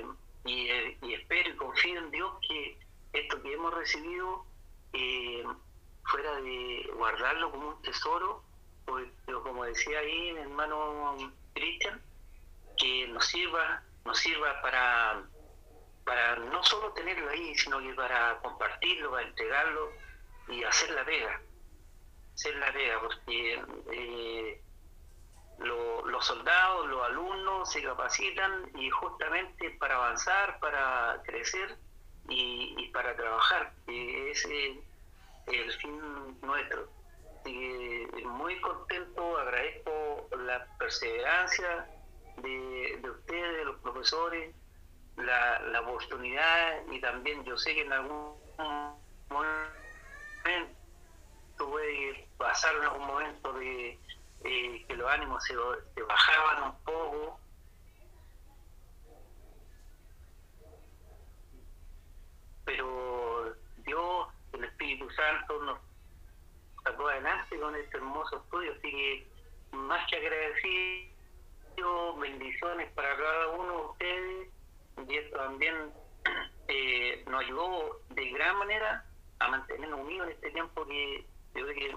espero 1.13 1.51
y 1.51 1.57
confío 1.57 1.99
en 1.99 2.11
Dios 2.11 2.33
que 2.49 2.79
esto 3.13 3.43
que 3.43 3.53
hemos 3.53 3.75
recibido, 3.75 4.47
fuera 6.05 6.41
de 6.41 6.91
guardarlo 6.97 7.51
como 7.51 7.69
un 7.69 7.83
tesoro, 7.83 8.43
pues, 8.85 9.09
como 9.43 9.65
decía 9.65 9.99
ahí 9.99 10.33
mi 10.33 10.41
hermano 10.41 11.17
Cristian, 11.55 12.01
que 12.79 13.07
nos 13.09 13.27
sirva, 13.27 13.83
nos 14.05 14.19
sirva 14.19 14.61
para, 14.63 15.23
para 16.05 16.37
no 16.37 16.63
solo 16.65 16.93
tenerlo 16.93 17.31
ahí, 17.31 17.55
sino 17.57 17.81
que 17.81 17.95
para 17.95 18.39
compartirlo, 18.41 19.11
para 19.11 19.27
entregarlo 19.27 19.91
y 20.49 20.65
hacer 20.65 20.91
la 20.91 21.03
vega. 21.05 21.41
Hacer 22.35 22.57
la 22.57 22.71
vega, 22.71 23.01
porque 23.01 23.63
eh, 23.93 24.63
los 25.59 26.27
soldados, 26.27 26.87
los 26.89 27.05
alumnos 27.05 27.71
se 27.71 27.83
capacitan 27.83 28.71
y 28.75 28.91
justamente 28.91 29.71
para 29.79 29.97
avanzar, 29.97 30.59
para 30.61 31.21
crecer 31.25 31.77
y, 32.29 32.89
para 32.93 33.15
trabajar, 33.17 33.73
el 35.47 35.73
fin 35.73 36.01
nuestro 36.43 36.89
muy 38.43 38.61
contento, 38.61 39.39
agradezco 39.39 40.29
la 40.45 40.67
perseverancia 40.79 41.87
de, 42.39 43.01
ustedes, 43.09 43.57
de 43.59 43.65
los 43.65 43.81
profesores, 43.81 44.55
la, 45.17 45.61
la, 45.61 45.81
oportunidad 45.83 46.87
y 46.91 47.01
también 47.01 47.45
yo 47.45 47.57
sé 47.57 47.75
que 47.75 47.83
en 47.83 47.93
algún 47.93 48.35
momento 49.29 50.73
puede 51.59 52.29
pasar 52.39 52.75
en 52.77 52.83
algún 52.83 53.07
momento 53.07 53.53
de 53.55 53.99
eh, 54.45 54.85
que 54.89 54.97
los 54.97 55.11
ánimos 55.11 55.45
se 55.45 55.55
bajaban 56.03 56.63
un 56.65 56.85
poco. 56.85 57.39
Pero 62.65 63.55
Dios, 63.85 64.29
Santo 65.15 65.63
nos 65.63 65.79
sacó 66.85 67.09
adelante 67.09 67.59
con 67.59 67.75
este 67.77 67.97
hermoso 67.97 68.37
estudio, 68.37 68.73
así 68.73 68.91
que 68.91 69.27
más 69.73 70.07
que 70.09 70.17
agradecido, 70.17 72.17
bendiciones 72.19 72.91
para 72.93 73.17
cada 73.17 73.49
uno 73.49 73.73
de 73.73 73.87
ustedes, 73.87 74.49
y 75.09 75.17
esto 75.17 75.39
también 75.39 75.93
eh, 76.69 77.25
nos 77.29 77.45
ayudó 77.45 78.01
de 78.11 78.31
gran 78.31 78.59
manera 78.59 79.05
a 79.39 79.49
mantenernos 79.49 80.01
unidos 80.01 80.29
en 80.29 80.35
este 80.35 80.51
tiempo 80.51 80.87
que 80.87 81.27
yo 81.55 81.67
creo 81.67 81.75
que 81.75 81.97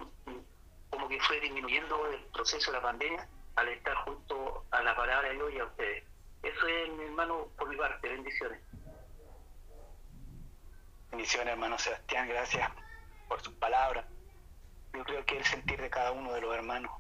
como 0.90 1.10
que 1.10 1.20
fue 1.22 1.40
disminuyendo 1.42 2.08
el 2.08 2.24
proceso 2.26 2.72
de 2.72 2.78
la 2.78 2.84
pandemia 2.84 3.28
al 3.56 3.68
estar 3.70 3.96
junto 4.06 4.66
a 4.72 4.82
la 4.82 4.96
palabra 4.96 5.30
de 5.30 5.36
Dios 5.36 5.54
y 5.54 5.60
a 5.60 5.66
ustedes. 5.66 6.04
Eso 6.44 6.68
es, 6.68 6.90
mi 6.94 7.06
hermano, 7.06 7.48
por 7.58 7.70
mi 7.70 7.76
parte. 7.76 8.08
Bendiciones. 8.08 8.62
Bendiciones, 11.12 11.54
hermano 11.54 11.78
Sebastián. 11.78 12.28
Gracias 12.28 12.85
por 13.28 13.42
sus 13.42 13.54
palabras 13.56 14.06
yo 14.96 15.04
creo 15.04 15.26
que 15.26 15.38
el 15.38 15.46
sentir 15.46 15.82
de 15.82 15.90
cada 15.90 16.12
uno 16.12 16.32
de 16.34 16.42
los 16.42 16.56
hermanos 16.56 16.92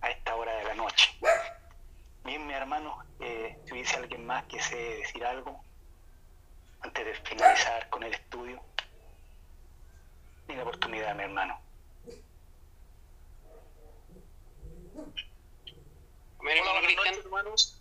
a 0.00 0.10
esta 0.10 0.34
hora 0.34 0.52
de 0.56 0.64
la 0.64 0.74
noche. 0.74 1.16
Bien, 2.24 2.44
mi 2.46 2.52
hermano, 2.52 3.04
eh, 3.20 3.56
si 3.64 3.72
hubiese 3.72 3.96
alguien 3.96 4.26
más 4.26 4.44
que 4.44 4.60
se 4.60 4.76
decir 4.76 5.24
algo, 5.24 5.64
antes 6.80 7.06
de 7.06 7.14
finalizar 7.14 7.88
con 7.88 8.02
el 8.02 8.12
estudio, 8.12 8.60
ni 10.48 10.56
la 10.56 10.62
oportunidad, 10.62 11.14
mi 11.14 11.22
hermano. 11.22 11.60
Amén, 16.40 17.18
hermanos. 17.24 17.80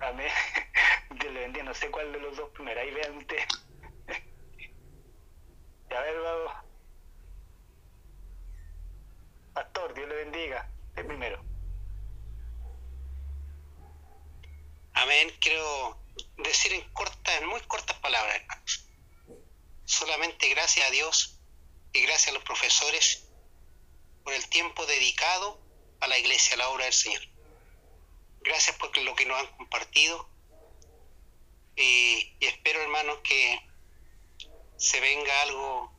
Amén. 0.00 0.32
Dios 1.10 1.32
le 1.32 1.40
bendiga, 1.40 1.64
no 1.64 1.74
sé 1.74 1.90
cuál 1.90 2.12
de 2.12 2.20
los 2.20 2.36
dos 2.36 2.50
primero, 2.50 2.80
ahí 2.80 2.90
vean 2.90 3.18
ustedes. 3.18 3.46
A 5.96 6.00
ver, 6.00 6.20
vamos. 6.20 6.52
Pastor, 9.54 9.94
Dios 9.94 10.08
le 10.08 10.14
bendiga. 10.14 10.70
El 10.96 11.06
primero. 11.06 11.42
Amén. 14.94 15.32
Quiero 15.40 15.98
decir 16.38 16.72
en 16.72 16.88
cortas, 16.92 17.40
en 17.40 17.48
muy 17.48 17.60
cortas 17.62 17.96
palabras, 17.98 18.36
hermanos. 18.36 18.86
Solamente 19.84 20.48
gracias 20.50 20.86
a 20.86 20.90
Dios 20.90 21.40
y 21.92 22.02
gracias 22.02 22.28
a 22.28 22.34
los 22.34 22.44
profesores 22.44 23.28
por 24.22 24.34
el 24.34 24.48
tiempo 24.48 24.86
dedicado 24.86 25.60
a 26.00 26.08
la 26.08 26.18
iglesia, 26.18 26.54
a 26.54 26.58
la 26.58 26.68
obra 26.68 26.84
del 26.84 26.94
Señor. 26.94 27.22
Gracias 28.42 28.76
por 28.76 28.96
lo 28.98 29.14
que 29.14 29.26
nos 29.26 29.38
han 29.38 29.56
compartido 29.56 30.28
y 31.76 32.36
espero, 32.40 32.82
hermanos, 32.82 33.18
que 33.22 33.58
se 34.80 34.98
venga 34.98 35.42
algo 35.42 35.92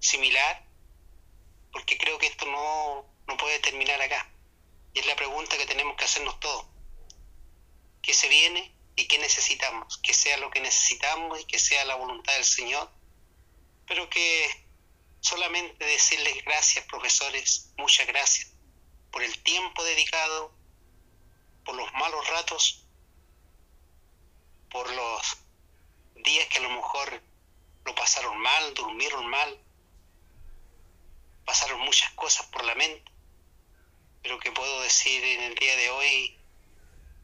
similar, 0.00 0.66
porque 1.70 1.98
creo 1.98 2.18
que 2.18 2.26
esto 2.26 2.46
no, 2.46 3.06
no 3.26 3.36
puede 3.36 3.58
terminar 3.58 4.00
acá. 4.00 4.26
Y 4.94 5.00
es 5.00 5.06
la 5.06 5.16
pregunta 5.16 5.58
que 5.58 5.66
tenemos 5.66 5.94
que 5.96 6.04
hacernos 6.06 6.40
todos. 6.40 6.64
¿Qué 8.00 8.14
se 8.14 8.28
viene 8.28 8.74
y 8.96 9.06
qué 9.06 9.18
necesitamos? 9.18 9.98
Que 9.98 10.14
sea 10.14 10.38
lo 10.38 10.50
que 10.50 10.62
necesitamos 10.62 11.40
y 11.40 11.44
que 11.44 11.58
sea 11.58 11.84
la 11.84 11.96
voluntad 11.96 12.32
del 12.32 12.44
Señor. 12.44 12.90
Pero 13.86 14.08
que 14.08 14.48
solamente 15.20 15.84
decirles 15.84 16.42
gracias, 16.44 16.86
profesores, 16.86 17.74
muchas 17.76 18.06
gracias 18.06 18.50
por 19.10 19.22
el 19.22 19.42
tiempo 19.42 19.84
dedicado, 19.84 20.54
por 21.66 21.74
los 21.74 21.92
malos 21.92 22.26
ratos, 22.30 22.86
por 24.70 24.90
los 24.90 25.36
días 26.24 26.48
que 26.48 26.58
a 26.58 26.62
lo 26.62 26.70
mejor 26.70 27.31
lo 27.84 27.94
pasaron 27.94 28.38
mal, 28.38 28.74
durmieron 28.74 29.26
mal, 29.28 29.58
pasaron 31.44 31.80
muchas 31.80 32.10
cosas 32.12 32.46
por 32.46 32.64
la 32.64 32.74
mente, 32.74 33.10
pero 34.22 34.38
que 34.38 34.52
puedo 34.52 34.82
decir 34.82 35.22
en 35.24 35.42
el 35.42 35.54
día 35.56 35.76
de 35.76 35.90
hoy 35.90 36.38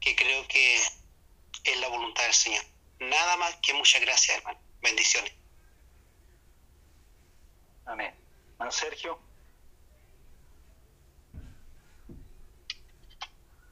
que 0.01 0.17
creo 0.17 0.47
que 0.49 0.77
es 0.77 1.81
la 1.81 1.89
voluntad 1.89 2.25
del 2.25 2.35
Señor. 2.35 2.65
Nada 3.01 3.37
más 3.37 3.57
que 3.63 3.75
muchas 3.75 4.01
gracias, 4.01 4.39
hermano. 4.39 4.61
Bendiciones. 4.81 5.33
Amén. 7.87 8.15
Hermano 8.53 8.73
Sergio. 8.73 9.21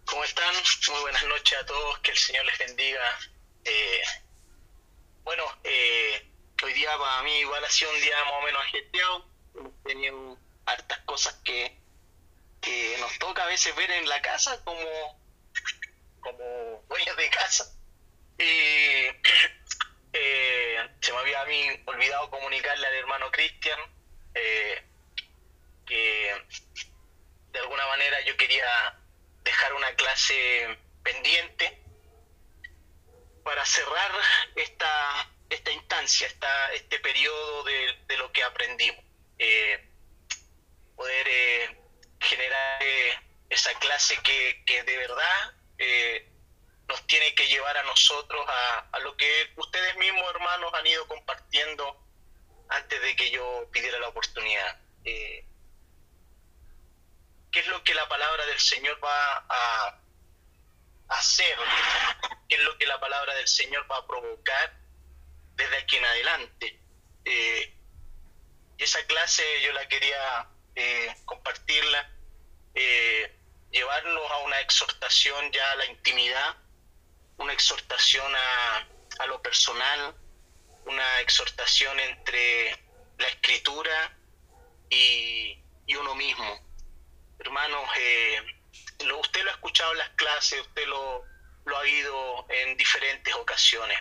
¿Cómo 0.07 0.25
están? 0.25 0.55
Muy 0.91 1.01
buenas 1.01 1.25
noches 1.27 1.59
a 1.59 1.67
todos. 1.67 1.99
Que 1.99 2.13
el 2.13 2.17
Señor 2.17 2.45
les 2.47 2.59
bendiga. 2.59 3.19
Eh, 3.65 4.01
bueno, 5.25 5.45
eh, 5.65 6.31
hoy 6.63 6.73
día 6.73 6.97
para 6.99 7.23
mí 7.23 7.39
igual 7.41 7.65
ha 7.65 7.71
sido 7.71 7.91
un 7.93 8.01
día 8.01 8.25
más 8.25 8.35
o 8.35 8.43
menos 8.43 8.63
ajetreado. 8.63 9.27
Hemos 9.55 9.83
tenido 9.85 10.39
hartas 10.67 10.99
cosas 11.01 11.35
que, 11.45 11.79
que 12.61 12.97
nos 13.01 13.19
toca 13.19 13.45
a 13.45 13.47
veces 13.47 13.75
ver 13.77 13.91
en 13.91 14.09
la 14.09 14.21
casa 14.23 14.63
como, 14.65 15.21
como 16.21 16.85
dueños 16.89 17.17
de 17.17 17.31
casa. 17.31 17.73
Y 18.39 18.43
eh, 20.13 20.91
se 21.01 21.13
me 21.13 21.19
había 21.19 21.43
a 21.43 21.47
mí 21.47 21.83
olvidado 21.87 22.31
comunicarle 22.31 22.87
al 22.87 22.95
hermano 22.95 23.31
Cristian 23.31 23.79
eh, 24.35 24.83
que 25.87 26.33
de 27.53 27.59
alguna 27.59 27.87
manera 27.87 28.21
yo 28.23 28.37
quería 28.37 28.99
dejar 29.45 29.73
una 29.75 29.95
clase 29.95 30.79
pendiente 31.03 31.83
para 33.45 33.65
cerrar 33.65 34.11
esta, 34.57 35.31
esta 35.51 35.71
instancia, 35.71 36.27
esta, 36.27 36.73
este 36.73 36.99
periodo 37.01 37.65
de, 37.65 37.99
de 38.07 38.17
lo 38.17 38.33
que 38.33 38.43
aprendimos. 38.43 39.05
Eh, 39.39 39.91
poder 40.97 41.29
eh, 41.29 41.79
generar 42.21 42.83
eh, 42.83 43.21
esa 43.51 43.73
clase 43.79 44.17
que, 44.23 44.65
que 44.65 44.83
de 44.83 44.97
verdad 44.97 45.55
eh, 45.79 46.29
nos 46.89 47.07
tiene 47.07 47.35
que 47.35 47.47
llevar 47.47 47.77
a 47.77 47.83
nosotros 47.85 48.45
a, 48.49 48.89
a, 48.93 48.99
lo 49.01 49.17
que 49.17 49.53
ustedes 49.57 49.97
mismos, 49.97 50.25
hermanos, 50.31 50.73
han 50.75 50.87
ido 50.87 51.07
compartiendo 51.07 52.03
antes 52.69 53.01
de 53.01 53.15
que 53.15 53.31
yo 53.31 53.69
pidiera 53.73 53.99
la 53.99 54.09
oportunidad. 54.09 54.81
Eh, 55.05 55.45
¿Qué 57.53 57.61
es 57.61 57.67
lo 57.69 57.83
que 57.85 57.95
la 57.95 58.09
palabra 58.09 58.45
del 58.47 58.61
Señor 58.61 59.03
va 59.03 59.47
a 59.49 60.01
hacer? 61.09 61.57
¿Qué 62.49 62.57
es 62.57 62.63
lo 62.63 62.77
que 62.79 62.87
la 62.87 63.01
palabra 63.01 63.35
del 63.35 63.49
Señor 63.49 63.91
va 63.91 63.99
a 63.99 64.07
provocar 64.07 64.86
desde 65.57 65.77
aquí 65.79 65.97
en 65.97 66.05
adelante? 66.05 66.81
Eh, 67.25 67.75
y 68.79 68.83
esa 68.83 69.05
clase 69.07 69.43
yo 69.63 69.73
la 69.73 69.89
quería 69.89 70.49
eh, 70.75 71.15
compartirla, 71.25 72.11
eh, 72.75 73.35
llevarnos 73.71 74.31
a 74.31 74.39
una 74.39 74.61
exhortación 74.61 75.51
ya 75.51 75.73
a 75.73 75.77
la 75.77 75.87
intimidad, 75.87 76.57
una 77.39 77.53
exhortación 77.53 78.33
a, 78.35 78.89
a 79.19 79.27
lo 79.27 79.43
personal, 79.43 80.15
una 80.85 81.21
exhortación 81.21 81.99
entre 82.01 82.79
la 83.19 83.29
escritura 83.29 84.17
y, 84.91 85.59
y 85.87 85.97
uno 85.97 86.15
mismo. 86.15 86.65
Hermanos, 87.39 87.89
eh, 87.97 88.43
usted 89.19 89.43
lo 89.43 89.51
ha 89.51 89.55
escuchado 89.55 89.93
en 89.93 89.99
las 89.99 90.11
clases, 90.11 90.61
usted 90.61 90.87
lo, 90.87 91.25
lo 91.65 91.77
ha 91.77 91.81
oído 91.81 92.47
en 92.51 92.77
diferentes 92.77 93.35
ocasiones. 93.35 93.99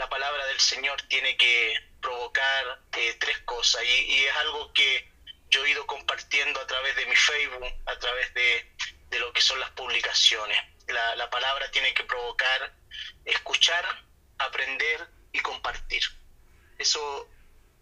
La 0.00 0.08
palabra 0.08 0.46
del 0.46 0.58
Señor 0.58 1.02
tiene 1.08 1.36
que 1.36 1.74
provocar 2.00 2.80
eh, 2.96 3.16
tres 3.20 3.38
cosas 3.40 3.84
y, 3.84 4.24
es 4.24 4.34
algo 4.36 4.72
que 4.72 5.12
yo 5.50 5.62
he 5.62 5.72
ido 5.72 5.86
compartiendo 5.86 6.58
a 6.58 6.66
través 6.66 6.96
de 6.96 7.04
mi 7.04 7.14
Facebook, 7.14 7.66
a 7.84 7.98
través 7.98 8.32
de, 8.32 9.18
lo 9.18 9.30
que 9.34 9.42
son 9.42 9.60
las 9.60 9.68
publicaciones. 9.72 10.58
La, 10.88 11.16
la 11.16 11.28
palabra 11.28 11.70
tiene 11.70 11.92
que 11.92 12.04
provocar 12.04 12.72
escuchar, 13.26 13.84
aprender 14.38 15.06
y 15.32 15.40
compartir. 15.40 16.02
Eso 16.78 17.28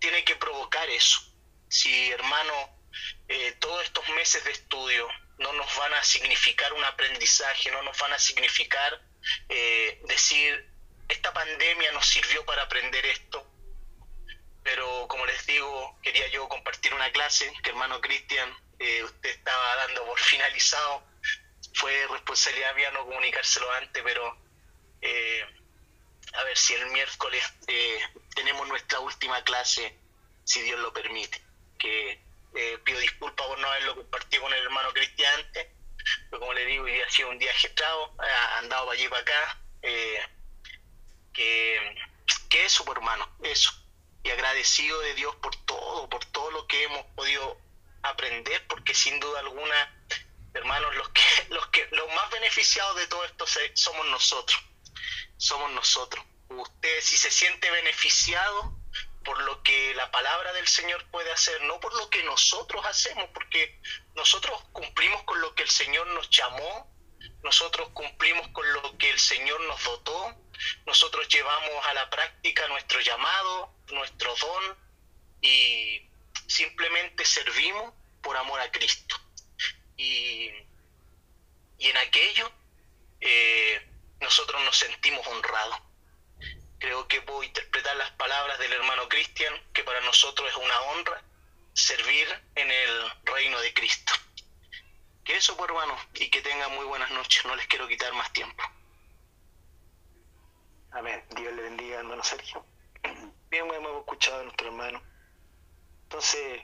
tiene 0.01 0.25
que 0.25 0.35
provocar 0.35 0.91
eso. 0.91 1.21
Si, 1.69 2.11
hermano, 2.11 2.81
eh, 3.29 3.53
todos 3.61 3.85
estos 3.85 4.09
meses 4.09 4.43
de 4.43 4.51
estudio 4.51 5.09
no 5.39 5.53
nos 5.53 5.77
van 5.77 5.95
a 5.95 6.03
significar 6.03 6.73
un 6.73 6.83
aprendizaje, 6.83 7.71
no 7.71 7.81
nos 7.85 7.97
van 7.97 8.13
a 8.13 8.19
significar 8.19 9.01
eh, 9.49 10.01
decir, 10.09 10.68
esta 11.09 11.33
pandemia 11.33 11.93
nos 11.93 12.07
sirvió 12.07 12.45
para 12.45 12.63
aprender 12.63 13.05
esto, 13.07 13.47
pero 14.63 15.07
como 15.09 15.25
les 15.27 15.47
digo, 15.47 15.99
quería 16.03 16.29
yo 16.29 16.49
compartir 16.49 16.93
una 16.95 17.11
clase 17.11 17.53
que 17.63 17.71
hermano 17.71 18.01
Cristian, 18.01 18.55
eh, 18.79 19.03
usted 19.03 19.31
estaba 19.31 19.77
dando 19.77 20.05
por 20.05 20.19
finalizado, 20.33 21.03
fue 21.75 22.07
responsabilidad 22.09 22.75
mía 22.75 22.91
no 22.91 23.07
comunicárselo 23.07 23.71
antes, 23.73 24.03
pero 24.03 24.37
eh, 25.01 25.45
a 26.35 26.45
ver 26.45 26.57
si 26.57 26.75
el 26.75 26.87
miércoles 26.91 27.43
eh, 27.69 28.01
tenemos 28.35 28.67
nuestra 28.69 29.01
última 29.01 29.43
clase, 29.45 29.97
si 30.45 30.61
Dios 30.63 30.81
lo 30.81 30.93
permite. 30.93 31.43
Que 31.79 32.21
eh, 32.55 32.79
pido 32.85 32.99
disculpas 32.99 33.47
por 33.47 33.59
no 33.59 33.69
haberlo 33.69 33.97
compartido 33.97 34.43
con 34.43 34.53
el 34.53 34.65
hermano 34.65 34.93
Cristian 34.93 35.33
antes, 35.37 35.69
pero 36.31 36.41
como 36.41 36.53
le 36.53 36.67
digo, 36.67 36.85
hoy 36.85 37.01
ha 37.01 37.11
sido 37.11 37.31
un 37.31 37.39
día 37.39 37.51
agitado, 37.51 38.15
ha 38.19 38.59
andado 38.59 38.87
para 38.87 38.99
allí 38.99 39.09
para 39.09 39.23
acá. 39.23 39.59
Que, 41.39 41.97
que 42.49 42.65
eso, 42.65 42.85
hermano, 42.91 43.29
eso. 43.43 43.71
Y 44.25 44.31
agradecido 44.31 44.99
de 45.01 45.15
Dios 45.15 45.35
por 45.37 45.55
todo, 45.65 46.09
por 46.09 46.25
todo 46.27 46.51
lo 46.51 46.67
que 46.67 46.83
hemos 46.83 47.05
podido 47.15 47.57
aprender, 48.03 48.67
porque 48.67 48.95
sin 48.95 49.21
duda 49.21 49.41
alguna, 49.41 50.05
hermanos, 50.55 50.95
los 50.97 51.09
que, 51.11 51.23
los 51.51 51.67
que, 51.69 51.87
los 51.93 52.09
más 52.15 52.31
beneficiados 52.31 52.97
de 52.97 53.07
todo 53.07 53.25
esto 53.25 53.47
somos 53.75 54.07
nosotros 54.09 54.59
somos 55.39 55.71
nosotros. 55.71 56.25
Usted 56.51 57.01
si 57.01 57.17
se 57.17 57.31
siente 57.31 57.71
beneficiado 57.71 58.75
por 59.25 59.41
lo 59.43 59.63
que 59.63 59.95
la 59.95 60.11
palabra 60.11 60.53
del 60.53 60.67
Señor 60.67 61.05
puede 61.11 61.31
hacer, 61.33 61.63
no 61.63 61.81
por 61.81 61.95
lo 61.95 62.11
que 62.11 62.23
nosotros 62.25 62.85
hacemos, 62.87 63.29
porque 63.33 63.81
nosotros 64.15 64.61
cumplimos 64.73 65.23
con 65.25 65.41
lo 65.41 65.55
que 65.55 65.63
el 65.63 65.71
Señor 65.71 66.07
nos 66.09 66.29
llamó, 66.31 66.91
nosotros 67.43 67.89
cumplimos 67.91 68.49
con 68.49 68.71
lo 68.73 68.97
que 68.99 69.11
el 69.11 69.19
Señor 69.19 69.61
nos 69.63 69.83
dotó, 69.85 70.35
nosotros 70.87 71.29
llevamos 71.29 71.87
a 71.87 71.95
la 71.95 72.11
práctica 72.11 72.67
nuestro 72.69 73.01
llamado, 73.01 73.73
nuestro 73.89 74.35
don 74.37 74.77
y 75.41 76.03
simplemente 76.47 77.25
servimos 77.25 77.95
por 78.23 78.37
amor 78.37 78.61
a 78.61 78.71
Cristo. 78.71 79.17
Y, 79.97 80.51
y 81.79 81.89
en 81.89 81.97
aquello 81.97 82.51
eh, 83.21 83.89
nosotros 84.21 84.63
nos 84.63 84.77
sentimos 84.77 85.27
honrados. 85.27 85.79
creo 86.79 87.09
que 87.09 87.21
puedo 87.23 87.43
interpretar 87.43 87.97
las 87.97 88.11
palabras 88.13 88.59
del 88.59 88.73
hermano 88.73 89.09
Cristian, 89.09 89.53
que 89.73 89.83
para 89.83 90.01
nosotros 90.03 90.49
es 90.49 90.57
una 90.57 90.81
honra 90.83 91.23
servir 91.73 92.29
en 92.55 92.71
el 92.71 93.13
reino 93.25 93.61
de 93.61 93.73
Cristo. 93.75 94.13
Que 95.29 95.37
eso, 95.37 95.55
pues, 95.59 95.69
hermano, 95.69 95.95
y 96.15 96.31
que 96.31 96.41
tengan 96.41 96.75
muy 96.75 96.87
buenas 96.87 97.11
noches. 97.11 97.45
No 97.45 97.55
les 97.55 97.67
quiero 97.67 97.87
quitar 97.87 98.15
más 98.15 98.33
tiempo. 98.33 98.65
Amén. 100.93 101.23
Dios 101.37 101.53
le 101.53 101.65
bendiga, 101.65 101.99
hermano 101.99 102.25
Sergio. 102.25 102.65
Bien, 103.51 103.71
hemos 103.71 103.99
escuchado 103.99 104.41
a 104.41 104.45
nuestro 104.45 104.69
hermano. 104.69 105.03
Entonces, 106.05 106.63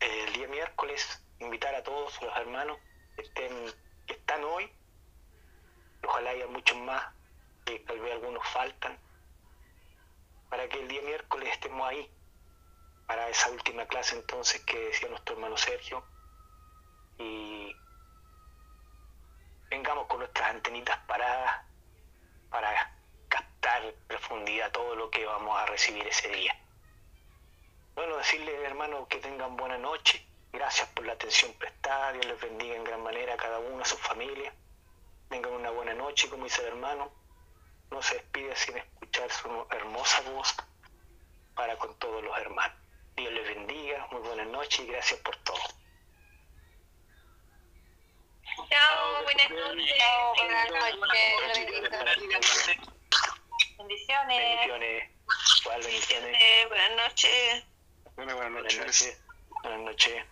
el 0.00 0.32
día 0.32 0.48
miércoles, 0.48 1.22
invitar 1.38 1.74
a 1.74 1.82
todos 1.82 2.18
los 2.22 2.34
hermanos 2.34 2.78
que, 3.14 3.20
estén, 3.24 3.74
que 4.06 4.14
están 4.14 4.42
hoy, 4.42 4.72
ojalá 6.02 6.30
haya 6.30 6.46
muchos 6.46 6.78
más, 6.78 7.12
que 7.66 7.78
tal 7.80 8.00
vez 8.00 8.12
algunos 8.14 8.48
faltan, 8.48 8.98
para 10.48 10.66
que 10.66 10.80
el 10.80 10.88
día 10.88 11.02
miércoles 11.02 11.50
estemos 11.52 11.86
ahí, 11.86 12.10
para 13.06 13.28
esa 13.28 13.50
última 13.50 13.84
clase 13.84 14.16
entonces 14.16 14.64
que 14.64 14.78
decía 14.78 15.10
nuestro 15.10 15.34
hermano 15.34 15.58
Sergio, 15.58 16.02
y 17.18 17.76
vengamos 19.72 20.06
con 20.06 20.18
nuestras 20.18 20.50
antenitas 20.50 20.98
paradas 21.06 21.62
para 22.50 22.94
captar 23.26 23.94
profundidad 24.06 24.70
todo 24.70 24.94
lo 24.94 25.10
que 25.10 25.24
vamos 25.24 25.58
a 25.58 25.64
recibir 25.64 26.06
ese 26.06 26.28
día. 26.28 26.54
Bueno, 27.94 28.18
decirles, 28.18 28.54
hermano, 28.64 29.08
que 29.08 29.16
tengan 29.16 29.56
buena 29.56 29.78
noche. 29.78 30.22
Gracias 30.52 30.86
por 30.90 31.06
la 31.06 31.14
atención 31.14 31.54
prestada. 31.54 32.12
Dios 32.12 32.26
les 32.26 32.38
bendiga 32.38 32.76
en 32.76 32.84
gran 32.84 33.02
manera 33.02 33.32
a 33.32 33.36
cada 33.38 33.60
uno, 33.60 33.82
a 33.82 33.86
su 33.86 33.96
familia. 33.96 34.52
Tengan 35.30 35.54
una 35.54 35.70
buena 35.70 35.94
noche, 35.94 36.28
como 36.28 36.44
dice 36.44 36.60
el 36.60 36.68
hermano. 36.68 37.10
No 37.90 38.02
se 38.02 38.16
despide 38.16 38.54
sin 38.56 38.76
escuchar 38.76 39.30
su 39.30 39.66
hermosa 39.70 40.20
voz 40.32 40.54
para 41.54 41.78
con 41.78 41.98
todos 41.98 42.22
los 42.22 42.36
hermanos. 42.36 42.76
Dios 43.16 43.32
les 43.32 43.48
bendiga, 43.48 44.06
muy 44.10 44.20
buenas 44.20 44.48
noches 44.48 44.80
y 44.80 44.86
gracias 44.86 45.18
por 45.20 45.34
todo. 45.36 45.81
Chao, 48.56 49.22
buenas 49.22 49.50
noches. 49.50 49.98
Chao, 49.98 50.34
buenas 50.34 50.70
noches. 50.70 50.92
Bendiciones. 53.78 54.38
Bendiciones. 54.38 55.10
Igual 55.60 55.82
bendiciones. 55.82 56.38
Buenas 56.68 56.90
noches. 56.96 57.64
Buenas, 58.16 58.36
noches. 58.50 59.20
Buenas 59.62 59.80
noches. 59.80 60.24